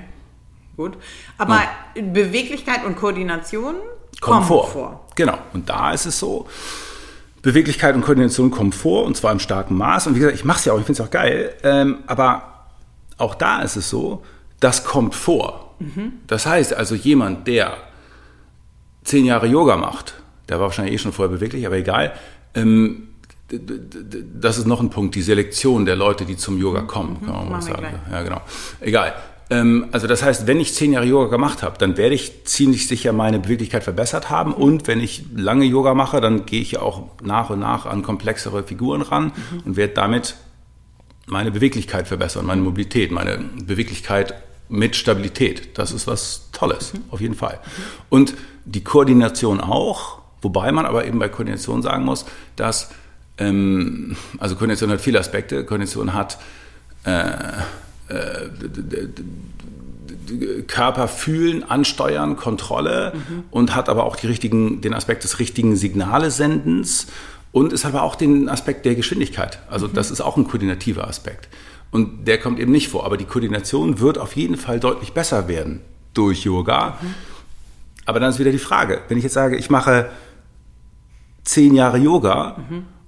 Gut. 0.78 0.98
Aber 1.38 1.62
Beweglichkeit 1.96 2.86
und 2.86 2.96
Koordination 2.96 3.76
kommen 4.22 4.38
kommen 4.38 4.46
vor. 4.46 4.68
vor. 4.68 5.08
Genau. 5.16 5.38
Und 5.52 5.70
da 5.70 5.92
ist 5.92 6.06
es 6.06 6.18
so, 6.18 6.48
Beweglichkeit 7.42 7.94
und 7.94 8.04
Koordination 8.04 8.52
kommen 8.52 8.72
vor, 8.72 9.04
und 9.04 9.18
zwar 9.18 9.34
im 9.34 9.40
starken 9.40 9.76
Maß. 9.76 10.08
Und 10.08 10.16
wie 10.16 10.20
gesagt, 10.20 10.38
ich 10.38 10.46
mache 10.46 10.60
es 10.60 10.66
ja 10.66 10.72
auch, 10.72 10.80
ich 10.80 10.86
finde 10.86 11.02
es 11.02 11.08
auch 11.08 11.12
geil. 11.12 11.56
Ähm, 11.64 11.98
aber 12.08 12.68
auch 13.18 13.36
da 13.36 13.62
ist 13.62 13.76
es 13.76 13.90
so, 13.90 14.24
das 14.60 14.84
kommt 14.84 15.16
vor. 15.16 15.76
Das 16.26 16.46
heißt 16.46 16.74
also, 16.74 16.96
jemand, 16.96 17.48
der 17.48 17.78
zehn 19.04 19.26
Jahre 19.26 19.48
Yoga 19.48 19.78
macht, 19.78 20.16
der 20.50 20.58
war 20.58 20.66
wahrscheinlich 20.66 20.96
eh 20.96 20.98
schon 20.98 21.14
vorher 21.14 21.36
beweglich, 21.36 21.66
aber 21.66 21.76
egal, 21.76 22.14
ähm, 22.56 23.10
das 23.50 24.58
ist 24.58 24.66
noch 24.66 24.82
ein 24.82 24.90
Punkt, 24.90 25.16
die 25.16 25.22
Selektion 25.22 25.86
der 25.86 25.96
Leute, 25.96 26.26
die 26.26 26.36
zum 26.36 26.58
Yoga 26.58 26.82
kommen, 26.82 27.22
kann 27.26 27.34
man 27.34 27.50
mal 27.50 27.62
sagen. 27.62 27.86
Ja, 28.12 28.22
genau. 28.22 28.42
Egal. 28.82 29.14
Ähm, 29.50 29.88
also 29.94 30.08
das 30.08 30.24
heißt, 30.24 30.48
wenn 30.48 30.60
ich 30.60 30.74
zehn 30.74 30.92
Jahre 30.92 31.06
Yoga 31.06 31.30
gemacht 31.30 31.64
habe, 31.64 31.78
dann 31.78 31.96
werde 31.96 32.16
ich 32.16 32.44
ziemlich 32.44 32.88
sicher 32.88 33.14
meine 33.14 33.40
Beweglichkeit 33.40 33.84
verbessert 33.84 34.30
haben. 34.30 34.54
Und 34.54 34.88
wenn 34.88 35.00
ich 35.00 35.24
lange 35.34 35.64
Yoga 35.64 35.94
mache, 35.94 36.20
dann 36.20 36.46
gehe 36.46 36.62
ich 36.62 36.78
auch 36.78 37.04
nach 37.24 37.50
und 37.50 37.60
nach 37.60 37.86
an 37.86 38.04
komplexere 38.04 38.64
Figuren 38.64 39.02
ran 39.02 39.32
und 39.64 39.78
werde 39.78 39.94
damit 39.94 40.36
meine 41.28 41.52
Beweglichkeit 41.52 42.08
verbessern, 42.08 42.46
meine 42.46 42.62
Mobilität, 42.62 43.12
meine 43.12 43.38
Beweglichkeit 43.38 44.34
mit 44.70 44.96
Stabilität. 44.96 45.78
Das 45.78 45.92
ist 45.92 46.08
was 46.08 46.50
Tolles, 46.52 46.94
auf 47.10 47.22
jeden 47.22 47.36
Fall. 47.36 47.60
Und 48.10 48.34
die 48.66 48.84
Koordination 48.84 49.62
auch, 49.62 50.20
wobei 50.42 50.72
man 50.72 50.86
aber 50.86 51.06
eben 51.06 51.20
bei 51.20 51.30
Koordination 51.30 51.82
sagen 51.82 52.06
muss, 52.06 52.26
dass, 52.56 52.90
ähm, 53.38 54.18
also 54.38 54.56
Koordination 54.56 54.92
hat 54.92 55.02
viele 55.02 55.20
Aspekte. 55.20 55.64
Koordination 55.66 56.14
hat 56.14 56.38
Körper 60.68 61.08
fühlen, 61.08 61.64
ansteuern, 61.64 62.36
Kontrolle 62.36 63.14
und 63.52 63.76
hat 63.76 63.90
aber 63.90 64.04
auch 64.06 64.16
die 64.16 64.28
richtigen, 64.28 64.82
den 64.82 64.94
Aspekt 64.94 65.24
des 65.24 65.40
richtigen 65.40 65.76
Signale-Sendens 65.76 67.08
und 67.52 67.74
es 67.74 67.86
hat 67.86 67.94
aber 67.94 68.04
auch 68.04 68.16
den 68.16 68.50
Aspekt 68.50 68.86
der 68.86 68.96
Geschwindigkeit. 68.96 69.60
Also 69.70 69.88
das 69.88 70.12
ist 70.12 70.22
auch 70.22 70.38
ein 70.38 70.46
koordinativer 70.46 71.08
Aspekt. 71.08 71.48
Und 71.92 72.28
der 72.28 72.38
kommt 72.40 72.60
eben 72.60 72.72
nicht 72.72 72.90
vor. 72.90 73.06
Aber 73.06 73.18
die 73.18 73.26
Koordination 73.26 74.00
wird 74.00 74.18
auf 74.18 74.36
jeden 74.36 74.58
Fall 74.58 74.80
deutlich 74.80 75.14
besser 75.14 75.48
werden 75.48 75.82
durch 76.14 76.44
Yoga. 76.44 76.98
Aber 78.06 78.20
dann 78.20 78.30
ist 78.30 78.40
wieder 78.40 78.52
die 78.52 78.60
Frage, 78.60 79.02
wenn 79.08 79.18
ich 79.18 79.24
jetzt 79.24 79.34
sage, 79.34 79.58
ich 79.58 79.70
mache 79.70 80.10
zehn 81.44 81.74
Jahre 81.74 81.98
Yoga 81.98 82.58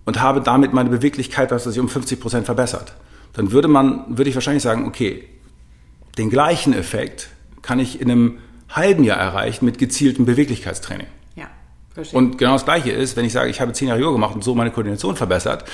und 0.06 0.22
habe 0.22 0.42
damit 0.42 0.74
meine 0.74 0.90
Beweglichkeit, 0.90 1.52
was 1.52 1.68
weiß 1.68 1.74
ich, 1.74 1.80
um 1.80 1.90
50 1.90 2.20
Prozent 2.20 2.46
verbessert, 2.46 2.94
dann 3.34 3.52
würde 3.52 3.68
man, 3.68 4.18
würde 4.18 4.30
ich 4.30 4.36
wahrscheinlich 4.36 4.64
sagen, 4.64 4.88
okay, 4.88 5.26
den 6.20 6.30
gleichen 6.30 6.74
Effekt 6.74 7.30
kann 7.62 7.80
ich 7.80 8.00
in 8.00 8.12
einem 8.12 8.38
halben 8.70 9.04
Jahr 9.04 9.18
erreichen 9.18 9.66
mit 9.66 9.78
gezieltem 9.80 10.26
Beweglichkeitstraining. 10.26 11.08
Ja, 11.36 11.48
verstehe. 11.94 12.18
Und 12.18 12.38
genau 12.38 12.54
das 12.54 12.66
Gleiche 12.66 12.92
ist, 12.92 13.16
wenn 13.16 13.26
ich 13.26 13.34
sage, 13.34 13.50
ich 13.50 13.62
habe 13.62 13.74
zehn 13.74 13.88
Jahre 13.88 14.00
Yoga 14.00 14.14
gemacht 14.14 14.36
und 14.36 14.44
so 14.44 14.54
meine 14.54 14.70
Koordination 14.72 15.16
verbessert, 15.16 15.66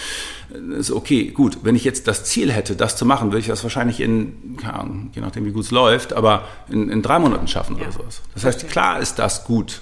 ist 0.77 0.91
okay, 0.91 1.25
gut. 1.31 1.57
Wenn 1.63 1.75
ich 1.75 1.83
jetzt 1.83 2.07
das 2.07 2.23
Ziel 2.23 2.51
hätte, 2.53 2.75
das 2.75 2.95
zu 2.95 3.05
machen, 3.05 3.31
würde 3.31 3.39
ich 3.39 3.47
das 3.47 3.63
wahrscheinlich 3.63 3.99
in, 3.99 4.55
keine 4.61 4.79
Ahnung, 4.79 5.09
je 5.13 5.21
nachdem 5.21 5.45
wie 5.45 5.51
gut 5.51 5.65
es 5.65 5.71
läuft, 5.71 6.13
aber 6.13 6.47
in, 6.69 6.89
in 6.89 7.01
drei 7.01 7.19
Monaten 7.19 7.47
schaffen 7.47 7.75
Ja. 7.77 7.83
oder 7.83 7.91
sowas. 7.91 8.21
Das 8.33 8.45
heißt, 8.45 8.69
klar 8.69 8.99
ist 8.99 9.19
das 9.19 9.43
gut, 9.43 9.81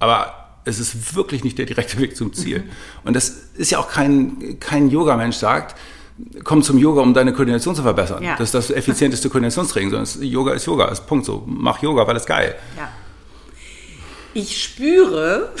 aber 0.00 0.34
es 0.64 0.80
ist 0.80 1.14
wirklich 1.14 1.44
nicht 1.44 1.58
der 1.58 1.66
direkte 1.66 1.98
Weg 1.98 2.16
zum 2.16 2.32
Ziel. 2.34 2.64
Und 3.04 3.14
das 3.14 3.28
ist 3.54 3.70
ja 3.70 3.78
auch 3.78 3.88
kein, 3.88 4.58
kein 4.60 4.90
Yoga-Mensch 4.90 5.36
sagt, 5.36 5.76
komm 6.44 6.62
zum 6.62 6.78
Yoga, 6.78 7.00
um 7.02 7.14
deine 7.14 7.32
Koordination 7.32 7.74
zu 7.74 7.82
verbessern. 7.82 8.22
Ja. 8.22 8.32
Das 8.36 8.48
ist 8.48 8.54
das 8.54 8.70
effizienteste 8.70 9.28
Koordinationstraining, 9.28 9.94
es- 9.94 10.18
Yoga 10.20 10.52
ist 10.52 10.66
Yoga, 10.66 10.86
ist 10.86 11.06
Punkt 11.06 11.24
so. 11.26 11.42
Mach 11.46 11.80
Yoga, 11.82 12.06
weil 12.06 12.16
es 12.16 12.26
geil. 12.26 12.54
Ja. 12.76 12.88
Ich 14.34 14.62
spüre 14.62 15.52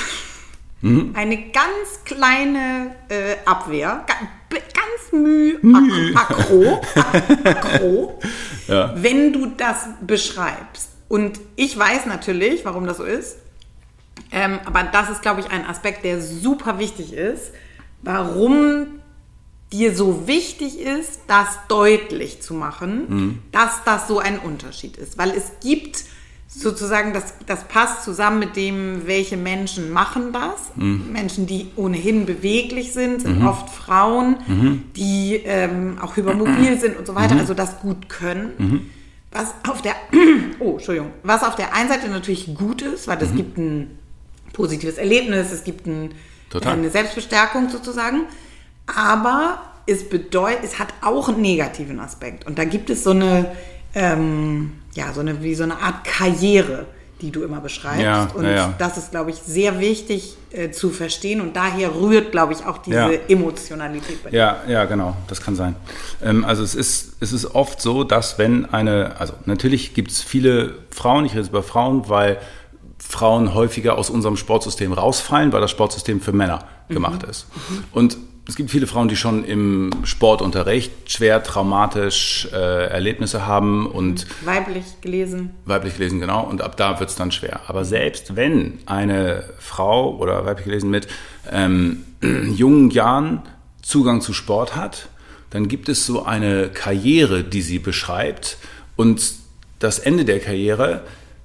Mhm. 0.80 1.10
eine 1.14 1.36
ganz 1.50 2.04
kleine 2.04 2.94
äh, 3.08 3.34
Abwehr, 3.44 4.04
ganz 4.48 5.12
müh, 5.12 5.58
Müh. 5.60 6.14
ak- 6.14 6.30
akro, 6.30 6.80
ak- 6.94 7.46
akro 7.46 8.18
Ja. 8.68 8.92
wenn 8.96 9.32
du 9.32 9.46
das 9.56 9.88
beschreibst. 10.06 10.90
Und 11.08 11.40
ich 11.56 11.76
weiß 11.76 12.06
natürlich, 12.06 12.64
warum 12.64 12.86
das 12.86 12.98
so 12.98 13.04
ist. 13.04 13.38
Ähm, 14.30 14.58
aber 14.66 14.82
das 14.84 15.08
ist, 15.10 15.22
glaube 15.22 15.40
ich, 15.40 15.50
ein 15.50 15.64
Aspekt, 15.66 16.04
der 16.04 16.20
super 16.20 16.78
wichtig 16.78 17.12
ist, 17.14 17.52
warum 18.02 19.00
dir 19.72 19.94
so 19.94 20.26
wichtig 20.26 20.80
ist, 20.80 21.20
das 21.26 21.46
deutlich 21.68 22.40
zu 22.40 22.54
machen, 22.54 23.04
Mhm. 23.08 23.38
dass 23.52 23.84
das 23.84 24.08
so 24.08 24.18
ein 24.18 24.38
Unterschied 24.38 24.96
ist. 24.96 25.18
Weil 25.18 25.30
es 25.30 25.52
gibt 25.62 26.04
sozusagen, 26.50 27.12
das, 27.12 27.34
das 27.46 27.64
passt 27.64 28.02
zusammen 28.04 28.38
mit 28.38 28.56
dem, 28.56 29.06
welche 29.06 29.36
Menschen 29.36 29.90
machen 29.90 30.32
das. 30.32 30.74
Mhm. 30.76 31.12
Menschen, 31.12 31.46
die 31.46 31.66
ohnehin 31.76 32.24
beweglich 32.24 32.92
sind, 32.94 33.20
sind 33.20 33.44
oft 33.46 33.68
Frauen, 33.68 34.36
Mhm. 34.46 34.82
die 34.96 35.42
ähm, 35.44 35.98
auch 36.00 36.16
hypermobil 36.16 36.80
sind 36.80 36.96
und 36.96 37.06
so 37.06 37.14
weiter, 37.14 37.36
also 37.36 37.52
das 37.52 37.80
gut 37.80 38.08
können. 38.08 38.52
Mhm. 38.56 38.80
Was 39.30 39.52
auf 39.68 39.82
der, 39.82 39.92
oh, 40.58 40.72
Entschuldigung, 40.78 41.10
was 41.22 41.42
auf 41.44 41.54
der 41.54 41.74
einen 41.74 41.90
Seite 41.90 42.08
natürlich 42.08 42.54
gut 42.54 42.80
ist, 42.80 43.06
weil 43.06 43.18
Mhm. 43.18 43.22
es 43.24 43.34
gibt 43.36 43.58
ein 43.58 43.98
positives 44.54 44.96
Erlebnis, 44.96 45.52
es 45.52 45.62
gibt 45.64 45.86
ein, 45.86 46.12
eine 46.64 46.88
Selbstbestärkung 46.88 47.68
sozusagen, 47.68 48.22
aber 48.94 49.58
es 49.86 50.08
bedeutet, 50.08 50.64
es 50.64 50.78
hat 50.78 50.88
auch 51.00 51.28
einen 51.28 51.40
negativen 51.40 51.98
Aspekt. 52.00 52.46
Und 52.46 52.58
da 52.58 52.64
gibt 52.64 52.90
es 52.90 53.04
so 53.04 53.10
eine, 53.10 53.50
ähm, 53.94 54.72
ja, 54.94 55.12
so 55.12 55.20
eine, 55.20 55.42
wie 55.42 55.54
so 55.54 55.62
eine 55.62 55.78
Art 55.78 56.04
Karriere, 56.04 56.86
die 57.20 57.30
du 57.30 57.42
immer 57.42 57.60
beschreibst. 57.60 58.02
Ja, 58.02 58.28
und 58.34 58.44
ja, 58.44 58.50
ja. 58.50 58.74
das 58.78 58.96
ist, 58.98 59.10
glaube 59.10 59.30
ich, 59.30 59.36
sehr 59.36 59.80
wichtig 59.80 60.36
äh, 60.50 60.70
zu 60.70 60.90
verstehen. 60.90 61.40
Und 61.40 61.56
daher 61.56 61.94
rührt, 61.94 62.32
glaube 62.32 62.52
ich, 62.52 62.64
auch 62.64 62.78
diese. 62.78 63.28
Emotionalität 63.28 64.22
bei 64.22 64.30
dir. 64.30 64.36
Ja, 64.36 64.56
ja, 64.68 64.84
genau, 64.84 65.16
das 65.26 65.40
kann 65.40 65.56
sein. 65.56 65.74
Ähm, 66.22 66.44
also 66.44 66.62
es 66.62 66.74
ist, 66.74 67.14
es 67.20 67.32
ist 67.32 67.54
oft 67.54 67.80
so, 67.80 68.04
dass 68.04 68.38
wenn 68.38 68.66
eine, 68.66 69.16
also 69.18 69.32
natürlich 69.46 69.94
gibt 69.94 70.10
es 70.10 70.22
viele 70.22 70.74
Frauen, 70.90 71.24
ich 71.24 71.32
rede 71.32 71.40
jetzt 71.40 71.50
über 71.50 71.62
Frauen, 71.62 72.08
weil 72.08 72.38
Frauen 72.98 73.54
häufiger 73.54 73.96
aus 73.96 74.10
unserem 74.10 74.36
Sportsystem 74.36 74.92
rausfallen, 74.92 75.52
weil 75.52 75.60
das 75.60 75.70
Sportsystem 75.70 76.20
für 76.20 76.32
Männer 76.32 76.64
gemacht 76.88 77.22
ist. 77.22 77.46
Und 77.92 78.16
es 78.48 78.56
gibt 78.56 78.70
viele 78.70 78.86
Frauen, 78.86 79.08
die 79.08 79.16
schon 79.16 79.44
im 79.44 79.90
Sportunterricht 80.04 81.12
schwer 81.12 81.42
traumatisch 81.42 82.48
äh, 82.50 82.86
Erlebnisse 82.86 83.46
haben 83.46 83.86
und 83.86 84.26
Weiblich 84.42 85.02
gelesen. 85.02 85.50
Weiblich 85.66 85.98
gelesen, 85.98 86.18
genau. 86.18 86.44
Und 86.44 86.62
ab 86.62 86.78
da 86.78 86.98
wird 86.98 87.10
es 87.10 87.16
dann 87.16 87.30
schwer. 87.30 87.60
Aber 87.66 87.84
selbst 87.84 88.36
wenn 88.36 88.78
eine 88.86 89.44
Frau 89.58 90.16
oder 90.16 90.46
weiblich 90.46 90.64
gelesen 90.64 90.88
mit 90.88 91.08
ähm, 91.52 92.04
jungen 92.22 92.90
Jahren 92.90 93.42
Zugang 93.82 94.22
zu 94.22 94.32
Sport 94.32 94.74
hat, 94.74 95.10
dann 95.50 95.68
gibt 95.68 95.90
es 95.90 96.06
so 96.06 96.24
eine 96.24 96.70
Karriere, 96.70 97.44
die 97.44 97.60
sie 97.62 97.78
beschreibt. 97.78 98.56
Und 98.96 99.34
das 99.78 99.98
Ende 99.98 100.24
der 100.24 100.40
Karriere, 100.40 101.02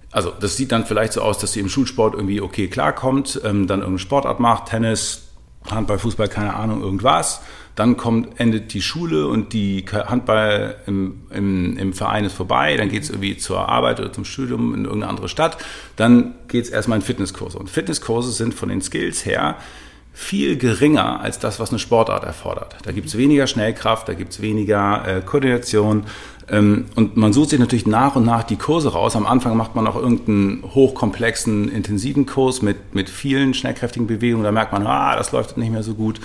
also 0.09 0.31
das 0.39 0.55
sieht 0.55 0.71
dann 0.71 0.85
vielleicht 0.85 1.11
so 1.11 1.21
aus, 1.21 1.37
dass 1.37 1.51
sie 1.51 1.59
im 1.59 1.67
Schulsport 1.67 2.13
irgendwie 2.13 2.39
okay 2.39 2.69
klarkommt, 2.69 3.41
ähm, 3.43 3.67
dann 3.67 3.79
irgendeine 3.79 3.99
Sportart 3.99 4.39
macht, 4.39 4.69
Tennis, 4.69 5.32
Handball, 5.69 5.99
Fußball, 5.99 6.27
keine 6.27 6.53
Ahnung, 6.55 6.81
irgendwas. 6.81 7.41
Dann 7.75 7.97
kommt, 7.97 8.39
endet 8.39 8.73
die 8.73 8.81
Schule 8.81 9.27
und 9.27 9.53
die 9.53 9.83
Handball 9.91 10.75
im, 10.85 11.23
im, 11.31 11.77
im 11.77 11.93
Verein 11.93 12.23
ist 12.25 12.33
vorbei. 12.33 12.77
Dann 12.77 12.89
geht 12.89 13.03
es 13.03 13.09
irgendwie 13.09 13.37
zur 13.37 13.67
Arbeit 13.67 13.99
oder 13.99 14.13
zum 14.13 14.25
Studium 14.25 14.75
in 14.75 14.85
irgendeine 14.85 15.09
andere 15.09 15.29
Stadt. 15.29 15.57
Dann 15.95 16.35
geht 16.47 16.65
es 16.65 16.69
erstmal 16.69 16.99
in 16.99 17.01
Fitnesskurse. 17.03 17.57
Und 17.57 17.69
Fitnesskurse 17.69 18.31
sind 18.31 18.53
von 18.53 18.69
den 18.69 18.81
Skills 18.81 19.25
her 19.25 19.57
viel 20.13 20.57
geringer 20.57 21.21
als 21.21 21.39
das, 21.39 21.59
was 21.59 21.71
eine 21.71 21.79
Sportart 21.79 22.23
erfordert. 22.23 22.75
Da 22.83 22.91
gibt 22.91 23.07
es 23.07 23.17
weniger 23.17 23.47
Schnellkraft, 23.47 24.07
da 24.07 24.13
gibt 24.13 24.31
es 24.31 24.41
weniger 24.41 25.07
äh, 25.07 25.21
Koordination. 25.21 26.05
Ähm, 26.49 26.85
und 26.95 27.17
man 27.17 27.33
sucht 27.33 27.49
sich 27.49 27.59
natürlich 27.59 27.87
nach 27.87 28.15
und 28.15 28.25
nach 28.25 28.43
die 28.43 28.57
Kurse 28.57 28.93
raus. 28.93 29.15
Am 29.15 29.25
Anfang 29.25 29.57
macht 29.57 29.75
man 29.75 29.87
auch 29.87 29.95
irgendeinen 29.95 30.63
hochkomplexen, 30.75 31.69
intensiven 31.69 32.27
Kurs 32.27 32.61
mit, 32.61 32.93
mit 32.93 33.09
vielen 33.09 33.55
schnellkräftigen 33.55 34.05
Bewegungen. 34.05 34.43
Da 34.43 34.51
merkt 34.51 34.71
man, 34.71 34.85
ah, 34.85 35.15
das 35.15 35.31
läuft 35.31 35.57
nicht 35.57 35.71
mehr 35.71 35.83
so 35.83 35.95
gut. 35.95 36.19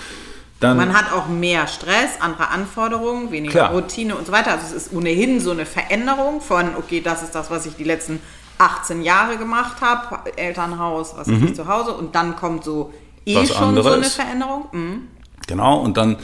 Dann, 0.59 0.77
Man 0.77 0.93
hat 0.93 1.13
auch 1.13 1.27
mehr 1.27 1.67
Stress, 1.67 2.19
andere 2.19 2.49
Anforderungen, 2.49 3.31
weniger 3.31 3.53
Klar. 3.53 3.71
Routine 3.71 4.15
und 4.15 4.27
so 4.27 4.33
weiter. 4.33 4.51
Also 4.51 4.75
es 4.75 4.87
ist 4.87 4.93
ohnehin 4.93 5.39
so 5.39 5.51
eine 5.51 5.65
Veränderung 5.65 6.41
von, 6.41 6.75
okay, 6.77 7.01
das 7.01 7.23
ist 7.23 7.33
das, 7.33 7.49
was 7.49 7.65
ich 7.65 7.75
die 7.75 7.85
letzten 7.85 8.19
18 8.57 9.01
Jahre 9.01 9.37
gemacht 9.37 9.77
habe, 9.79 10.37
Elternhaus, 10.37 11.13
was 11.15 11.29
ist 11.29 11.41
ich 11.41 11.55
zu 11.55 11.67
Hause 11.67 11.93
und 11.93 12.13
dann 12.13 12.35
kommt 12.35 12.65
so 12.65 12.91
eh 13.29 13.35
Mhm. 13.35 13.41
Was 13.41 13.55
schon 13.55 13.83
so 13.83 13.89
eine 13.89 14.03
Veränderung. 14.03 14.65
Mhm. 14.71 15.01
Genau, 15.47 15.79
und 15.79 15.97
dann 15.97 16.17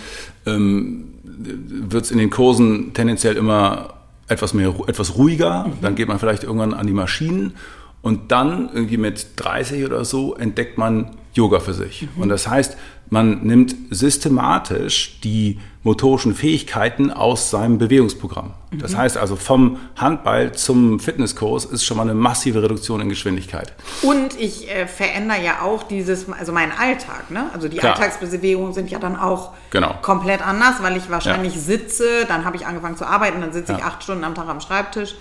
ähm, 0.45 1.13
wird 1.23 2.05
es 2.05 2.11
in 2.11 2.17
den 2.17 2.29
Kursen 2.29 2.93
tendenziell 2.93 3.35
immer 3.37 3.95
etwas 4.27 4.53
mehr, 4.53 4.73
etwas 4.87 5.15
ruhiger. 5.17 5.71
Dann 5.81 5.95
geht 5.95 6.07
man 6.07 6.19
vielleicht 6.19 6.43
irgendwann 6.43 6.73
an 6.73 6.87
die 6.87 6.93
Maschinen 6.93 7.53
und 8.01 8.31
dann 8.31 8.69
irgendwie 8.73 8.97
mit 8.97 9.27
30 9.37 9.85
oder 9.85 10.05
so 10.05 10.35
entdeckt 10.35 10.77
man 10.77 11.11
Yoga 11.33 11.59
für 11.59 11.73
sich. 11.73 12.07
Und 12.17 12.29
das 12.29 12.47
heißt, 12.47 12.77
man 13.09 13.43
nimmt 13.43 13.75
systematisch 13.89 15.19
die 15.23 15.59
motorischen 15.85 16.33
Fähigkeiten 16.33 17.11
aus 17.11 17.51
seinem 17.51 17.77
Bewegungsprogramm. 17.77 18.53
Das 18.71 18.97
heißt 18.97 19.15
also 19.17 19.35
vom 19.37 19.77
Handball 19.95 20.51
zum 20.53 20.99
Fitnesskurs 20.99 21.63
ist 21.63 21.85
schon 21.85 21.95
mal 21.95 22.03
eine 22.03 22.15
massive 22.15 22.61
Reduktion 22.61 22.99
in 22.99 23.07
Geschwindigkeit. 23.07 23.71
Und 24.01 24.37
ich 24.37 24.69
äh, 24.69 24.87
verändere 24.87 25.41
ja 25.43 25.61
auch 25.61 25.83
dieses, 25.83 26.25
also 26.29 26.51
meinen 26.51 26.73
Alltag, 26.77 27.29
ne? 27.31 27.45
Also 27.53 27.69
die 27.69 27.77
Klar. 27.77 27.93
Alltagsbewegungen 27.95 28.73
sind 28.73 28.89
ja 28.91 28.99
dann 28.99 29.15
auch 29.15 29.51
Genau. 29.69 29.93
komplett 30.01 30.45
anders, 30.45 30.75
weil 30.81 30.97
ich 30.97 31.09
wahrscheinlich 31.09 31.53
Ja. 31.53 31.61
sitze, 31.61 32.25
dann 32.27 32.43
habe 32.45 32.57
ich 32.57 32.65
angefangen 32.65 32.97
zu 32.97 33.05
arbeiten, 33.05 33.39
dann 33.39 33.53
sitze 33.53 33.73
ich 33.73 33.79
Ja. 33.79 33.85
acht 33.85 34.03
Stunden 34.03 34.23
am 34.25 34.33
Tag 34.35 34.47
am 34.49 34.59
Schreibtisch. 34.59 35.15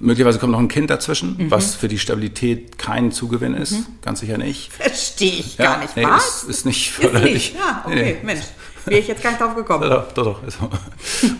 Möglicherweise 0.00 0.38
kommt 0.38 0.52
noch 0.52 0.58
ein 0.58 0.68
Kind 0.68 0.90
dazwischen, 0.90 1.36
was 1.50 1.76
für 1.76 1.88
die 1.88 1.98
Stabilität 1.98 2.76
kein 2.78 3.12
Zugewinn 3.12 3.54
ist. 3.54 3.76
Ganz 4.02 4.20
sicher 4.20 4.36
nicht. 4.36 4.72
Verstehe 4.72 5.30
ich 5.32 5.56
Ja, 5.58 5.64
gar 5.74 5.78
nicht. 5.78 5.96
nee, 5.96 6.04
Was? 6.04 6.42
Ist, 6.42 6.48
ist 6.50 6.66
nicht 6.66 6.88
Ist 6.88 6.94
förderlich. 6.96 7.32
nicht. 7.52 7.54
Ja, 7.56 7.84
Nee, 7.86 7.92
okay, 7.94 8.16
nee. 8.20 8.26
Mensch. 8.26 8.44
Wäre 8.90 9.00
ich 9.00 9.08
jetzt 9.08 9.22
gar 9.22 9.30
nicht 9.30 9.40
drauf 9.40 9.54
gekommen. 9.54 9.88
Doch, 9.88 10.12
doch, 10.12 10.40
doch. 10.42 10.68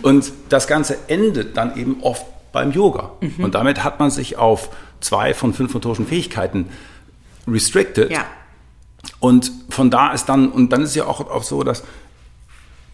Und 0.01 0.31
das 0.49 0.67
Ganze 0.67 0.97
endet 1.07 1.55
dann 1.57 1.75
eben 1.77 1.97
oft 2.01 2.25
beim 2.51 2.71
Yoga. 2.71 3.11
Mhm. 3.21 3.43
Und 3.43 3.55
damit 3.55 3.83
hat 3.83 3.99
man 3.99 4.09
sich 4.11 4.37
auf 4.37 4.69
zwei 5.01 5.33
von 5.33 5.53
fünf 5.53 5.73
motorischen 5.73 6.07
Fähigkeiten 6.07 6.69
restricted. 7.47 8.11
Ja. 8.11 8.25
Und 9.19 9.51
von 9.69 9.89
da 9.89 10.11
ist 10.11 10.25
dann, 10.25 10.49
und 10.51 10.71
dann 10.73 10.81
ist 10.81 10.95
ja 10.95 11.05
auch 11.05 11.19
oft 11.29 11.47
so, 11.47 11.63
dass 11.63 11.83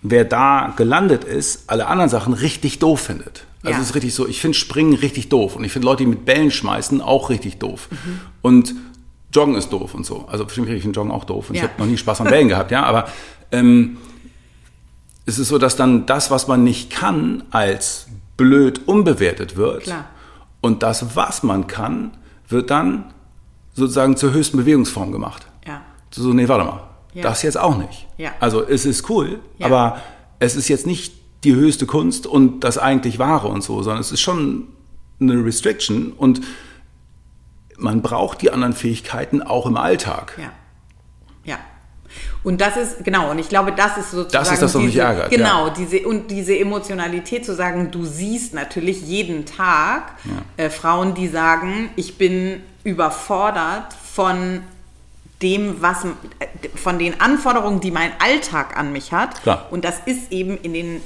wer 0.02 0.24
da 0.24 0.74
gelandet 0.78 1.24
ist, 1.24 1.64
alle 1.70 1.88
anderen 1.88 2.10
Sachen 2.10 2.34
richtig 2.34 2.80
doof 2.80 3.02
findet. 3.02 3.46
Also 3.64 3.78
Ja. 3.78 3.82
es 3.82 3.90
ist 3.90 3.96
richtig 3.96 4.14
so, 4.14 4.28
ich 4.28 4.40
finde 4.40 4.56
Springen 4.58 4.94
richtig 4.94 5.30
doof. 5.30 5.56
Und 5.56 5.64
ich 5.64 5.72
finde 5.72 5.88
Leute, 5.88 6.04
die 6.04 6.10
mit 6.10 6.26
Bällen 6.26 6.52
schmeißen, 6.52 7.02
auch 7.02 7.30
richtig 7.30 7.58
doof. 7.58 7.88
Mhm. 7.90 8.20
Und 8.42 8.76
Joggen 9.34 9.56
ist 9.56 9.70
doof 9.74 9.94
und 9.96 10.06
so. 10.06 10.26
Also 10.30 10.46
ich 10.46 10.52
finde 10.52 10.72
Joggen 10.76 11.12
auch 11.12 11.24
doof. 11.24 11.50
Und 11.50 11.56
ich 11.56 11.62
Ja. 11.62 11.68
habe 11.70 11.82
noch 11.82 11.88
nie 11.90 11.98
Spaß 11.98 12.22
an 12.22 12.28
Bällen 12.28 12.48
gehabt, 12.50 12.70
ja. 12.72 12.84
Aber 12.84 13.08
ähm, 13.52 13.98
es 15.26 15.40
ist 15.40 15.48
so, 15.50 15.58
dass 15.58 15.76
dann 15.76 16.06
das, 16.06 16.32
was 16.32 16.48
man 16.48 16.64
nicht 16.64 16.90
kann, 16.92 17.44
als 17.52 18.08
blöd 18.38 18.88
umbewertet 18.88 19.56
wird. 19.58 19.84
Klar. 19.84 20.06
Und 20.62 20.84
das, 20.84 21.16
was 21.16 21.44
man 21.44 21.68
kann, 21.68 22.12
wird 22.48 22.70
dann 22.70 23.14
sozusagen 23.74 24.18
zur 24.18 24.34
höchsten 24.34 24.58
Bewegungsform 24.58 25.12
gemacht. 25.12 25.46
Ja. 25.66 25.82
So, 26.12 26.34
nee, 26.34 26.48
warte 26.48 26.66
mal. 26.66 26.84
Ja. 27.14 27.24
Das 27.24 27.42
jetzt 27.44 27.58
auch 27.58 27.78
nicht. 27.78 28.08
Ja. 28.18 28.32
Also 28.40 28.64
es 28.68 28.86
ist 28.86 29.10
cool, 29.10 29.40
Ja. 29.58 29.68
aber 29.68 30.02
es 30.40 30.56
ist 30.56 30.68
jetzt 30.68 30.86
nicht 30.86 31.14
die 31.44 31.56
höchste 31.56 31.86
Kunst 31.86 32.28
und 32.28 32.62
das 32.62 32.78
eigentlich 32.78 33.20
Wahre 33.20 33.48
und 33.48 33.64
so, 33.64 33.82
sondern 33.84 34.02
es 34.02 34.12
ist 34.12 34.22
schon 34.22 34.68
eine 35.20 35.44
Restriction 35.46 36.12
und 36.12 36.42
man 37.78 38.02
braucht 38.02 38.42
die 38.42 38.52
anderen 38.52 38.74
Fähigkeiten 38.74 39.42
auch 39.42 39.66
im 39.66 39.78
Alltag. 39.78 40.38
Ja. 40.42 40.52
Und 42.46 42.62
das 42.62 42.78
ist, 42.78 43.04
genau, 43.04 43.32
und 43.32 43.40
ich 43.40 43.50
glaube, 43.50 43.72
das 43.72 43.98
ist 43.98 44.12
sozusagen. 44.12 44.44
Das 44.46 44.52
ist 44.52 44.62
das, 44.62 44.76
was 44.76 44.82
mich 44.82 44.96
ärgert, 44.96 45.32
Genau, 45.32 45.68
ja. 45.68 45.74
diese, 45.74 46.08
und 46.08 46.30
diese 46.30 46.56
Emotionalität 46.58 47.44
zu 47.44 47.56
sagen, 47.56 47.90
du 47.90 48.06
siehst 48.06 48.54
natürlich 48.54 49.02
jeden 49.02 49.48
Tag 49.48 50.14
äh, 50.56 50.70
Frauen, 50.70 51.16
die 51.16 51.28
sagen, 51.28 51.90
ich 51.96 52.20
bin 52.20 52.62
überfordert 52.84 53.94
von 54.14 54.62
dem, 55.46 55.82
was, 55.82 56.00
von 56.76 56.98
den 57.00 57.22
Anforderungen, 57.22 57.80
die 57.80 57.92
mein 57.92 58.12
Alltag 58.20 58.76
an 58.78 58.92
mich 58.92 59.12
hat. 59.14 59.42
Klar. 59.44 59.68
Und 59.72 59.86
das 59.86 59.96
ist 60.06 60.32
eben 60.32 60.58
in 60.58 60.74
den 60.74 61.02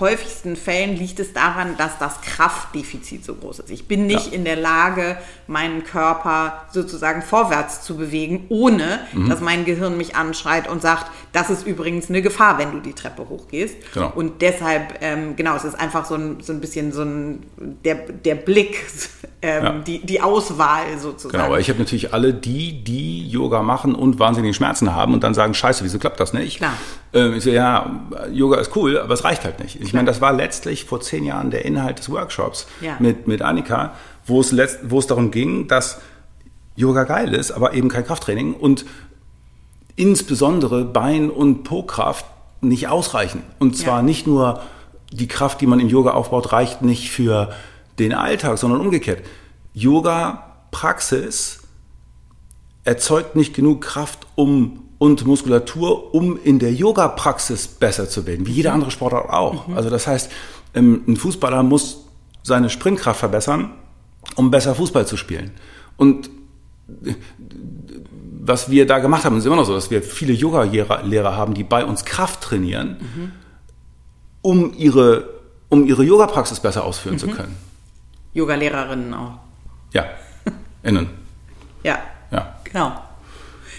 häufigsten 0.00 0.56
Fällen 0.56 0.96
liegt 0.96 1.20
es 1.20 1.32
daran, 1.32 1.76
dass 1.78 1.96
das 1.98 2.20
Kraftdefizit 2.20 3.24
so 3.24 3.34
groß 3.34 3.60
ist. 3.60 3.70
Ich 3.70 3.86
bin 3.88 4.06
nicht 4.06 4.26
Ja. 4.28 4.32
in 4.32 4.44
der 4.44 4.56
Lage, 4.56 5.16
meinen 5.46 5.84
Körper 5.84 6.64
sozusagen 6.72 7.22
vorwärts 7.22 7.82
zu 7.82 7.96
bewegen, 7.96 8.46
ohne 8.48 9.00
Mhm. 9.12 9.28
dass 9.28 9.40
mein 9.40 9.64
Gehirn 9.64 9.96
mich 9.96 10.16
anschreit 10.16 10.68
und 10.68 10.82
sagt, 10.82 11.10
das 11.32 11.50
ist 11.50 11.66
übrigens 11.66 12.08
eine 12.08 12.22
Gefahr, 12.22 12.58
wenn 12.58 12.72
du 12.72 12.80
die 12.80 12.92
Treppe 12.94 13.28
hochgehst. 13.28 13.76
Genau. 13.94 14.12
Und 14.14 14.42
deshalb, 14.42 14.98
ähm, 15.02 15.36
genau, 15.36 15.54
es 15.56 15.64
ist 15.64 15.78
einfach 15.78 16.04
so 16.06 16.14
ein, 16.16 16.38
so 16.40 16.52
ein 16.52 16.60
bisschen 16.60 16.92
so 16.92 17.02
ein, 17.02 17.44
der, 17.84 17.94
der 17.96 18.34
Blick, 18.36 18.84
ähm, 19.42 19.64
Ja. 19.64 19.72
die, 19.80 19.98
die 20.04 20.20
Auswahl 20.20 20.98
sozusagen. 20.98 21.32
Genau, 21.32 21.44
aber 21.46 21.60
ich 21.60 21.68
habe 21.68 21.78
natürlich 21.78 22.12
alle 22.14 22.32
die, 22.32 22.82
die 22.82 23.28
Yoga 23.28 23.62
machen 23.62 23.83
und 23.92 24.20
wahnsinnige 24.20 24.54
Schmerzen 24.54 24.94
haben 24.94 25.12
und 25.14 25.24
dann 25.24 25.34
sagen, 25.34 25.52
scheiße, 25.52 25.82
wieso 25.82 25.98
klappt 25.98 26.20
das 26.20 26.32
nicht? 26.32 26.58
Klar. 26.58 26.74
Ähm, 27.12 27.34
ich 27.34 27.42
so, 27.42 27.50
ja, 27.50 28.00
Yoga 28.32 28.58
ist 28.58 28.74
cool, 28.76 28.98
aber 28.98 29.12
es 29.14 29.24
reicht 29.24 29.44
halt 29.44 29.58
nicht. 29.58 29.80
Ich 29.80 29.92
meine, 29.92 30.06
das 30.06 30.20
war 30.20 30.32
letztlich 30.32 30.84
vor 30.84 31.00
zehn 31.00 31.24
Jahren 31.24 31.50
der 31.50 31.64
Inhalt 31.64 31.98
des 31.98 32.08
Workshops 32.10 32.68
Ja. 32.80 32.96
mit, 33.00 33.26
mit 33.26 33.42
Annika, 33.42 33.94
wo 34.26 34.40
es, 34.40 34.52
letzt, 34.52 34.78
wo 34.84 35.00
es 35.00 35.08
darum 35.08 35.32
ging, 35.32 35.66
dass 35.66 36.00
Yoga 36.76 37.02
geil 37.04 37.34
ist, 37.34 37.50
aber 37.50 37.74
eben 37.74 37.88
kein 37.88 38.06
Krafttraining 38.06 38.54
und 38.54 38.84
insbesondere 39.96 40.84
Bein- 40.84 41.30
und 41.30 41.64
Po-Kraft 41.64 42.24
nicht 42.60 42.88
ausreichen. 42.88 43.42
Und 43.58 43.76
zwar 43.76 43.96
ja. 43.98 44.02
nicht 44.02 44.26
nur 44.26 44.60
die 45.12 45.28
Kraft, 45.28 45.60
die 45.60 45.66
man 45.66 45.80
im 45.80 45.88
Yoga 45.88 46.12
aufbaut, 46.12 46.52
reicht 46.52 46.82
nicht 46.82 47.10
für 47.10 47.52
den 47.98 48.12
Alltag, 48.12 48.58
sondern 48.58 48.80
umgekehrt. 48.80 49.20
Yoga-Praxis 49.74 51.60
erzeugt 52.84 53.36
nicht 53.36 53.54
genug 53.54 53.80
Kraft 53.80 54.26
um 54.34 54.84
und 54.98 55.26
Muskulatur, 55.26 56.14
um 56.14 56.38
in 56.42 56.58
der 56.58 56.72
Yoga-Praxis 56.72 57.68
besser 57.68 58.08
zu 58.08 58.26
werden, 58.26 58.46
wie 58.46 58.52
jeder 58.52 58.72
andere 58.72 58.90
Sportart 58.90 59.28
auch. 59.28 59.68
Mhm. 59.68 59.76
Also 59.76 59.90
das 59.90 60.06
heißt, 60.06 60.30
ähm, 60.74 61.02
ein 61.06 61.16
Fußballer 61.16 61.62
muss 61.62 62.06
seine 62.42 62.70
Sprintkraft 62.70 63.20
verbessern, 63.20 63.70
um 64.36 64.50
besser 64.50 64.74
Fußball 64.74 65.06
zu 65.06 65.16
spielen. 65.16 65.52
Und 65.96 66.30
äh, 67.04 67.14
was 68.46 68.70
wir 68.70 68.86
da 68.86 68.98
gemacht 68.98 69.24
haben, 69.24 69.36
ist 69.36 69.46
immer 69.46 69.56
noch 69.56 69.64
so, 69.64 69.74
dass 69.74 69.90
wir 69.90 70.02
viele 70.02 70.32
Yoga-Lehrer 70.32 71.36
haben, 71.36 71.54
die 71.54 71.64
bei 71.64 71.84
uns 71.84 72.04
Kraft 72.04 72.42
trainieren, 72.42 72.98
mhm. 73.00 73.32
um 74.42 74.74
ihre, 74.74 75.28
um 75.70 75.86
ihre 75.86 76.04
Yoga-Praxis 76.04 76.60
besser 76.60 76.84
ausführen 76.84 77.14
mhm. 77.14 77.18
zu 77.18 77.28
können. 77.28 77.56
Yoga-Lehrerinnen 78.34 79.14
auch. 79.14 79.38
Ja, 79.92 80.06
innen. 80.82 81.08
ja. 81.82 81.98
Genau. 82.74 82.92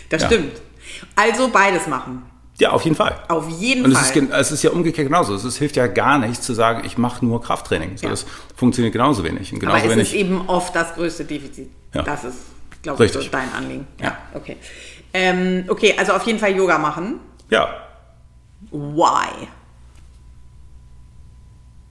Das 0.09 0.21
ja. 0.21 0.27
stimmt. 0.27 0.61
Also 1.15 1.49
beides 1.49 1.87
machen. 1.87 2.23
Ja, 2.57 2.71
auf 2.71 2.83
jeden 2.83 2.95
Fall. 2.95 3.19
Auf 3.27 3.49
jeden 3.49 3.83
und 3.83 3.91
Fall. 3.91 4.01
Es 4.01 4.15
ist, 4.15 4.31
es 4.31 4.51
ist 4.53 4.63
ja 4.63 4.71
umgekehrt 4.71 5.07
genauso. 5.07 5.35
Es 5.35 5.57
hilft 5.57 5.75
ja 5.75 5.87
gar 5.87 6.17
nichts 6.17 6.45
zu 6.45 6.53
sagen, 6.53 6.83
ich 6.85 6.97
mache 6.97 7.25
nur 7.25 7.41
Krafttraining. 7.41 7.97
So, 7.97 8.05
ja. 8.05 8.11
Das 8.11 8.25
funktioniert 8.55 8.93
genauso 8.93 9.25
wenig. 9.25 9.51
Und 9.51 9.59
genauso 9.59 9.77
Aber 9.77 9.85
es 9.87 9.91
wenig. 9.91 10.13
ist 10.13 10.15
eben 10.19 10.47
oft 10.47 10.73
das 10.73 10.95
größte 10.95 11.25
Defizit. 11.25 11.69
Ja. 11.93 12.03
Das 12.03 12.23
ist, 12.23 12.37
glaube 12.81 13.05
ich, 13.05 13.11
so 13.11 13.21
dein 13.29 13.51
Anliegen. 13.53 13.85
Ja, 13.99 14.05
ja. 14.05 14.17
okay. 14.33 14.55
Ähm, 15.13 15.65
okay, 15.67 15.95
also 15.97 16.13
auf 16.13 16.23
jeden 16.23 16.39
Fall 16.39 16.55
Yoga 16.55 16.77
machen. 16.77 17.19
Ja. 17.49 17.67
Why? 18.71 19.47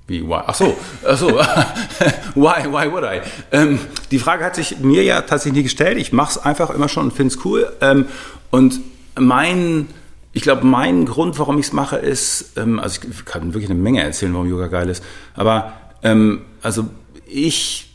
Wie, 0.07 0.23
why? 0.23 0.43
Ach 0.47 0.55
so, 0.55 0.77
ach 1.07 1.17
so. 1.17 1.29
why, 2.35 2.65
why 2.67 2.91
would 2.91 3.05
I? 3.05 3.21
Ähm, 3.53 3.79
die 4.11 4.19
Frage 4.19 4.45
hat 4.45 4.55
sich 4.55 4.81
mir 4.81 5.03
ja 5.03 5.23
tatsächlich 5.23 5.55
nie 5.55 5.63
gestellt. 5.63 5.97
Ich 5.97 6.13
mache 6.13 6.33
es 6.33 6.39
einfach 6.39 6.71
immer 6.71 6.89
schon 6.89 7.05
und 7.05 7.13
finde 7.13 7.35
es 7.35 7.45
cool. 7.45 7.73
Ähm, 7.81 8.07
und 8.51 8.81
mein, 9.19 9.89
ich 10.35 10.43
glaube, 10.43 10.67
mein 10.67 11.07
Grund, 11.07 11.39
warum 11.39 11.59
ich 11.59 11.67
es 11.67 11.73
mache, 11.73 11.97
ist, 11.97 12.53
ähm, 12.59 12.79
also 12.79 13.01
ich 13.09 13.25
kann 13.25 13.55
wirklich 13.55 13.71
eine 13.71 13.81
Menge 13.81 14.03
erzählen, 14.03 14.35
warum 14.35 14.49
Yoga 14.49 14.67
geil 14.67 14.91
ist. 14.91 15.03
Aber 15.35 15.73
ähm, 16.03 16.43
also 16.61 16.87
ich 17.27 17.94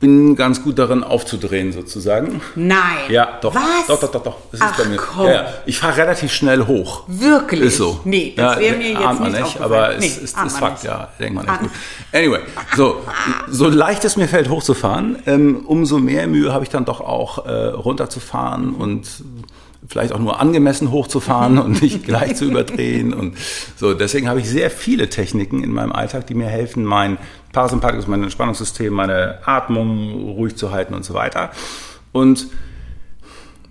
bin 0.00 0.34
ganz 0.34 0.62
gut 0.62 0.78
darin 0.78 1.04
aufzudrehen 1.04 1.72
sozusagen. 1.72 2.40
Nein. 2.54 2.80
Ja, 3.10 3.38
doch. 3.42 3.54
Was? 3.54 3.86
Doch, 3.86 4.00
doch, 4.00 4.10
doch, 4.10 4.22
doch. 4.22 4.36
Das 4.50 4.60
Ach, 4.62 4.70
ist 4.70 4.82
bei 4.82 4.88
mir. 4.88 4.96
Komm. 4.96 5.26
Ja, 5.26 5.32
ja. 5.32 5.48
Ich 5.66 5.78
fahre 5.78 5.98
relativ 5.98 6.32
schnell 6.32 6.66
hoch. 6.66 7.04
Wirklich? 7.06 7.60
Ist 7.60 7.76
so. 7.76 8.00
Nee, 8.04 8.32
das 8.34 8.58
wäre 8.58 8.76
mir 8.76 8.92
jetzt 8.92 9.20
nicht, 9.20 9.32
nicht 9.32 9.60
aber 9.60 9.94
es 9.96 10.00
nee, 10.00 10.06
ist, 10.06 10.22
ist 10.22 10.58
Fakt, 10.58 10.82
nicht. 10.82 10.84
ja, 10.84 11.08
denkt 11.20 11.34
man 11.34 11.44
nicht 11.44 11.60
gut. 11.60 11.70
Anyway, 12.12 12.40
so, 12.76 13.02
so 13.48 13.68
leicht 13.68 14.04
es 14.06 14.16
mir 14.16 14.26
fällt, 14.26 14.48
hochzufahren, 14.48 15.18
ähm, 15.26 15.64
umso 15.66 15.98
mehr 15.98 16.26
Mühe 16.26 16.50
habe 16.52 16.64
ich 16.64 16.70
dann 16.70 16.86
doch 16.86 17.02
auch 17.02 17.44
äh, 17.44 17.50
runterzufahren 17.50 18.74
und 18.74 19.06
vielleicht 19.90 20.12
auch 20.12 20.20
nur 20.20 20.40
angemessen 20.40 20.92
hochzufahren 20.92 21.58
und 21.58 21.82
nicht 21.82 22.04
gleich 22.06 22.36
zu 22.36 22.44
überdrehen 22.44 23.12
und 23.12 23.36
so. 23.76 23.92
Deswegen 23.92 24.28
habe 24.28 24.38
ich 24.38 24.48
sehr 24.48 24.70
viele 24.70 25.10
Techniken 25.10 25.64
in 25.64 25.72
meinem 25.72 25.90
Alltag, 25.90 26.28
die 26.28 26.34
mir 26.34 26.46
helfen, 26.46 26.84
mein 26.84 27.18
Parasympathikus, 27.52 28.06
mein 28.06 28.22
Entspannungssystem, 28.22 28.92
meine 28.92 29.40
Atmung 29.44 30.30
ruhig 30.30 30.54
zu 30.54 30.70
halten 30.70 30.94
und 30.94 31.04
so 31.04 31.14
weiter. 31.14 31.50
Und 32.12 32.46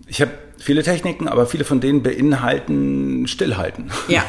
ich 0.08 0.22
habe 0.22 0.32
viele 0.58 0.84
Techniken, 0.84 1.30
aber 1.30 1.46
viele 1.46 1.64
von 1.64 1.80
denen 1.80 2.04
beinhalten 2.04 3.26
Stillhalten. 3.26 3.90
Ja. 4.10 4.26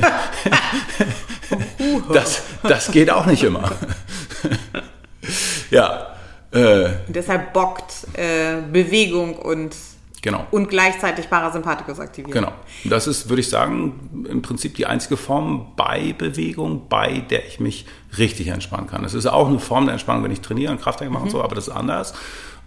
das, 2.12 2.42
das 2.62 2.92
geht 2.92 3.10
auch 3.10 3.26
nicht 3.26 3.42
immer. 3.42 3.72
ja. 5.70 6.06
Äh, 6.52 6.90
deshalb 7.08 7.52
bockt 7.52 8.06
äh, 8.12 8.60
Bewegung 8.70 9.36
und 9.36 9.74
Genau. 10.22 10.46
Und 10.52 10.68
gleichzeitig 10.68 11.28
Parasympathikus 11.28 11.98
aktivieren. 11.98 12.32
Genau. 12.32 12.52
Das 12.84 13.08
ist, 13.08 13.28
würde 13.28 13.40
ich 13.40 13.48
sagen, 13.48 14.26
im 14.28 14.40
Prinzip 14.40 14.76
die 14.76 14.86
einzige 14.86 15.16
Form 15.16 15.72
bei 15.76 16.14
Bewegung, 16.16 16.88
bei 16.88 17.18
der 17.18 17.46
ich 17.46 17.58
mich 17.58 17.86
richtig 18.16 18.46
entspannen 18.46 18.86
kann. 18.86 19.04
Es 19.04 19.14
ist 19.14 19.26
auch 19.26 19.48
eine 19.48 19.58
Form 19.58 19.86
der 19.86 19.94
Entspannung, 19.94 20.22
wenn 20.22 20.30
ich 20.30 20.40
trainiere 20.40 20.70
und 20.70 20.80
Krafttraining 20.80 21.12
mache 21.12 21.22
mhm. 21.22 21.28
und 21.28 21.32
so, 21.32 21.42
aber 21.42 21.56
das 21.56 21.66
ist 21.66 21.74
anders. 21.74 22.14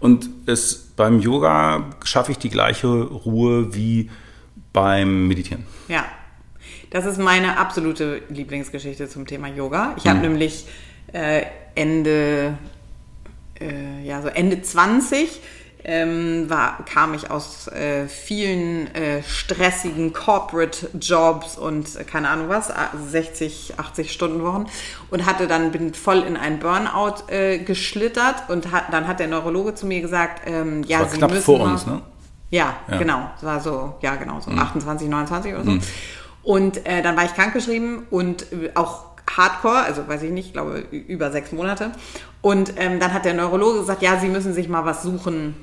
Und 0.01 0.29
es, 0.45 0.91
beim 0.97 1.21
Yoga 1.21 1.91
schaffe 2.03 2.33
ich 2.33 2.37
die 2.37 2.49
gleiche 2.49 2.87
Ruhe 2.87 3.73
wie 3.73 4.11
beim 4.73 5.29
Meditieren. 5.29 5.65
Ja. 5.87 6.03
Das 6.89 7.05
ist 7.05 7.17
meine 7.17 7.57
absolute 7.57 8.21
Lieblingsgeschichte 8.29 9.07
zum 9.09 9.25
Thema 9.25 9.47
Yoga. 9.47 9.95
Ich 9.97 10.07
habe 10.07 10.19
mhm. 10.19 10.23
nämlich 10.23 10.65
äh, 11.13 11.43
Ende, 11.73 12.57
äh, 13.59 14.05
ja, 14.05 14.21
so 14.21 14.27
Ende 14.27 14.61
20 14.61 15.41
ähm, 15.87 16.49
war, 16.49 16.83
kam 16.85 17.13
ich 17.13 17.29
aus 17.29 17.67
äh, 17.67 18.07
vielen 18.07 18.93
äh, 18.95 19.21
stressigen 19.21 20.13
Corporate 20.13 20.89
Jobs 20.99 21.57
und 21.57 21.95
äh, 21.95 22.03
keine 22.03 22.29
Ahnung 22.29 22.49
was, 22.49 22.73
60, 23.11 23.75
80 23.77 24.11
Stunden 24.11 24.43
Wochen 24.43 24.65
und 25.11 25.27
hatte 25.27 25.47
dann, 25.47 25.71
bin 25.71 25.93
voll 25.93 26.23
in 26.23 26.37
einen 26.37 26.57
Burnout 26.57 27.31
äh, 27.31 27.59
geschlittert 27.59 28.49
und 28.49 28.71
hat, 28.71 28.85
dann 28.91 29.07
hat 29.07 29.19
der 29.19 29.27
Neurologe 29.27 29.75
zu 29.75 29.85
mir 29.85 30.01
gesagt, 30.01 30.41
ähm, 30.47 30.83
ja, 30.87 30.99
das 30.99 31.07
war 31.07 31.11
Sie 31.11 31.17
knapp 31.19 31.29
müssen 31.31 31.43
vor 31.43 31.59
uns, 31.59 31.85
ne? 31.85 32.01
Ja, 32.49 32.75
ja, 32.89 32.97
genau. 32.97 33.29
Das 33.35 33.43
war 33.43 33.59
so, 33.59 33.95
ja, 34.01 34.15
genau, 34.15 34.39
so 34.39 34.49
mhm. 34.49 34.59
28, 34.59 35.07
29 35.07 35.53
oder 35.53 35.63
so. 35.63 35.71
Mhm. 35.71 35.81
Und 36.41 36.85
äh, 36.85 37.03
dann 37.03 37.15
war 37.15 37.25
ich 37.25 37.33
krankgeschrieben 37.35 38.07
und 38.09 38.51
äh, 38.51 38.71
auch 38.73 39.05
Hardcore, 39.35 39.83
also 39.83 40.07
weiß 40.07 40.23
ich 40.23 40.31
nicht, 40.31 40.53
glaube 40.53 40.79
über 40.79 41.31
sechs 41.31 41.51
Monate. 41.51 41.91
Und 42.41 42.73
ähm, 42.77 42.99
dann 42.99 43.13
hat 43.13 43.25
der 43.25 43.33
Neurologe 43.33 43.79
gesagt, 43.79 44.01
ja, 44.01 44.17
Sie 44.19 44.27
müssen 44.27 44.53
sich 44.53 44.69
mal 44.69 44.85
was 44.85 45.03
suchen, 45.03 45.55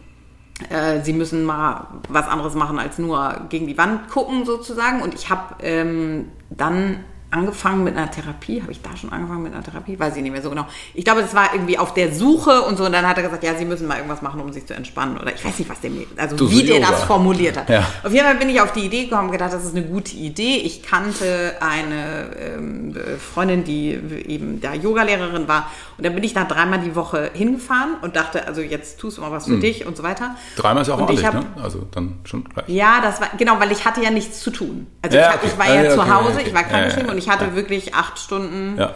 sie 1.02 1.12
müssen 1.12 1.44
mal 1.44 1.86
was 2.08 2.26
anderes 2.26 2.54
machen 2.54 2.78
als 2.78 2.98
nur 2.98 3.46
gegen 3.48 3.66
die 3.66 3.78
Wand 3.78 4.08
gucken 4.10 4.44
sozusagen. 4.44 5.02
Und 5.02 5.14
ich 5.14 5.30
habe 5.30 5.62
ähm, 5.62 6.30
dann 6.50 7.04
angefangen 7.32 7.84
mit 7.84 7.96
einer 7.96 8.10
Therapie. 8.10 8.60
Habe 8.62 8.72
ich 8.72 8.80
da 8.82 8.96
schon 8.96 9.12
angefangen 9.12 9.42
mit 9.42 9.54
einer 9.54 9.62
Therapie? 9.62 9.98
Weiß 9.98 10.16
ich 10.16 10.22
nicht 10.22 10.32
mehr 10.32 10.42
so 10.42 10.50
genau. 10.50 10.66
Ich 10.94 11.04
glaube, 11.04 11.22
das 11.22 11.34
war 11.34 11.52
irgendwie 11.52 11.78
auf 11.78 11.94
der 11.94 12.14
Suche 12.14 12.62
und 12.62 12.76
so. 12.76 12.84
Und 12.84 12.92
dann 12.92 13.06
hat 13.08 13.16
er 13.16 13.24
gesagt, 13.24 13.42
ja, 13.42 13.54
Sie 13.54 13.64
müssen 13.64 13.88
mal 13.88 13.96
irgendwas 13.96 14.22
machen, 14.22 14.40
um 14.40 14.52
sich 14.52 14.66
zu 14.66 14.74
entspannen. 14.74 15.18
Oder 15.18 15.34
ich 15.34 15.44
weiß 15.44 15.58
nicht, 15.58 15.70
was 15.70 15.80
der 15.80 15.90
mir, 15.90 16.06
also 16.16 16.36
du 16.36 16.50
wie 16.50 16.62
der 16.62 16.76
Yoga. 16.76 16.90
das 16.90 17.04
formuliert 17.04 17.56
hat. 17.56 17.68
Ja. 17.68 17.86
Auf 18.02 18.12
jeden 18.12 18.24
Fall 18.24 18.36
bin 18.36 18.48
ich 18.50 18.60
auf 18.60 18.72
die 18.72 18.80
Idee 18.80 19.06
gekommen 19.06 19.32
gedacht, 19.32 19.52
das 19.52 19.64
ist 19.64 19.74
eine 19.74 19.84
gute 19.84 20.14
Idee. 20.14 20.56
Ich 20.56 20.82
kannte 20.82 21.56
eine 21.60 22.36
ähm, 22.38 22.94
Freundin, 23.18 23.64
die 23.64 23.98
eben 24.26 24.60
da 24.60 24.74
Yogalehrerin 24.74 25.48
war. 25.48 25.70
Und 25.96 26.04
dann 26.04 26.14
bin 26.14 26.24
ich 26.24 26.34
da 26.34 26.44
dreimal 26.44 26.80
die 26.80 26.94
Woche 26.94 27.30
hingefahren 27.32 27.94
und 28.02 28.16
dachte, 28.16 28.46
also 28.46 28.60
jetzt 28.60 29.00
tust 29.00 29.16
du 29.16 29.22
mal 29.22 29.30
was 29.30 29.46
für 29.46 29.52
hm. 29.52 29.60
dich 29.60 29.86
und 29.86 29.96
so 29.96 30.02
weiter. 30.02 30.36
Dreimal 30.56 30.82
ist 30.82 30.90
auch 30.90 30.96
und 30.96 31.02
ordentlich, 31.02 31.26
hab, 31.26 31.34
ne? 31.34 31.46
Also 31.62 31.86
dann 31.90 32.18
schon 32.24 32.44
gleich. 32.44 32.68
Ja, 32.68 33.00
das 33.00 33.20
war, 33.20 33.28
genau, 33.38 33.58
weil 33.58 33.72
ich 33.72 33.84
hatte 33.84 34.02
ja 34.02 34.10
nichts 34.10 34.40
zu 34.40 34.50
tun. 34.50 34.86
Also 35.00 35.16
ja, 35.16 35.30
ich, 35.30 35.36
okay. 35.36 35.46
ich, 35.46 35.58
war 35.58 35.74
ja, 35.74 35.82
ja 35.82 35.90
zu 35.94 36.14
Hause, 36.14 36.38
okay. 36.38 36.44
ich 36.48 36.54
war 36.54 36.64
krankgeschrieben 36.64 37.10
und 37.10 37.18
ich 37.18 37.21
hatte 37.28 37.46
ja. 37.46 37.54
wirklich 37.54 37.94
acht 37.94 38.18
Stunden. 38.18 38.78
Ja. 38.78 38.94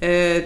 Äh, 0.00 0.42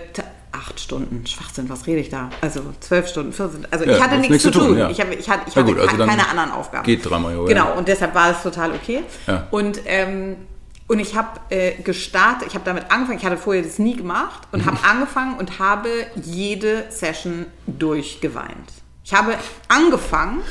acht 0.53 0.81
Stunden, 0.81 1.27
Schwachsinn, 1.27 1.69
was 1.69 1.87
rede 1.87 2.01
ich 2.01 2.09
da? 2.09 2.31
Also 2.41 2.63
zwölf 2.81 3.09
Stunden, 3.09 3.33
14. 3.33 3.67
Also 3.71 3.85
ja, 3.85 3.97
ich 3.97 4.03
hatte 4.03 4.19
nichts 4.19 4.43
zu 4.43 4.51
tun. 4.51 4.79
Ja. 4.79 4.91
Ich, 4.91 5.01
hab, 5.01 5.11
ich, 5.11 5.29
hatte, 5.29 5.43
ich 5.47 5.57
hatte 5.57 5.73
gut, 5.73 5.79
also 5.79 6.07
keine 6.07 6.29
anderen 6.29 6.51
Aufgaben. 6.53 6.85
Geht 6.85 7.09
dreimal 7.09 7.35
Yoga. 7.35 7.49
Genau, 7.49 7.77
und 7.77 7.89
deshalb 7.89 8.15
war 8.15 8.31
es 8.31 8.43
total 8.43 8.73
okay. 8.73 9.03
Und, 9.51 9.81
ähm, 9.87 10.37
und 10.87 11.01
ich 11.01 11.17
habe 11.17 11.41
äh, 11.51 11.75
gestartet, 11.83 12.49
ich 12.49 12.55
habe 12.55 12.65
damit 12.65 12.91
angefangen, 12.91 13.19
ich 13.19 13.25
hatte 13.25 13.37
vorher 13.37 13.63
das 13.63 13.79
nie 13.79 13.97
gemacht 13.97 14.49
und 14.53 14.65
habe 14.65 14.79
angefangen 14.89 15.37
und 15.39 15.59
habe 15.59 15.89
jede 16.17 16.87
Session 16.91 17.47
durchgeweint. 17.67 18.73
Ich 19.05 19.15
habe 19.15 19.35
angefangen 19.69 20.43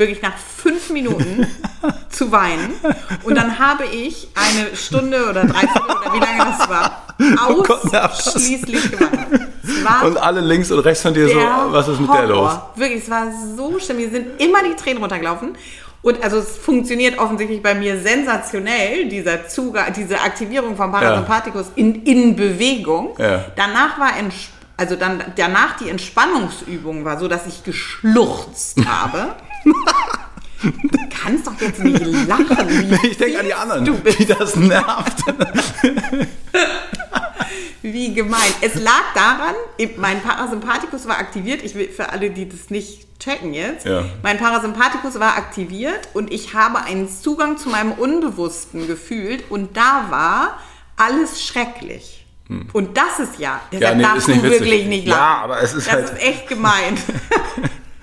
wirklich 0.00 0.22
nach 0.22 0.36
fünf 0.36 0.90
Minuten 0.90 1.46
zu 2.10 2.32
weinen. 2.32 2.74
Und 3.22 3.36
dann 3.36 3.60
habe 3.60 3.84
ich 3.84 4.28
eine 4.34 4.74
Stunde 4.74 5.28
oder 5.28 5.44
drei 5.44 5.60
Stunden 5.68 5.92
oder 5.92 6.12
wie 6.12 6.18
lange 6.18 6.38
das 6.38 6.68
war, 6.68 7.06
oh 7.48 7.96
ausschließlich 7.96 8.90
geweint. 8.90 10.04
Und 10.04 10.16
alle 10.16 10.40
links 10.40 10.72
und 10.72 10.80
rechts 10.80 11.02
von 11.02 11.14
dir 11.14 11.28
so, 11.28 11.36
was 11.36 11.86
ist 11.86 12.00
mit 12.00 12.08
Horror. 12.08 12.20
der 12.20 12.28
los? 12.28 12.52
Wirklich, 12.74 13.04
es 13.04 13.10
war 13.10 13.28
so 13.56 13.78
schlimm. 13.78 13.98
Mir 13.98 14.10
sind 14.10 14.40
immer 14.40 14.64
die 14.64 14.74
Tränen 14.74 14.98
runtergelaufen. 14.98 15.56
Und 16.02 16.22
also 16.24 16.38
es 16.38 16.56
funktioniert 16.56 17.18
offensichtlich 17.18 17.62
bei 17.62 17.74
mir 17.74 18.00
sensationell, 18.00 19.08
dieser 19.08 19.48
Zugang, 19.48 19.92
diese 19.92 20.18
Aktivierung 20.18 20.74
vom 20.74 20.90
Parasympathikus 20.90 21.66
ja. 21.76 21.84
in, 21.84 22.02
in 22.04 22.36
Bewegung. 22.36 23.14
Ja. 23.18 23.44
Danach 23.54 23.98
war 23.98 24.12
also 24.78 24.96
dann 24.96 25.22
danach 25.36 25.76
die 25.76 25.90
Entspannungsübung 25.90 27.04
war 27.04 27.18
so, 27.18 27.28
dass 27.28 27.46
ich 27.46 27.64
geschluchzt 27.64 28.78
habe. 28.88 29.34
Du 29.64 30.98
kannst 31.22 31.46
doch 31.46 31.58
jetzt 31.60 31.78
nicht 31.80 32.04
lachen. 32.28 32.98
ich 33.02 33.16
denke 33.16 33.38
an 33.40 33.46
die 33.46 33.54
anderen, 33.54 33.84
die 34.18 34.26
das 34.26 34.56
nervt. 34.56 35.24
wie 37.82 37.92
Wie 37.92 38.14
gemein. 38.14 38.52
Es 38.60 38.74
lag 38.74 39.14
daran, 39.14 39.54
mein 39.96 40.20
Parasympathikus 40.22 41.08
war 41.08 41.18
aktiviert. 41.18 41.62
Ich 41.62 41.74
will 41.74 41.88
für 41.88 42.10
alle, 42.10 42.30
die 42.30 42.46
das 42.48 42.68
nicht 42.68 43.06
checken 43.18 43.54
jetzt. 43.54 43.86
Ja. 43.86 44.04
Mein 44.22 44.36
Parasympathikus 44.38 45.18
war 45.18 45.36
aktiviert 45.36 46.08
und 46.14 46.30
ich 46.32 46.52
habe 46.54 46.78
einen 46.82 47.08
Zugang 47.08 47.56
zu 47.56 47.68
meinem 47.70 47.92
Unbewussten 47.92 48.86
gefühlt 48.86 49.50
und 49.50 49.76
da 49.76 50.06
war 50.10 50.58
alles 50.96 51.42
schrecklich. 51.42 52.26
Und 52.72 52.96
das 52.96 53.20
ist 53.20 53.38
ja, 53.38 53.60
deshalb 53.72 53.92
Hm. 53.92 53.98
nee, 53.98 54.04
darfst 54.04 54.26
du 54.28 54.42
wirklich 54.42 54.86
nicht 54.86 55.06
lachen. 55.06 55.20
Ja, 55.20 55.38
aber 55.44 55.62
es 55.62 55.72
ist 55.72 55.86
das 55.86 55.94
halt- 55.94 56.04
ist 56.10 56.20
echt 56.20 56.48
gemein. 56.48 56.98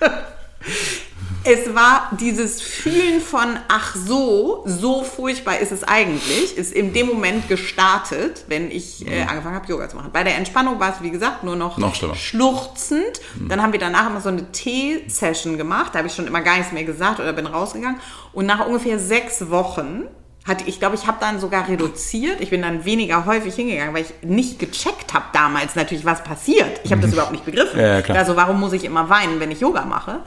es 1.50 1.74
war 1.74 2.10
dieses 2.20 2.60
Fühlen 2.60 3.20
von, 3.20 3.56
ach 3.68 3.94
so, 3.96 4.62
so 4.66 5.02
furchtbar 5.02 5.58
ist 5.58 5.72
es 5.72 5.82
eigentlich, 5.84 6.56
ist 6.56 6.72
in 6.72 6.92
dem 6.92 7.06
Moment 7.06 7.48
gestartet, 7.48 8.44
wenn 8.48 8.70
ich 8.70 9.06
äh, 9.08 9.22
angefangen 9.22 9.54
habe, 9.54 9.66
Yoga 9.66 9.88
zu 9.88 9.96
machen. 9.96 10.10
Bei 10.12 10.24
der 10.24 10.36
Entspannung 10.36 10.78
war 10.78 10.94
es, 10.94 11.02
wie 11.02 11.10
gesagt, 11.10 11.44
nur 11.44 11.56
noch, 11.56 11.76
Mhm. 11.78 11.82
Noch 11.84 11.94
schlimmer. 11.94 12.14
Mhm. 12.14 12.18
schluchzend. 12.18 13.20
Dann 13.48 13.62
haben 13.62 13.72
wir 13.72 13.80
danach 13.80 14.08
immer 14.10 14.20
so 14.20 14.28
eine 14.28 14.50
Tee-Session 14.52 15.56
gemacht. 15.58 15.94
Da 15.94 15.98
habe 15.98 16.08
ich 16.08 16.14
schon 16.14 16.26
immer 16.26 16.40
gar 16.40 16.56
nichts 16.58 16.72
mehr 16.72 16.84
gesagt 16.84 17.20
oder 17.20 17.32
bin 17.32 17.46
rausgegangen. 17.46 18.00
Und 18.32 18.46
nach 18.46 18.66
ungefähr 18.66 18.98
sechs 18.98 19.50
Wochen 19.50 20.04
hatte 20.46 20.64
ich, 20.66 20.78
glaube 20.78 20.94
ich, 20.96 21.06
habe 21.06 21.18
dann 21.20 21.38
sogar 21.40 21.68
reduziert. 21.68 22.40
Ich 22.40 22.48
bin 22.50 22.62
dann 22.62 22.84
weniger 22.86 23.26
häufig 23.26 23.54
hingegangen, 23.54 23.92
weil 23.94 24.04
ich 24.04 24.14
nicht 24.28 24.58
gecheckt 24.58 25.12
habe 25.12 25.26
damals 25.34 25.76
natürlich, 25.76 26.04
was 26.06 26.24
passiert. 26.24 26.80
Ich 26.84 26.90
habe 26.90 27.02
das 27.02 27.12
überhaupt 27.12 27.32
nicht 27.32 27.44
begriffen. 27.44 27.76
Mhm. 27.76 27.84
Ja, 27.84 27.98
ja. 28.00 28.14
Also 28.14 28.34
warum 28.36 28.58
muss 28.58 28.72
ich 28.72 28.84
immer 28.84 29.08
weinen, 29.10 29.40
wenn 29.40 29.50
ich 29.50 29.60
Yoga 29.60 29.84
mache? 29.84 30.20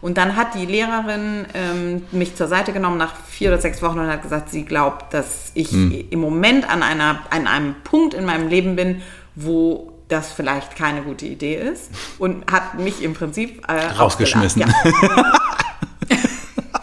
Und 0.00 0.18
dann 0.18 0.36
hat 0.36 0.54
die 0.54 0.66
Lehrerin 0.66 1.46
ähm, 1.54 2.02
mich 2.12 2.36
zur 2.36 2.48
Seite 2.48 2.72
genommen 2.72 2.98
nach 2.98 3.14
vier 3.28 3.50
oder 3.50 3.60
sechs 3.60 3.82
Wochen 3.82 3.98
und 3.98 4.08
hat 4.08 4.22
gesagt, 4.22 4.50
sie 4.50 4.64
glaubt, 4.64 5.12
dass 5.14 5.50
ich 5.54 5.70
Hm. 5.70 6.04
im 6.10 6.20
Moment 6.20 6.68
an, 6.68 6.82
einer, 6.82 7.20
an 7.30 7.46
einem 7.46 7.74
Punkt 7.82 8.14
in 8.14 8.24
meinem 8.24 8.48
Leben 8.48 8.76
bin, 8.76 9.02
wo 9.34 9.92
das 10.08 10.32
vielleicht 10.32 10.76
keine 10.76 11.02
gute 11.02 11.26
Idee 11.26 11.56
ist 11.56 11.90
und 12.18 12.50
hat 12.50 12.78
mich 12.78 13.02
im 13.02 13.14
Prinzip 13.14 13.64
äh, 13.68 13.86
Rausgeschmissen. 13.98 14.62
Ja. 14.62 14.68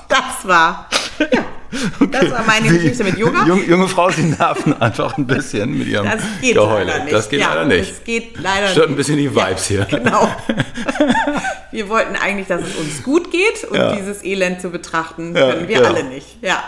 das 0.09 0.45
war, 0.47 0.89
ja, 1.19 1.45
das 2.11 2.31
war 2.31 2.43
meine 2.45 2.67
Geschichte 2.67 3.03
mit 3.03 3.17
Yoga. 3.17 3.45
Junge, 3.45 3.63
junge 3.63 3.87
Frau, 3.87 4.09
sie 4.09 4.23
nerven 4.23 4.79
einfach 4.81 5.17
ein 5.17 5.25
bisschen 5.27 5.77
mit 5.77 5.87
ihrem 5.87 6.05
Das 6.05 6.21
geht 6.41 6.53
Geheule. 6.55 6.85
leider 6.85 7.03
nicht. 7.03 7.13
Das 7.13 7.29
geht 7.29 7.39
ja, 7.39 7.53
leider 7.53 7.65
nicht. 7.65 7.91
Das 7.91 8.03
geht 8.03 8.39
leider 8.39 8.67
Stört 8.67 8.89
ein 8.89 8.95
bisschen 8.95 9.17
die 9.17 9.33
Vibes 9.35 9.65
hier. 9.67 9.85
Genau. 9.85 10.29
Wir 11.71 11.89
wollten 11.89 12.15
eigentlich, 12.15 12.47
dass 12.47 12.61
es 12.61 12.75
uns 12.75 13.01
gut 13.03 13.31
geht 13.31 13.63
und 13.63 13.75
Ja. 13.77 13.95
dieses 13.95 14.23
Elend 14.23 14.61
zu 14.61 14.69
betrachten 14.69 15.35
Ja, 15.35 15.51
können 15.53 15.67
wir 15.67 15.87
alle 15.87 16.03
nicht. 16.03 16.27
Ja. 16.41 16.63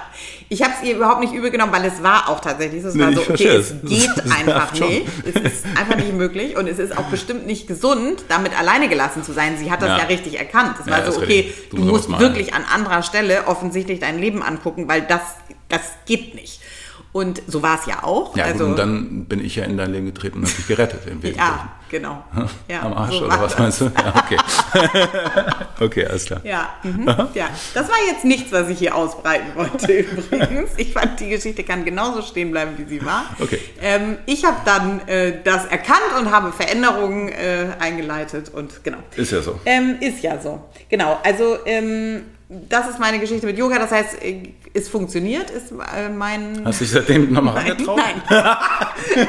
Ich 0.56 0.64
habe 0.64 0.74
es 0.82 0.88
ihr 0.88 0.96
überhaupt 0.96 1.20
nicht 1.20 1.34
übel 1.34 1.52
genommen, 1.52 1.74
weil 1.74 1.84
es 1.84 2.02
war 2.02 2.30
auch 2.30 2.40
tatsächlich 2.40 2.82
so. 2.82 2.88
Es 2.88 2.98
war 2.98 3.10
Nee, 3.10 3.16
so, 3.16 3.22
ich 3.24 3.30
okay, 3.30 3.48
es 3.58 3.74
geht 3.84 4.10
einfach 4.32 4.72
nicht. 4.72 5.06
Es 5.26 5.36
ist 5.54 5.66
einfach 5.78 5.98
nicht 5.98 6.14
möglich 6.14 6.56
und 6.56 6.68
es 6.68 6.80
ist 6.80 6.98
auch 6.98 7.04
bestimmt 7.06 7.46
nicht 7.46 7.68
gesund, 7.68 8.24
damit 8.30 8.58
alleine 8.58 8.88
gelassen 8.88 9.22
zu 9.22 9.34
sein. 9.34 9.58
Sie 9.58 9.70
hat 9.70 9.82
das 9.82 9.90
Ja. 9.90 9.98
ja, 9.98 10.04
richtig 10.06 10.40
erkannt. 10.40 10.78
Es 10.80 10.86
Ja, 10.86 10.94
war 10.94 11.02
das 11.02 11.16
so, 11.16 11.22
okay. 11.22 11.54
Du 11.72 11.82
musst 11.82 12.08
wirklich 12.20 12.54
an 12.54 12.64
anderer 12.74 13.04
Stelle 13.04 13.48
offensichtlich 13.48 14.00
dein 14.00 14.18
Leben 14.18 14.42
angucken, 14.42 14.88
weil 14.88 15.02
das, 15.02 15.20
das 15.68 15.82
geht 16.06 16.36
nicht. 16.36 16.62
Und 17.16 17.42
so 17.48 17.64
war 17.64 17.80
es 17.80 17.86
ja 17.86 18.04
auch. 18.04 18.36
Ja, 18.36 18.44
also, 18.44 18.66
gut, 18.66 18.72
und 18.72 18.78
dann 18.78 19.24
bin 19.24 19.40
ich 19.40 19.56
ja 19.56 19.64
in 19.64 19.78
dein 19.78 19.94
Leben 19.94 20.06
getreten 20.08 20.40
und 20.40 20.48
habe 20.48 20.58
dich 20.58 20.68
gerettet 20.68 21.00
im 21.06 21.14
Wesentlichen. 21.24 21.38
ja, 21.38 21.70
genau. 21.90 22.26
Ja, 22.68 22.82
Am 22.82 22.92
Arsch, 22.92 23.20
so 23.20 23.24
oder 23.24 23.40
was 23.40 23.56
das. 23.56 23.60
meinst 23.60 23.80
du? 23.80 23.86
Ja, 23.86 24.14
okay. 24.18 24.38
okay, 25.80 26.08
alles 26.08 26.26
klar. 26.26 26.42
Ja, 26.44 26.74
mhm. 26.84 27.08
ja, 27.34 27.48
das 27.74 27.88
war 27.88 27.96
jetzt 28.06 28.26
nichts, 28.26 28.52
was 28.52 28.68
ich 28.68 28.80
hier 28.80 28.94
ausbreiten 28.94 29.56
wollte 29.56 29.94
übrigens. 29.94 30.72
Ich 30.76 30.92
fand, 30.92 31.18
die 31.22 31.30
Geschichte 31.30 31.64
kann 31.64 31.86
genauso 31.86 32.22
stehen 32.22 32.52
bleiben, 32.52 32.72
wie 32.76 32.84
sie 32.84 33.06
war. 33.06 33.28
Okay. 33.40 33.62
Ähm, 33.82 34.18
ich 34.26 34.44
habe 34.44 34.58
dann 34.66 35.08
äh, 35.08 35.42
das 35.42 35.68
erkannt 35.68 36.20
und 36.20 36.32
habe 36.32 36.52
Veränderungen 36.52 37.30
äh, 37.30 37.68
eingeleitet 37.80 38.50
und 38.54 38.84
genau. 38.84 38.98
Ist 39.16 39.32
ja 39.32 39.42
so. 39.42 39.58
Ähm, 39.66 39.96
ist 40.02 40.22
ja 40.22 40.42
so. 40.42 40.66
Genau, 40.90 41.18
also 41.24 41.60
ähm, 41.66 42.24
das 42.48 42.88
ist 42.90 43.00
meine 43.00 43.20
Geschichte 43.20 43.48
mit 43.48 43.58
Yoga. 43.58 43.80
Das 43.80 43.92
heißt, 43.92 44.18
es 44.74 44.90
funktioniert, 44.90 45.50
ist 45.50 45.72
äh, 45.72 46.10
mein... 46.10 46.62
Hast 46.64 46.80
du 46.80 46.84
dich 46.86 46.94
seitdem 46.94 47.34
nochmal 47.34 47.56
Nein, 47.56 47.72
angetraut? 47.72 47.98
nein. 47.98 48.22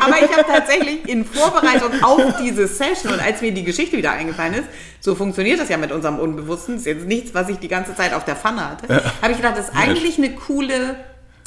Aber 0.00 0.16
ich 0.22 0.30
habe 0.30 0.44
tatsächlich 0.46 1.08
in 1.08 1.24
Vorbereitung 1.24 2.02
auf 2.02 2.36
diese 2.42 2.66
Session 2.66 3.14
und 3.14 3.20
als 3.20 3.40
mir 3.40 3.52
die 3.52 3.64
Geschichte 3.64 3.96
wieder 3.96 4.12
eingefallen 4.12 4.54
ist, 4.54 4.68
so 5.00 5.14
funktioniert 5.14 5.60
das 5.60 5.68
ja 5.68 5.78
mit 5.78 5.92
unserem 5.92 6.18
Unbewussten, 6.18 6.76
ist 6.76 6.86
jetzt 6.86 7.06
nichts, 7.06 7.32
was 7.32 7.48
ich 7.48 7.58
die 7.58 7.68
ganze 7.68 7.94
Zeit 7.94 8.12
auf 8.12 8.24
der 8.24 8.36
Pfanne 8.36 8.70
hatte, 8.70 9.04
habe 9.22 9.30
ich 9.30 9.36
gedacht, 9.36 9.56
das 9.56 9.68
ist 9.68 9.76
eigentlich 9.76 10.18
eine 10.18 10.30
coole, 10.34 10.96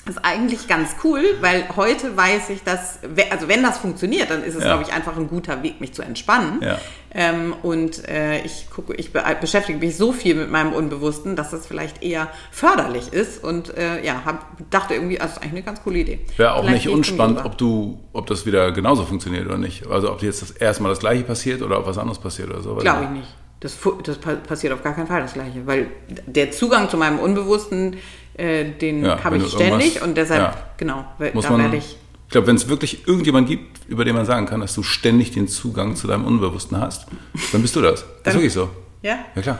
ist 0.09 0.17
eigentlich 0.25 0.67
ganz 0.67 0.95
cool, 1.03 1.23
weil 1.41 1.63
heute 1.75 2.17
weiß 2.17 2.49
ich, 2.49 2.63
dass, 2.63 2.99
also 3.29 3.47
wenn 3.47 3.63
das 3.63 3.77
funktioniert, 3.77 4.29
dann 4.29 4.43
ist 4.43 4.55
es, 4.55 4.63
Ja. 4.63 4.75
glaube 4.75 4.83
ich, 4.87 4.93
einfach 4.93 5.15
ein 5.15 5.27
guter 5.29 5.63
Weg, 5.63 5.79
mich 5.79 5.93
zu 5.93 6.01
entspannen. 6.01 6.59
Ja. 6.61 6.77
Ähm, 7.11 7.55
und 7.63 8.07
äh, 8.07 8.41
ich 8.41 8.67
gucke, 8.69 8.93
ich 8.95 9.13
be 9.13 9.23
beschäftige 9.39 9.79
mich 9.79 9.95
so 9.97 10.11
viel 10.11 10.35
mit 10.35 10.51
meinem 10.51 10.73
Unbewussten, 10.73 11.35
dass 11.35 11.51
das 11.51 11.65
vielleicht 11.65 12.03
eher 12.03 12.27
förderlich 12.51 13.13
ist. 13.13 13.43
Und 13.43 13.75
äh, 13.77 14.03
ja, 14.05 14.23
hab, 14.25 14.45
dachte 14.69 14.93
irgendwie, 14.95 15.19
also 15.19 15.29
das 15.29 15.37
ist 15.37 15.43
eigentlich 15.43 15.53
eine 15.53 15.63
ganz 15.63 15.83
coole 15.83 15.99
Idee. 15.99 16.19
Wäre 16.37 16.53
auch 16.55 16.63
Vielleicht 16.65 16.85
nicht 16.85 16.93
unspannend, 16.93 17.45
ob 17.45 17.57
du, 17.57 17.99
ob 18.13 18.27
das 18.27 18.45
wieder 18.45 18.71
genauso 18.71 19.05
funktioniert 19.05 19.45
oder 19.45 19.57
nicht. 19.57 19.87
Also 19.87 20.11
ob 20.11 20.21
jetzt 20.21 20.41
das 20.41 20.51
erstmal 20.51 20.91
das 20.91 20.99
gleiche 20.99 21.23
passiert 21.23 21.61
oder 21.61 21.79
ob 21.79 21.85
was 21.87 21.97
anderes 21.97 22.19
passiert 22.19 22.49
oder 22.49 22.61
so. 22.61 22.75
Glaube 22.75 23.03
ich 23.05 23.09
nicht. 23.09 23.27
Das, 23.61 23.77
das 24.05 24.17
pa- 24.17 24.35
passiert 24.35 24.71
auf 24.71 24.83
gar 24.83 24.93
keinen 24.95 25.07
Fall 25.07 25.21
das 25.21 25.33
Gleiche, 25.33 25.67
weil 25.67 25.87
der 26.27 26.51
Zugang 26.51 26.89
zu 26.89 26.95
meinem 26.95 27.19
Unbewussten, 27.19 27.97
äh, 28.39 28.65
den 28.71 29.05
Ja, 29.05 29.23
habe 29.23 29.37
ich 29.37 29.47
ständig 29.51 30.01
und 30.01 30.15
deshalb, 30.17 30.41
ja. 30.41 30.53
genau, 30.77 31.05
Muss 31.33 31.45
da 31.45 31.51
man, 31.51 31.61
werde 31.63 31.77
ich, 31.77 31.97
ich 32.27 32.31
glaube, 32.31 32.47
wenn 32.47 32.55
es 32.55 32.67
wirklich 32.69 33.07
irgendjemand 33.07 33.47
gibt, 33.47 33.87
über 33.87 34.05
den 34.05 34.15
man 34.15 34.25
sagen 34.25 34.45
kann, 34.45 34.61
dass 34.61 34.73
du 34.75 34.83
ständig 34.83 35.31
den 35.31 35.47
Zugang 35.47 35.95
zu 35.95 36.07
deinem 36.07 36.25
Unbewussten 36.25 36.79
hast, 36.79 37.07
dann 37.51 37.61
bist 37.61 37.75
du 37.75 37.81
das. 37.81 38.05
Das 38.23 38.33
ist 38.33 38.39
wirklich 38.39 38.53
so. 38.53 38.69
ja? 39.01 39.17
Ja, 39.35 39.41
klar. 39.41 39.59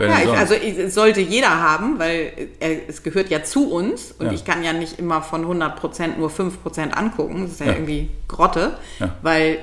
Ja, 0.00 0.20
ich, 0.22 0.28
also 0.30 0.54
ich, 0.54 0.78
es 0.78 0.94
sollte 0.94 1.20
jeder 1.20 1.50
haben, 1.60 1.98
weil 1.98 2.32
äh, 2.60 2.76
es 2.86 3.02
gehört 3.02 3.30
ja 3.30 3.42
zu 3.42 3.68
uns 3.72 4.14
und 4.16 4.26
Ja. 4.26 4.32
ich 4.32 4.44
kann 4.44 4.62
ja 4.62 4.72
nicht 4.72 5.00
immer 5.00 5.22
von 5.22 5.44
100% 5.44 6.16
nur 6.18 6.30
5% 6.30 6.90
angucken. 6.92 7.42
Das 7.42 7.50
ist 7.54 7.60
ja, 7.60 7.66
Ja. 7.66 7.72
irgendwie 7.72 8.08
Grotte, 8.28 8.78
weil 9.22 9.58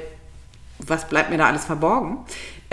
was 0.79 1.07
bleibt 1.07 1.29
mir 1.29 1.37
da 1.37 1.45
alles 1.45 1.63
verborgen? 1.63 2.17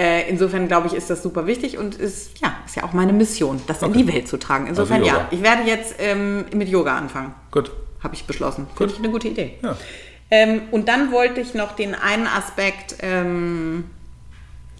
Äh, 0.02 0.28
insofern 0.28 0.66
glaube 0.66 0.88
ich, 0.88 0.94
ist 0.94 1.10
das 1.10 1.22
super 1.22 1.46
wichtig 1.46 1.78
und 1.78 1.94
ist 1.94 2.40
ja, 2.40 2.56
ist 2.66 2.74
ja 2.74 2.82
auch 2.82 2.92
meine 2.92 3.12
Mission, 3.12 3.62
das 3.68 3.82
in 3.82 3.92
die 3.92 4.08
Welt 4.08 4.26
zu 4.26 4.36
tragen. 4.36 4.66
Insofern 4.66 5.00
Also 5.00 5.06
ja, 5.06 5.28
ich 5.30 5.44
werde 5.44 5.62
jetzt 5.62 5.94
ähm, 6.00 6.44
mit 6.52 6.68
Yoga 6.68 6.96
anfangen. 6.96 7.32
Gut. 7.52 7.70
Habe 8.02 8.16
ich 8.16 8.24
beschlossen. 8.24 8.66
Finde 8.74 8.94
ich 8.94 8.98
eine 8.98 9.10
gute 9.10 9.28
Idee. 9.28 9.58
Ja. 9.62 9.76
Ähm, 10.28 10.62
und 10.72 10.88
dann 10.88 11.12
wollte 11.12 11.40
ich 11.40 11.54
noch 11.54 11.76
den 11.76 11.94
einen 11.94 12.26
Aspekt 12.26 12.96
ähm, 12.98 13.84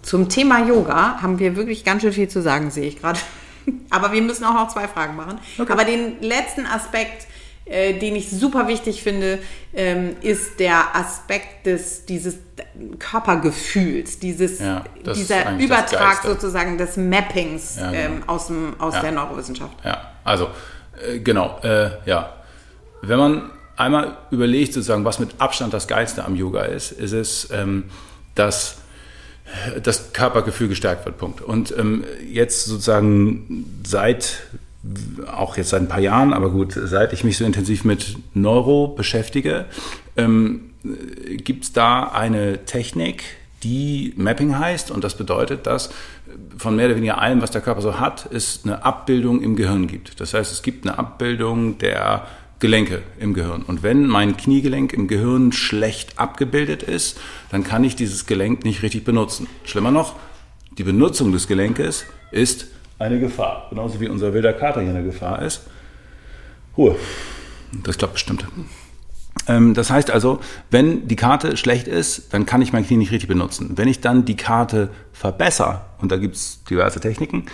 zum 0.01 0.27
Thema 0.27 0.67
Yoga. 0.67 1.21
Haben 1.21 1.39
wir 1.39 1.55
wirklich 1.55 1.85
ganz 1.85 2.01
schön 2.01 2.11
viel 2.11 2.27
zu 2.27 2.41
sagen, 2.41 2.69
sehe 2.69 2.89
ich 2.89 2.99
gerade. 2.99 3.19
Aber 3.91 4.11
wir 4.11 4.21
müssen 4.21 4.43
auch 4.43 4.55
noch 4.55 4.67
zwei 4.67 4.89
Fragen 4.89 5.15
machen. 5.15 5.39
Aber 5.57 5.85
den 5.85 6.21
letzten 6.21 6.65
Aspekt, 6.65 7.27
äh, 7.65 7.93
den 7.93 8.15
ich 8.15 8.29
super 8.29 8.67
wichtig 8.67 9.03
finde, 9.03 9.39
ähm, 9.73 10.15
ist 10.21 10.59
der 10.59 10.95
Aspekt 10.95 11.65
des 11.65 12.05
dieses 12.05 12.35
Körpergefühls, 12.99 14.19
dieses, 14.19 14.59
Ja, 14.59 14.83
dieser 15.15 15.57
Übertrag 15.57 16.23
sozusagen 16.23 16.77
des 16.77 16.97
Mappings 16.97 17.77
Ja, 17.77 17.91
genau. 17.91 18.03
ähm, 18.03 18.23
aus, 18.27 18.47
dem, 18.47 18.79
aus 18.79 18.95
Ja. 18.95 19.01
der 19.01 19.11
Neurowissenschaft. 19.13 19.73
Ja, 19.83 20.11
also 20.23 20.49
äh, 21.07 21.19
genau, 21.19 21.59
äh, 21.63 21.91
ja. 22.05 22.33
Wenn 23.01 23.19
man 23.19 23.49
einmal 23.77 24.17
überlegt, 24.31 24.73
sozusagen, 24.73 25.03
was 25.05 25.19
mit 25.19 25.29
Abstand 25.39 25.73
das 25.73 25.87
Geilste 25.87 26.23
am 26.25 26.35
Yoga 26.35 26.63
ist, 26.63 26.91
ist 26.91 27.11
es, 27.11 27.49
ähm, 27.51 27.85
dass 28.35 28.77
das 29.83 30.13
Körpergefühl 30.13 30.67
gestärkt 30.69 31.05
wird. 31.05 31.17
Punkt. 31.17 31.41
Und 31.41 31.75
ähm, 31.77 32.03
jetzt 32.31 32.65
sozusagen 32.65 33.81
seit 33.85 34.43
auch 35.31 35.57
jetzt 35.57 35.69
seit 35.69 35.81
ein 35.81 35.87
paar 35.87 35.99
Jahren, 35.99 36.33
aber 36.33 36.49
gut, 36.49 36.73
seit 36.73 37.13
ich 37.13 37.23
mich 37.23 37.37
so 37.37 37.45
intensiv 37.45 37.85
mit 37.85 38.17
Neuro 38.33 38.87
beschäftige, 38.87 39.65
ähm, 40.17 40.71
gibt 41.37 41.63
es 41.63 41.73
da 41.73 42.03
eine 42.03 42.65
Technik, 42.65 43.23
die 43.63 44.13
Mapping 44.17 44.57
heißt. 44.57 44.91
Und 44.91 45.03
das 45.03 45.15
bedeutet, 45.15 45.65
dass 45.65 45.89
von 46.57 46.75
mehr 46.75 46.87
oder 46.87 46.97
weniger 46.97 47.19
allem, 47.19 47.41
was 47.41 47.51
der 47.51 47.61
Körper 47.61 47.81
so 47.81 47.99
hat, 47.99 48.29
es 48.31 48.61
eine 48.63 48.83
Abbildung 48.83 49.41
im 49.41 49.55
Gehirn 49.55 49.87
gibt. 49.87 50.19
Das 50.19 50.33
heißt, 50.33 50.51
es 50.51 50.61
gibt 50.61 50.85
eine 50.85 50.97
Abbildung 50.97 51.77
der 51.77 52.27
Gelenke 52.59 53.01
im 53.19 53.33
Gehirn. 53.33 53.63
Und 53.63 53.83
wenn 53.83 54.07
mein 54.07 54.37
Kniegelenk 54.37 54.93
im 54.93 55.07
Gehirn 55.07 55.51
schlecht 55.51 56.19
abgebildet 56.19 56.83
ist, 56.83 57.19
dann 57.51 57.63
kann 57.63 57.83
ich 57.83 57.95
dieses 57.95 58.25
Gelenk 58.25 58.63
nicht 58.63 58.83
richtig 58.83 59.03
benutzen. 59.03 59.47
Schlimmer 59.63 59.91
noch, 59.91 60.15
die 60.77 60.83
Benutzung 60.83 61.31
des 61.31 61.47
Gelenkes 61.47 62.05
ist 62.31 62.67
eine 62.99 63.19
Gefahr. 63.19 63.67
Genauso 63.69 63.99
wie 63.99 64.07
unser 64.07 64.33
wilder 64.33 64.53
Kater 64.53 64.81
hier 64.81 64.91
eine 64.91 65.03
Gefahr 65.03 65.41
ist. 65.41 65.67
Ruhe. 66.77 66.95
Das 67.83 67.97
klappt 67.97 68.13
bestimmt. 68.13 68.45
Ähm, 69.47 69.73
das 69.73 69.89
heißt 69.89 70.11
also, 70.11 70.39
wenn 70.71 71.07
die 71.07 71.15
Karte 71.15 71.57
schlecht 71.57 71.87
ist, 71.87 72.33
dann 72.33 72.45
kann 72.45 72.61
ich 72.61 72.73
mein 72.73 72.85
Knie 72.85 72.97
nicht 72.97 73.11
richtig 73.11 73.27
benutzen. 73.27 73.71
Wenn 73.75 73.87
ich 73.87 74.01
dann 74.01 74.25
die 74.25 74.35
Karte 74.35 74.89
verbessere, 75.11 75.81
und 75.99 76.11
da 76.11 76.17
gibt 76.17 76.35
es 76.35 76.63
diverse 76.63 76.99
Techniken, 76.99 77.45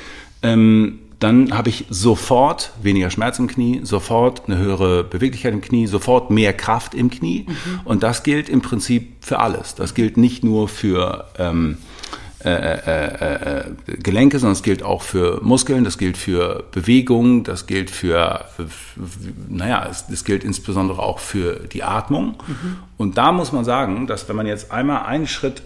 ähm, 0.41 0.99
dann 1.20 1.57
habe 1.57 1.68
ich 1.68 1.86
sofort 1.89 2.72
weniger 2.82 3.09
Schmerz 3.09 3.39
im 3.39 3.47
Knie, 3.47 3.82
sofort 3.84 4.43
eine 4.47 4.57
höhere 4.57 5.03
Beweglichkeit 5.03 5.53
im 5.53 5.59
Knie, 5.59 5.86
sofort 5.86 6.32
mehr 6.32 6.53
Kraft 6.53 6.93
im 6.93 7.09
Knie. 7.09 7.45
Mhm. 7.47 7.80
Und 7.84 8.03
das 8.03 8.24
gilt 8.24 8.47
im 8.47 8.61
Prinzip 8.61 9.18
für 9.20 9.39
alles. 9.39 9.76
Das 9.76 9.93
gilt 9.93 10.16
nicht 10.16 10.45
nur 10.45 10.70
für 10.70 11.26
ähm, 11.38 11.78
äh, 12.46 12.52
äh, 12.52 13.60
äh, 13.60 13.64
Gelenke, 14.02 14.40
sondern 14.40 14.54
es 14.54 14.64
gilt 14.64 14.82
auch 14.82 15.02
für 15.02 15.42
Muskeln, 15.44 15.84
das 15.84 15.98
gilt 15.98 16.16
für 16.16 16.64
Bewegung, 16.72 17.44
das 17.44 17.68
gilt 17.68 17.90
für, 17.90 18.46
naja, 19.50 19.86
es, 19.92 20.08
das 20.08 20.24
gilt 20.24 20.46
insbesondere 20.46 21.02
auch 21.02 21.20
für 21.20 21.68
die 21.68 21.84
Atmung. 21.84 22.36
Mhm. 22.48 22.78
Und 22.96 23.18
da 23.18 23.34
muss 23.34 23.52
man 23.52 23.66
sagen, 23.66 24.08
dass 24.08 24.30
wenn 24.30 24.38
man 24.38 24.48
jetzt 24.48 24.72
einmal 24.72 25.06
einen 25.06 25.28
Schritt 25.28 25.64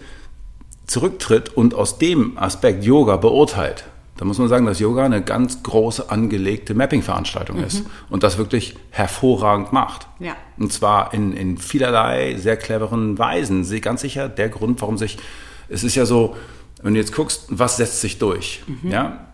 zurücktritt 0.86 1.56
und 1.56 1.74
aus 1.74 1.98
dem 1.98 2.36
Aspekt 2.38 2.84
Yoga 2.84 3.18
beurteilt, 3.18 3.84
dann 4.16 4.26
muss 4.26 4.38
man 4.38 4.48
sagen, 4.48 4.66
dass 4.66 4.80
Yoga 4.80 5.04
eine 5.04 5.22
ganz 5.22 5.62
große 5.62 6.10
angelegte 6.10 6.74
Mapping-Veranstaltung 6.74 7.58
mhm. 7.58 7.64
ist 7.64 7.84
und 8.10 8.24
das 8.24 8.36
wirklich 8.36 8.76
hervorragend 8.90 9.72
macht. 9.72 10.08
Ja. 10.18 10.34
Und 10.56 10.72
zwar 10.72 11.14
in, 11.14 11.32
in 11.34 11.56
vielerlei 11.56 12.34
sehr 12.36 12.56
cleveren 12.56 13.16
Weisen. 13.16 13.64
Ganz 13.80 14.00
sicher 14.00 14.28
der 14.28 14.48
Grund, 14.48 14.80
warum 14.80 14.98
sich, 14.98 15.18
es 15.68 15.84
ist 15.84 15.94
ja 15.94 16.04
so, 16.04 16.36
wenn 16.84 16.94
du 16.94 17.00
jetzt 17.00 17.12
guckst, 17.12 17.46
was 17.48 17.78
setzt 17.78 18.00
sich 18.00 18.18
durch, 18.18 18.62
mhm. 18.66 18.90
ja, 18.90 19.26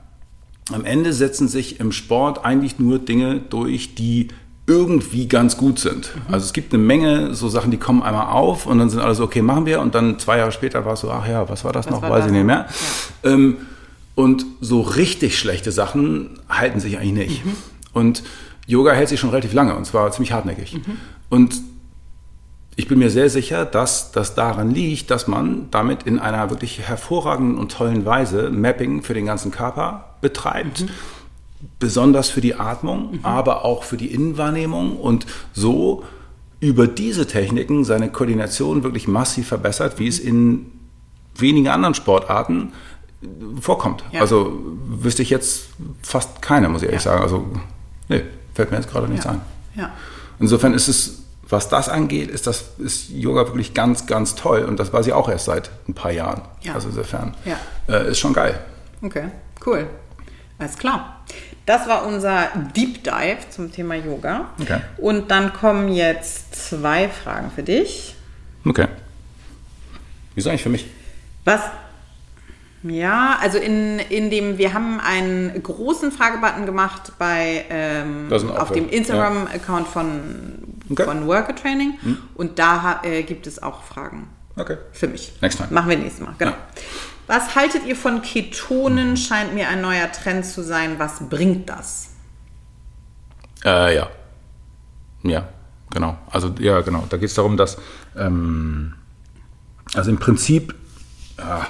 am 0.72 0.84
Ende 0.84 1.12
setzen 1.12 1.48
sich 1.48 1.80
im 1.80 1.90
Sport 1.90 2.44
eigentlich 2.44 2.78
nur 2.78 3.00
Dinge 3.00 3.40
durch, 3.40 3.96
die 3.96 4.28
irgendwie 4.68 5.26
ganz 5.26 5.56
gut 5.56 5.80
sind. 5.80 6.14
Mhm. 6.14 6.32
Also 6.32 6.46
es 6.46 6.52
gibt 6.52 6.72
eine 6.72 6.80
Menge 6.80 7.34
so 7.34 7.48
Sachen, 7.48 7.72
die 7.72 7.76
kommen 7.76 8.04
einmal 8.04 8.28
auf 8.28 8.66
und 8.66 8.78
dann 8.78 8.88
sind 8.88 9.00
alle 9.00 9.16
so, 9.16 9.24
okay, 9.24 9.42
machen 9.42 9.66
wir. 9.66 9.80
Und 9.80 9.96
dann 9.96 10.20
zwei 10.20 10.38
Jahre 10.38 10.52
später 10.52 10.84
war 10.84 10.92
es 10.92 11.00
so, 11.00 11.10
ach 11.10 11.28
ja, 11.28 11.48
was 11.48 11.64
war 11.64 11.72
das 11.72 11.86
was 11.86 11.92
noch, 11.92 12.02
war 12.02 12.10
weiß 12.10 12.18
das 12.20 12.26
ich 12.26 12.32
nicht 12.32 12.46
mehr. 12.46 12.68
Ja. 13.24 13.30
Ähm, 13.32 13.56
und 14.14 14.46
so 14.60 14.80
richtig 14.80 15.36
schlechte 15.36 15.72
Sachen 15.72 16.38
halten 16.48 16.78
sich 16.78 16.98
eigentlich 16.98 17.28
nicht. 17.30 17.44
Mhm. 17.44 17.56
Und 17.92 18.22
Yoga 18.68 18.92
hält 18.92 19.08
sich 19.08 19.18
schon 19.18 19.30
relativ 19.30 19.54
lange 19.54 19.74
und 19.74 19.86
zwar 19.86 20.12
ziemlich 20.12 20.30
hartnäckig. 20.30 20.74
Mhm. 20.74 20.98
Und 21.30 21.54
ich 22.80 22.88
bin 22.88 22.98
mir 22.98 23.10
sehr 23.10 23.28
sicher, 23.28 23.66
dass 23.66 24.10
das 24.10 24.34
daran 24.34 24.70
liegt, 24.70 25.10
dass 25.10 25.28
man 25.28 25.68
damit 25.70 26.04
in 26.04 26.18
einer 26.18 26.48
wirklich 26.48 26.80
hervorragenden 26.80 27.58
und 27.58 27.72
tollen 27.72 28.06
Weise 28.06 28.48
Mapping 28.50 29.02
für 29.02 29.12
den 29.12 29.26
ganzen 29.26 29.50
Körper 29.50 30.14
betreibt. 30.22 30.82
Mhm 30.82 30.88
besonders 31.78 32.30
für 32.30 32.40
die 32.40 32.54
Atmung, 32.54 33.12
mhm. 33.12 33.20
aber 33.22 33.64
auch 33.64 33.84
für 33.84 33.96
die 33.96 34.06
Innenwahrnehmung 34.06 34.96
und 34.96 35.26
so 35.52 36.04
über 36.58 36.86
diese 36.86 37.26
Techniken 37.26 37.84
seine 37.84 38.10
Koordination 38.10 38.82
wirklich 38.82 39.08
massiv 39.08 39.48
verbessert, 39.48 39.98
wie 39.98 40.08
es 40.08 40.22
mhm. 40.22 40.28
in 40.28 40.66
wenigen 41.36 41.68
anderen 41.68 41.94
Sportarten 41.94 42.72
vorkommt. 43.60 44.04
Ja. 44.12 44.20
Also 44.20 44.58
wüsste 44.86 45.22
ich 45.22 45.28
jetzt 45.28 45.68
fast 46.02 46.40
keine, 46.40 46.70
muss 46.70 46.82
ich 46.82 46.88
ehrlich 46.88 47.04
ja. 47.04 47.12
sagen. 47.12 47.22
Also, 47.22 47.46
nee, 48.08 48.22
fällt 48.54 48.70
mir 48.70 48.78
jetzt 48.78 48.90
gerade 48.90 49.08
nichts 49.08 49.26
ja. 49.26 49.32
ein. 49.32 49.40
Insofern 50.38 50.72
ist 50.72 50.88
es, 50.88 51.19
was 51.50 51.68
das 51.68 51.88
angeht, 51.88 52.30
ist 52.30 52.46
das 52.46 52.64
ist 52.78 53.10
Yoga 53.10 53.46
wirklich 53.46 53.74
ganz, 53.74 54.06
ganz 54.06 54.34
toll. 54.34 54.62
Und 54.62 54.78
das 54.78 54.92
weiß 54.92 55.06
ich 55.06 55.12
auch 55.12 55.28
erst 55.28 55.46
seit 55.46 55.70
ein 55.88 55.94
paar 55.94 56.12
Jahren. 56.12 56.42
Ja. 56.62 56.74
Also 56.74 56.88
insofern 56.88 57.34
ja. 57.44 57.58
äh, 57.88 58.10
ist 58.10 58.18
schon 58.18 58.32
geil. 58.32 58.58
Okay, 59.02 59.28
cool. 59.66 59.86
Alles 60.58 60.76
klar. 60.76 61.24
Das 61.66 61.88
war 61.88 62.06
unser 62.06 62.48
Deep 62.76 63.04
Dive 63.04 63.48
zum 63.50 63.72
Thema 63.72 63.94
Yoga. 63.94 64.50
Okay. 64.60 64.80
Und 64.98 65.30
dann 65.30 65.52
kommen 65.52 65.92
jetzt 65.92 66.68
zwei 66.68 67.08
Fragen 67.08 67.50
für 67.50 67.62
dich. 67.62 68.16
Okay. 68.64 68.88
Wieso 70.34 70.50
eigentlich 70.50 70.62
für 70.62 70.68
mich? 70.68 70.86
Was? 71.44 71.60
Ja, 72.82 73.38
also 73.42 73.58
in, 73.58 73.98
in 73.98 74.30
dem, 74.30 74.56
wir 74.56 74.72
haben 74.72 75.00
einen 75.00 75.62
großen 75.62 76.12
Fragebutton 76.12 76.64
gemacht 76.64 77.12
bei 77.18 77.66
ähm, 77.68 78.32
auf 78.56 78.72
dem 78.72 78.88
Instagram-Account 78.88 79.86
von, 79.86 80.59
okay. 80.90 81.04
von 81.04 81.26
Worker 81.26 81.54
Training 81.54 81.98
hm. 82.00 82.18
und 82.34 82.58
da 82.58 83.00
äh, 83.02 83.22
gibt 83.22 83.46
es 83.46 83.62
auch 83.62 83.82
Fragen. 83.82 84.28
Okay. 84.56 84.76
Für 84.92 85.08
mich. 85.08 85.32
Next 85.40 85.58
time. 85.58 85.68
Machen 85.70 85.88
wir 85.88 85.96
nächstes 85.96 86.24
Mal, 86.24 86.34
genau. 86.38 86.52
Ja. 86.52 86.58
Was 87.26 87.54
haltet 87.54 87.86
ihr 87.86 87.94
von 87.94 88.22
Ketonen? 88.22 89.16
Scheint 89.16 89.54
mir 89.54 89.68
ein 89.68 89.80
neuer 89.80 90.10
Trend 90.10 90.44
zu 90.44 90.62
sein. 90.64 90.98
Was 90.98 91.28
bringt 91.28 91.68
das? 91.68 92.10
Äh, 93.64 93.94
ja. 93.94 94.10
Ja, 95.22 95.48
genau. 95.90 96.18
Also, 96.30 96.52
ja, 96.58 96.80
genau. 96.80 97.06
Da 97.08 97.18
geht 97.18 97.28
es 97.28 97.34
darum, 97.34 97.56
dass, 97.56 97.78
ähm, 98.16 98.94
also 99.94 100.10
im 100.10 100.18
Prinzip, 100.18 100.74
ah, 101.36 101.66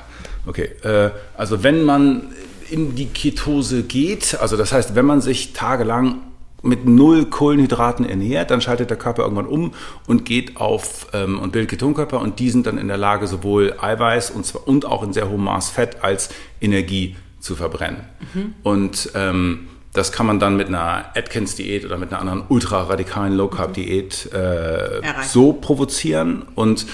okay, 0.46 0.70
äh, 0.82 1.10
also 1.36 1.62
wenn 1.62 1.84
man 1.84 2.32
in 2.70 2.94
die 2.94 3.06
Ketose 3.06 3.82
geht, 3.82 4.38
also 4.40 4.56
das 4.56 4.72
heißt, 4.72 4.94
wenn 4.94 5.04
man 5.04 5.20
sich 5.20 5.52
tagelang 5.52 6.22
mit 6.62 6.86
null 6.86 7.26
Kohlenhydraten 7.26 8.04
ernährt, 8.08 8.50
dann 8.50 8.60
schaltet 8.60 8.90
der 8.90 8.98
Körper 8.98 9.22
irgendwann 9.22 9.46
um 9.46 9.72
und 10.06 10.24
geht 10.24 10.56
auf 10.56 11.08
ähm, 11.12 11.38
und 11.38 11.52
bildet 11.52 11.70
Ketonkörper 11.70 12.20
und 12.20 12.38
die 12.38 12.50
sind 12.50 12.66
dann 12.66 12.78
in 12.78 12.88
der 12.88 12.98
Lage, 12.98 13.26
sowohl 13.26 13.74
Eiweiß 13.80 14.30
und, 14.30 14.44
zwar, 14.46 14.66
und 14.66 14.84
auch 14.84 15.02
in 15.02 15.12
sehr 15.12 15.28
hohem 15.28 15.44
Maß 15.44 15.70
Fett 15.70 16.02
als 16.02 16.30
Energie 16.60 17.16
zu 17.40 17.56
verbrennen. 17.56 18.02
Mhm. 18.34 18.54
Und 18.62 19.10
ähm, 19.14 19.68
das 19.92 20.12
kann 20.12 20.26
man 20.26 20.38
dann 20.38 20.56
mit 20.56 20.68
einer 20.68 21.06
Atkins-Diät 21.16 21.84
oder 21.84 21.98
mit 21.98 22.12
einer 22.12 22.20
anderen 22.20 22.44
ultra-radikalen 22.48 23.34
Low-Carb-Diät 23.34 24.32
äh, 24.32 25.00
so 25.24 25.52
provozieren 25.52 26.44
und 26.54 26.86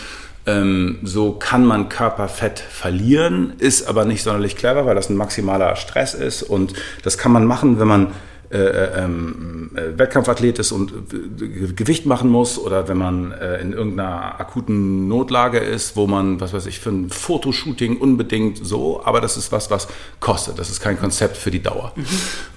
ähm, 0.47 1.01
so 1.03 1.33
kann 1.33 1.67
man 1.67 1.89
Körperfett 1.89 2.61
verlieren, 2.61 3.55
ist 3.59 3.89
aber 3.89 4.05
nicht 4.05 4.23
sonderlich 4.23 4.57
clever, 4.57 4.87
weil 4.87 4.95
das 4.95 5.11
ein 5.11 5.17
maximaler 5.17 5.77
Stress 5.77 6.15
ist 6.15 6.43
und 6.43 6.73
das 7.03 7.19
kann 7.19 7.33
man 7.33 7.45
machen, 7.45 7.81
wenn 7.81 7.89
man 7.89 8.13
äh, 8.57 8.69
äh, 8.69 9.05
ähm, 9.05 9.71
äh, 9.75 9.99
Wettkampfathlet 9.99 10.59
ist 10.59 10.73
und 10.73 10.91
äh, 11.13 11.73
Gewicht 11.75 12.07
machen 12.07 12.31
muss 12.31 12.59
oder 12.59 12.89
wenn 12.89 12.97
man 12.97 13.33
äh, 13.33 13.61
in 13.61 13.75
irgendeiner 13.75 14.41
akuten 14.41 15.09
Notlage 15.09 15.59
ist, 15.59 15.95
wo 15.95 16.07
man, 16.07 16.41
was 16.41 16.55
weiß 16.55 16.65
ich, 16.65 16.81
für 16.81 16.89
ein 16.89 17.11
Fotoshooting 17.11 17.99
unbedingt 17.99 18.65
so, 18.67 19.05
aber 19.05 19.21
das 19.21 19.37
ist 19.37 19.53
was, 19.53 19.71
was 19.71 19.89
kostet. 20.21 20.59
Das 20.59 20.71
ist 20.71 20.81
kein 20.81 20.99
Konzept 20.99 21.37
für 21.37 21.51
die 21.51 21.63
Dauer. 21.63 21.93
Mhm. 21.97 22.05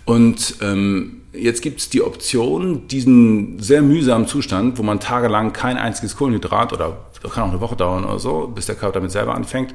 Und 0.05 0.55
ähm, 0.61 1.21
jetzt 1.33 1.61
gibt 1.61 1.81
es 1.81 1.89
die 1.89 2.01
Option, 2.01 2.87
diesen 2.87 3.59
sehr 3.59 3.81
mühsamen 3.81 4.25
Zustand, 4.25 4.77
wo 4.77 4.83
man 4.83 5.01
tagelang 5.01 5.51
kein 5.51 5.77
einziges 5.77 6.15
Kohlenhydrat 6.15 6.71
oder 6.71 6.97
kann 7.29 7.43
auch 7.43 7.49
eine 7.49 7.59
Woche 7.59 7.75
dauern 7.75 8.05
oder 8.05 8.19
so, 8.19 8.47
bis 8.47 8.67
der 8.67 8.75
Körper 8.75 8.99
damit 8.99 9.11
selber 9.11 9.35
anfängt, 9.35 9.73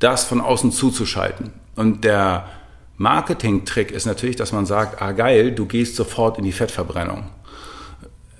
das 0.00 0.24
von 0.24 0.42
außen 0.42 0.70
zuzuschalten. 0.70 1.52
Und 1.76 2.04
der 2.04 2.44
Marketing-Trick 2.96 3.90
ist 3.90 4.06
natürlich, 4.06 4.36
dass 4.36 4.52
man 4.52 4.66
sagt, 4.66 5.00
ah 5.00 5.12
geil, 5.12 5.52
du 5.52 5.66
gehst 5.66 5.96
sofort 5.96 6.38
in 6.38 6.44
die 6.44 6.52
Fettverbrennung. 6.52 7.24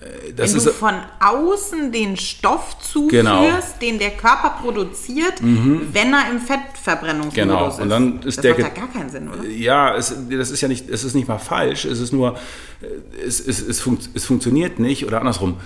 Äh, 0.00 0.32
das 0.34 0.50
Wenn 0.50 0.58
ist, 0.58 0.66
du 0.66 0.72
von 0.72 0.94
außen 1.20 1.90
den 1.92 2.16
Stoff 2.16 2.78
zuführst, 2.80 3.10
genau. 3.10 3.58
den 3.80 3.98
der 3.98 4.10
Körper 4.10 4.58
produziert, 4.62 5.40
mhm. 5.40 5.88
wenn 5.92 6.12
er 6.12 6.30
im 6.30 6.40
Fettverbrennungsmodus 6.40 7.34
genau. 7.34 7.68
ist. 7.68 7.80
Und 7.80 7.88
dann 7.88 8.22
ist 8.22 8.38
das 8.38 8.42
der 8.42 8.52
macht 8.52 8.60
ja 8.60 8.68
gar 8.68 8.92
keinen 8.92 9.10
Sinn, 9.10 9.28
oder? 9.28 9.44
Ja, 9.48 9.96
es, 9.96 10.14
das 10.30 10.50
ist 10.50 10.60
ja 10.60 10.68
nicht, 10.68 10.88
es 10.88 11.04
ist 11.04 11.14
nicht 11.14 11.28
mal 11.28 11.38
falsch, 11.38 11.84
es 11.84 11.98
ist 11.98 12.12
nur, 12.12 12.36
äh, 12.82 13.26
es, 13.26 13.40
es, 13.40 13.60
es, 13.60 13.80
funkt, 13.80 14.10
es 14.14 14.24
funktioniert 14.24 14.78
nicht 14.78 15.06
oder 15.06 15.20
andersrum. 15.20 15.56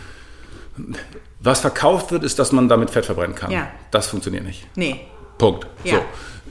Was 1.41 1.61
verkauft 1.61 2.13
wird, 2.13 2.25
ist, 2.25 2.39
dass 2.39 2.53
man 2.53 2.69
damit 2.69 2.91
Fett 2.91 3.07
verbrennen 3.07 3.35
kann. 3.35 3.51
Ja. 3.51 3.69
Das 3.91 4.09
funktioniert 4.09 4.45
nicht. 4.45 4.67
Nee. 4.77 5.01
Punkt. 5.39 5.67
Ja. 5.85 5.97
So. 5.97 6.05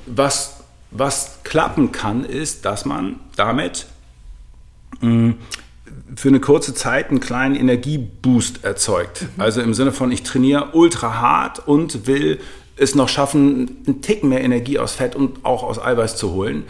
Was 0.07 0.54
was 0.97 1.39
klappen 1.43 1.91
kann, 1.91 2.25
ist, 2.25 2.65
dass 2.65 2.85
man 2.85 3.19
damit 3.35 3.87
mh, 5.01 5.09
mm, 5.09 5.35
für 6.15 6.29
eine 6.29 6.39
kurze 6.39 6.73
Zeit 6.73 7.09
einen 7.09 7.19
kleinen 7.19 7.55
Energieboost 7.55 8.63
erzeugt. 8.63 9.23
Mhm. 9.23 9.41
Also 9.41 9.61
im 9.61 9.73
Sinne 9.73 9.91
von, 9.91 10.11
ich 10.11 10.23
trainiere 10.23 10.69
ultra 10.73 11.19
hart 11.19 11.67
und 11.67 12.07
will 12.07 12.39
es 12.77 12.95
noch 12.95 13.09
schaffen, 13.09 13.83
einen 13.87 14.01
Tick 14.01 14.23
mehr 14.23 14.43
Energie 14.43 14.79
aus 14.79 14.93
Fett 14.93 15.15
und 15.15 15.45
auch 15.45 15.63
aus 15.63 15.79
Eiweiß 15.79 16.17
zu 16.17 16.31
holen. 16.31 16.63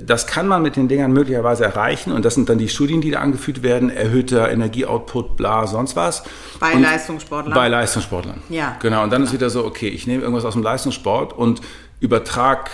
Das 0.00 0.26
kann 0.28 0.46
man 0.46 0.62
mit 0.62 0.76
den 0.76 0.86
Dingern 0.86 1.12
möglicherweise 1.12 1.64
erreichen 1.64 2.12
und 2.12 2.24
das 2.24 2.34
sind 2.34 2.48
dann 2.48 2.58
die 2.58 2.68
Studien, 2.68 3.00
die 3.00 3.10
da 3.10 3.18
angeführt 3.18 3.64
werden, 3.64 3.90
erhöhter 3.90 4.50
Energieoutput, 4.50 5.36
bla, 5.36 5.66
sonst 5.66 5.96
was. 5.96 6.22
Bei 6.60 6.74
und 6.74 6.82
Leistungssportlern. 6.82 7.54
Bei 7.54 7.66
Leistungssportlern. 7.66 8.42
Ja. 8.48 8.76
Genau, 8.80 9.02
und 9.02 9.10
dann 9.10 9.24
ist 9.24 9.32
wieder 9.32 9.50
so, 9.50 9.64
okay, 9.64 9.88
ich 9.88 10.06
nehme 10.06 10.22
irgendwas 10.22 10.44
aus 10.44 10.52
dem 10.52 10.62
Leistungssport 10.62 11.32
und 11.32 11.62
übertrage 11.98 12.70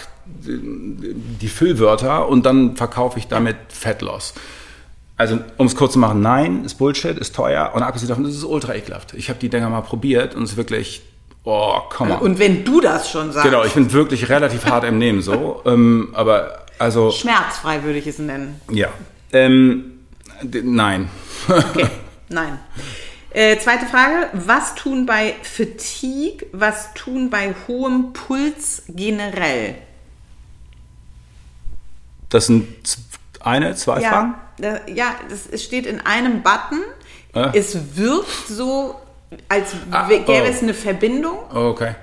die 0.47 1.49
Füllwörter 1.49 2.29
und 2.29 2.47
dann 2.47 2.77
verkaufe 2.77 3.19
ich 3.19 3.29
damit 3.29 3.57
Fettloss. 3.69 4.35
Also, 5.17 5.41
um 5.57 5.67
es 5.67 5.75
kurz 5.75 5.95
zu 5.95 5.99
machen, 5.99 6.21
nein, 6.21 6.65
ist 6.65 6.75
Bullshit, 6.75 7.19
ist 7.19 7.35
teuer 7.35 7.73
und 7.75 7.83
abgesehen 7.83 8.09
davon, 8.09 8.25
das 8.25 8.35
ist 8.35 8.45
ultra 8.45 8.75
ekelhaft. 8.75 9.15
Ich 9.15 9.29
habe 9.29 9.39
die 9.41 9.49
Dinger 9.49 9.69
mal 9.69 9.81
probiert 9.81 10.37
und 10.37 10.45
es 10.45 10.53
ist 10.53 10.57
wirklich, 10.57 11.03
oh, 11.43 11.81
komm 11.91 12.11
mal. 12.11 12.19
Und 12.19 12.39
wenn 12.39 12.65
du 12.65 12.81
das 12.81 13.11
schon 13.11 13.33
sagst. 13.33 13.51
Genau, 13.51 13.65
ich 13.65 13.73
bin 13.73 13.93
wirklich 13.93 14.29
relativ 14.29 14.65
hart 14.67 14.85
im 14.85 14.99
Nehmen 14.99 15.21
so, 15.21 15.63
ähm, 15.67 16.11
aber 16.13 16.67
also... 16.79 17.11
Schmerzfrei 17.11 17.83
würde 17.83 17.99
ich 17.99 18.07
es 18.07 18.21
nennen. 18.21 18.61
Ja, 18.71 18.89
ähm, 19.33 19.99
nein. 20.63 21.09
Okay, 21.49 21.89
nein. 22.29 22.61
Äh, 23.31 23.59
zweite 23.59 23.87
Frage, 23.87 24.29
was 24.33 24.77
tun 24.77 25.05
bei 25.05 25.35
Fatigue, 25.43 26.47
was 26.53 26.95
tun 26.95 27.29
bei 27.29 27.55
hohem 27.67 28.13
Puls 28.13 28.85
generell? 28.89 29.75
Das 32.29 32.47
sind 32.47 32.69
Eine, 33.41 33.75
zwei 33.75 34.01
Fragen? 34.01 34.35
Ja, 34.61 34.73
da, 34.73 34.93
ja, 34.93 35.15
das 35.31 35.47
es 35.51 35.63
steht 35.65 35.87
in 35.87 36.01
einem 36.01 36.43
Button. 36.43 36.83
Äh? 37.35 37.59
Es 37.59 37.97
wirkt 37.97 38.49
so, 38.49 38.97
als 39.49 39.73
Ah, 39.91 40.09
gäbe 40.09 40.25
oh. 40.27 40.33
es 40.49 40.63
eine 40.63 40.75
Verbindung. 40.75 41.39
Oh, 41.55 41.69
okay. 41.69 41.95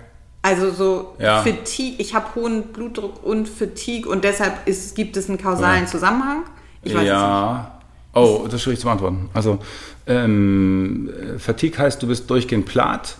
Also 0.42 0.72
so 0.72 1.16
Ja. 1.20 1.42
Fatigue, 1.42 1.96
ich 1.98 2.14
habe 2.14 2.36
hohen 2.36 2.68
Blutdruck 2.68 3.24
und 3.24 3.50
Fatigue 3.50 4.10
und 4.10 4.24
deshalb 4.24 4.68
ist, 4.68 4.96
gibt 4.96 5.18
es 5.18 5.28
einen 5.28 5.40
kausalen. 5.40 5.88
Zusammenhang. 5.88 6.44
Ich 6.84 6.94
weiß 6.94 7.08
ja. 7.08 7.80
Oh, 8.14 8.44
das 8.46 8.56
ist 8.56 8.62
schwierig 8.64 8.80
zu 8.80 8.86
beantworten. 8.86 9.30
Also, 9.34 9.60
ähm, 10.08 11.10
äh, 11.36 11.40
Fatigue 11.40 11.78
heißt, 11.78 12.02
du 12.02 12.08
bist 12.08 12.30
durchgehend 12.30 12.66
platt 12.66 13.18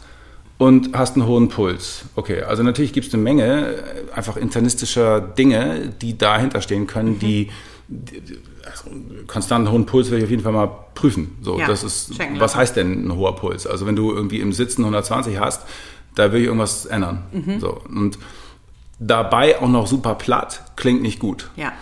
und 0.58 0.96
hast 0.98 1.16
einen 1.16 1.26
hohen 1.28 1.50
Puls. 1.50 2.06
Okay, 2.16 2.42
also 2.44 2.64
natürlich 2.64 2.94
gibt 2.94 3.08
es 3.08 3.14
eine 3.14 3.24
Menge 3.24 3.76
äh, 3.76 3.82
einfach 4.16 4.38
internistischer 4.38 5.20
Dinge, 5.22 5.94
die 6.02 6.18
dahinter 6.18 6.62
stehen 6.62 6.88
können, 6.88 7.14
Mhm. 7.16 7.20
die, 7.20 7.50
die 7.88 8.40
also, 8.66 8.90
konstanten 9.28 9.70
hohen 9.72 9.86
Puls 9.86 10.08
werde 10.10 10.20
ich 10.20 10.24
auf 10.24 10.32
jeden 10.32 10.44
Fall 10.44 10.54
mal 10.54 10.70
prüfen. 10.96 11.38
So, 11.42 11.60
Ja, 11.60 11.68
das 11.68 11.84
ist, 11.84 12.14
was 12.40 12.56
heißt 12.56 12.76
denn 12.78 13.08
ein 13.08 13.16
hoher 13.16 13.36
Puls? 13.36 13.68
Also 13.68 13.86
wenn 13.86 13.96
du 13.96 14.12
irgendwie 14.12 14.40
im 14.40 14.54
Sitzen 14.54 14.82
120 14.84 15.40
hast, 15.40 15.64
da 16.16 16.32
will 16.32 16.40
ich 16.42 16.48
irgendwas 16.48 16.86
ändern. 16.86 17.24
Mhm. 17.32 17.60
So, 17.60 17.80
und 17.90 18.18
dabei 18.98 19.60
auch 19.62 19.68
noch 19.68 19.88
super 19.88 20.16
platt, 20.16 20.64
klingt 20.78 21.02
nicht 21.02 21.20
gut. 21.20 21.50
Ja. 21.58 21.74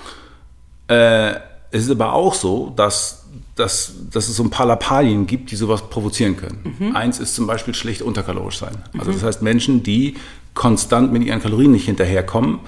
Äh, 0.88 1.36
es 1.72 1.86
ist 1.86 1.92
aber 1.92 2.14
auch 2.14 2.34
so, 2.34 2.74
dass, 2.76 3.23
dass, 3.56 3.94
dass 4.12 4.30
es 4.30 4.36
so 4.36 4.44
ein 4.44 4.50
paar 4.50 4.66
Lappalien 4.66 5.28
gibt, 5.28 5.52
die 5.52 5.56
sowas 5.56 5.90
provozieren 5.90 6.38
können. 6.38 6.94
Eins 6.96 7.20
ist 7.20 7.36
zum 7.36 7.46
Beispiel 7.46 7.76
schlicht 7.76 8.02
unterkalorisch 8.02 8.58
sein. 8.58 8.78
Also 8.98 9.12
das 9.12 9.24
heißt 9.24 9.42
Menschen, 9.42 9.84
die 9.84 10.16
konstant 10.54 11.12
mit 11.14 11.24
ihren 11.24 11.42
Kalorien 11.42 11.72
nicht 11.72 11.86
hinterherkommen, 11.86 12.60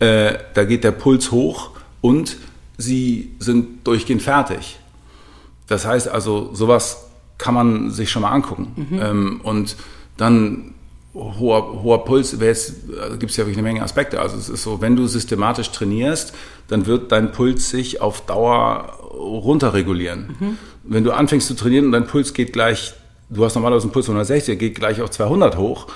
äh, 0.00 0.34
da 0.54 0.64
geht 0.64 0.84
der 0.84 0.92
Puls 0.92 1.30
hoch 1.30 1.70
und 2.00 2.36
sie 2.76 3.30
sind 3.38 3.86
durchgehend 3.86 4.22
fertig. 4.22 4.78
Das 5.66 5.86
heißt 5.86 6.08
also, 6.08 6.50
sowas 6.54 7.06
kann 7.38 7.54
man 7.54 7.90
sich 7.90 8.10
schon 8.10 8.22
mal 8.22 8.32
angucken. 8.32 8.72
Ähm, 9.00 9.40
und 9.42 9.76
dann 10.16 10.73
hoher, 11.14 11.82
hoher 11.82 12.04
Puls, 12.04 12.32
also 12.40 13.16
gibt 13.18 13.30
es 13.30 13.36
ja 13.36 13.44
wirklich 13.44 13.58
eine 13.58 13.62
Menge 13.68 13.82
Aspekte. 13.82 14.20
Also 14.20 14.36
es 14.36 14.48
ist 14.48 14.62
so, 14.62 14.80
wenn 14.80 14.96
du 14.96 15.06
systematisch 15.06 15.70
trainierst, 15.70 16.34
dann 16.68 16.86
wird 16.86 17.12
dein 17.12 17.30
Puls 17.32 17.70
sich 17.70 18.00
auf 18.00 18.22
Dauer 18.22 18.98
runterregulieren. 19.14 20.58
Wenn 20.82 21.04
du 21.04 21.12
anfängst 21.12 21.46
zu 21.46 21.54
trainieren 21.54 21.86
und 21.86 21.92
dein 21.92 22.06
Puls 22.06 22.34
geht 22.34 22.52
gleich, 22.52 22.94
du 23.30 23.44
hast 23.44 23.54
normalerweise 23.54 23.84
einen 23.84 23.92
Puls 23.92 24.06
von 24.06 24.14
160, 24.16 24.46
der 24.46 24.56
geht 24.56 24.74
gleich 24.74 25.00
auf 25.00 25.10
200 25.10 25.56
hoch, 25.56 25.86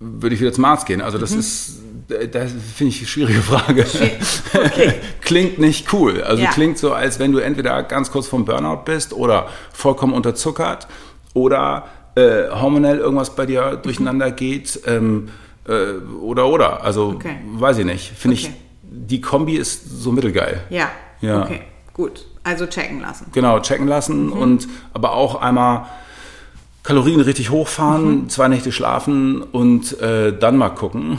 würde 0.00 0.34
ich 0.34 0.40
wieder 0.40 0.52
zum 0.52 0.64
Arzt 0.64 0.86
gehen. 0.86 1.00
Also 1.00 1.18
das 1.18 1.32
ist, 1.32 1.78
das 2.08 2.50
finde 2.74 2.90
ich 2.90 2.98
eine 3.00 3.06
schwierige 3.06 3.40
Frage. 3.40 3.86
Okay. 4.52 4.94
klingt 5.20 5.58
nicht 5.58 5.92
cool. 5.92 6.22
Also 6.22 6.42
Ja. 6.42 6.50
klingt 6.50 6.78
so, 6.78 6.92
als 6.92 7.18
wenn 7.18 7.32
du 7.32 7.38
entweder 7.38 7.82
ganz 7.82 8.10
kurz 8.10 8.26
vom 8.26 8.44
Burnout 8.44 8.82
bist 8.84 9.12
oder 9.12 9.48
vollkommen 9.72 10.12
unterzuckert 10.12 10.88
oder 11.34 11.86
äh, 12.14 12.50
hormonell 12.50 12.98
irgendwas 12.98 13.34
bei 13.34 13.46
dir 13.46 13.76
durcheinander 13.76 14.30
geht 14.30 14.80
ähm, 14.86 15.28
äh, 15.66 15.92
oder 16.20 16.46
oder. 16.48 16.82
Also 16.84 17.08
Okay. 17.16 17.36
weiß 17.56 17.78
ich 17.78 17.84
nicht. 17.84 18.10
Finde 18.16 18.36
Okay. 18.36 18.48
ich, 18.48 18.54
die 19.08 19.20
Kombi 19.20 19.56
ist 19.56 19.88
so 20.02 20.12
mittelgeil. 20.12 20.62
Ja. 20.70 20.90
Ja. 21.20 21.42
Okay. 21.42 21.62
Gut. 21.92 22.26
Also 22.42 22.66
checken 22.66 23.00
lassen. 23.00 23.26
Genau, 23.32 23.58
checken 23.60 23.88
lassen 23.88 24.30
und 24.30 24.68
aber 24.92 25.12
auch 25.14 25.36
einmal 25.40 25.86
Kalorien 26.82 27.20
richtig 27.20 27.48
hochfahren, 27.50 28.28
zwei 28.28 28.48
Nächte 28.48 28.70
schlafen 28.70 29.40
und 29.42 29.98
äh, 30.02 30.36
dann 30.38 30.58
mal 30.58 30.68
gucken. 30.68 31.18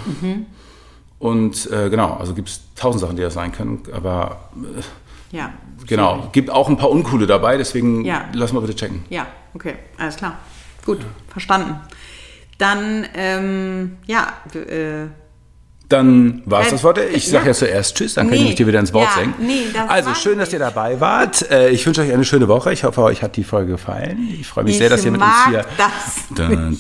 Und 1.17 1.71
äh, 1.71 1.89
genau, 1.89 2.13
also 2.19 2.33
gibt 2.35 2.49
es 2.49 2.61
tausend 2.75 3.01
Sachen, 3.01 3.15
die 3.15 3.23
das 3.23 3.33
sein 3.33 3.51
können, 3.51 3.81
aber 3.91 4.49
äh, 5.31 5.35
Ja. 5.35 5.53
genau, 5.87 6.27
gibt 6.33 6.51
auch 6.51 6.69
ein 6.69 6.77
paar 6.77 6.91
uncoole 6.91 7.25
dabei, 7.25 7.57
deswegen 7.57 8.05
Ja. 8.05 8.25
lass 8.33 8.53
mal 8.53 8.59
bitte 8.59 8.75
checken. 8.75 9.03
Ja, 9.09 9.25
okay, 9.55 9.75
alles 9.97 10.17
klar. 10.17 10.37
Gut, 10.86 10.99
verstanden. 11.27 11.79
Dann, 12.57 13.05
ähm, 13.15 13.97
ja, 14.05 14.33
äh, 14.53 15.07
Dann 15.89 16.41
war 16.45 16.61
es 16.61 16.67
Äh, 16.67 16.71
das 16.71 16.83
Wort. 16.83 16.97
Ich 17.13 17.27
sage 17.27 17.43
ja. 17.45 17.47
ja 17.51 17.53
zuerst 17.53 17.95
Tschüss, 17.97 18.13
dann 18.15 18.27
kann 18.27 18.36
Nee. 18.38 18.41
ich 18.43 18.47
mich 18.49 18.55
dir 18.55 18.65
wieder 18.67 18.79
ins 18.79 18.91
Wort 18.93 19.07
Ja, 19.15 19.21
singen. 19.21 19.33
nee, 19.39 19.65
also 19.88 20.15
schön, 20.15 20.39
dass 20.39 20.51
ihr 20.53 20.57
dabei 20.59 20.99
wart. 20.99 21.49
Äh, 21.51 21.69
Ich 21.69 21.86
wünsche 21.86 22.01
euch 22.01 22.11
eine 22.13 22.25
schöne 22.25 22.47
Woche. 22.47 22.71
Ich 22.73 22.83
hoffe, 22.83 23.01
euch 23.03 23.21
hat 23.21 23.36
die 23.36 23.43
Folge 23.43 23.73
gefallen. 23.73 24.29
Ich 24.39 24.47
freue 24.47 24.63
mich 24.63 24.73
ich 24.73 24.79
sehr, 24.79 24.89
dass 24.89 25.03
ihr 25.05 25.11
mit 25.11 25.21
uns 25.21 25.45
hier. 25.47 25.65
das. 25.77 26.27
Dun, 26.36 26.79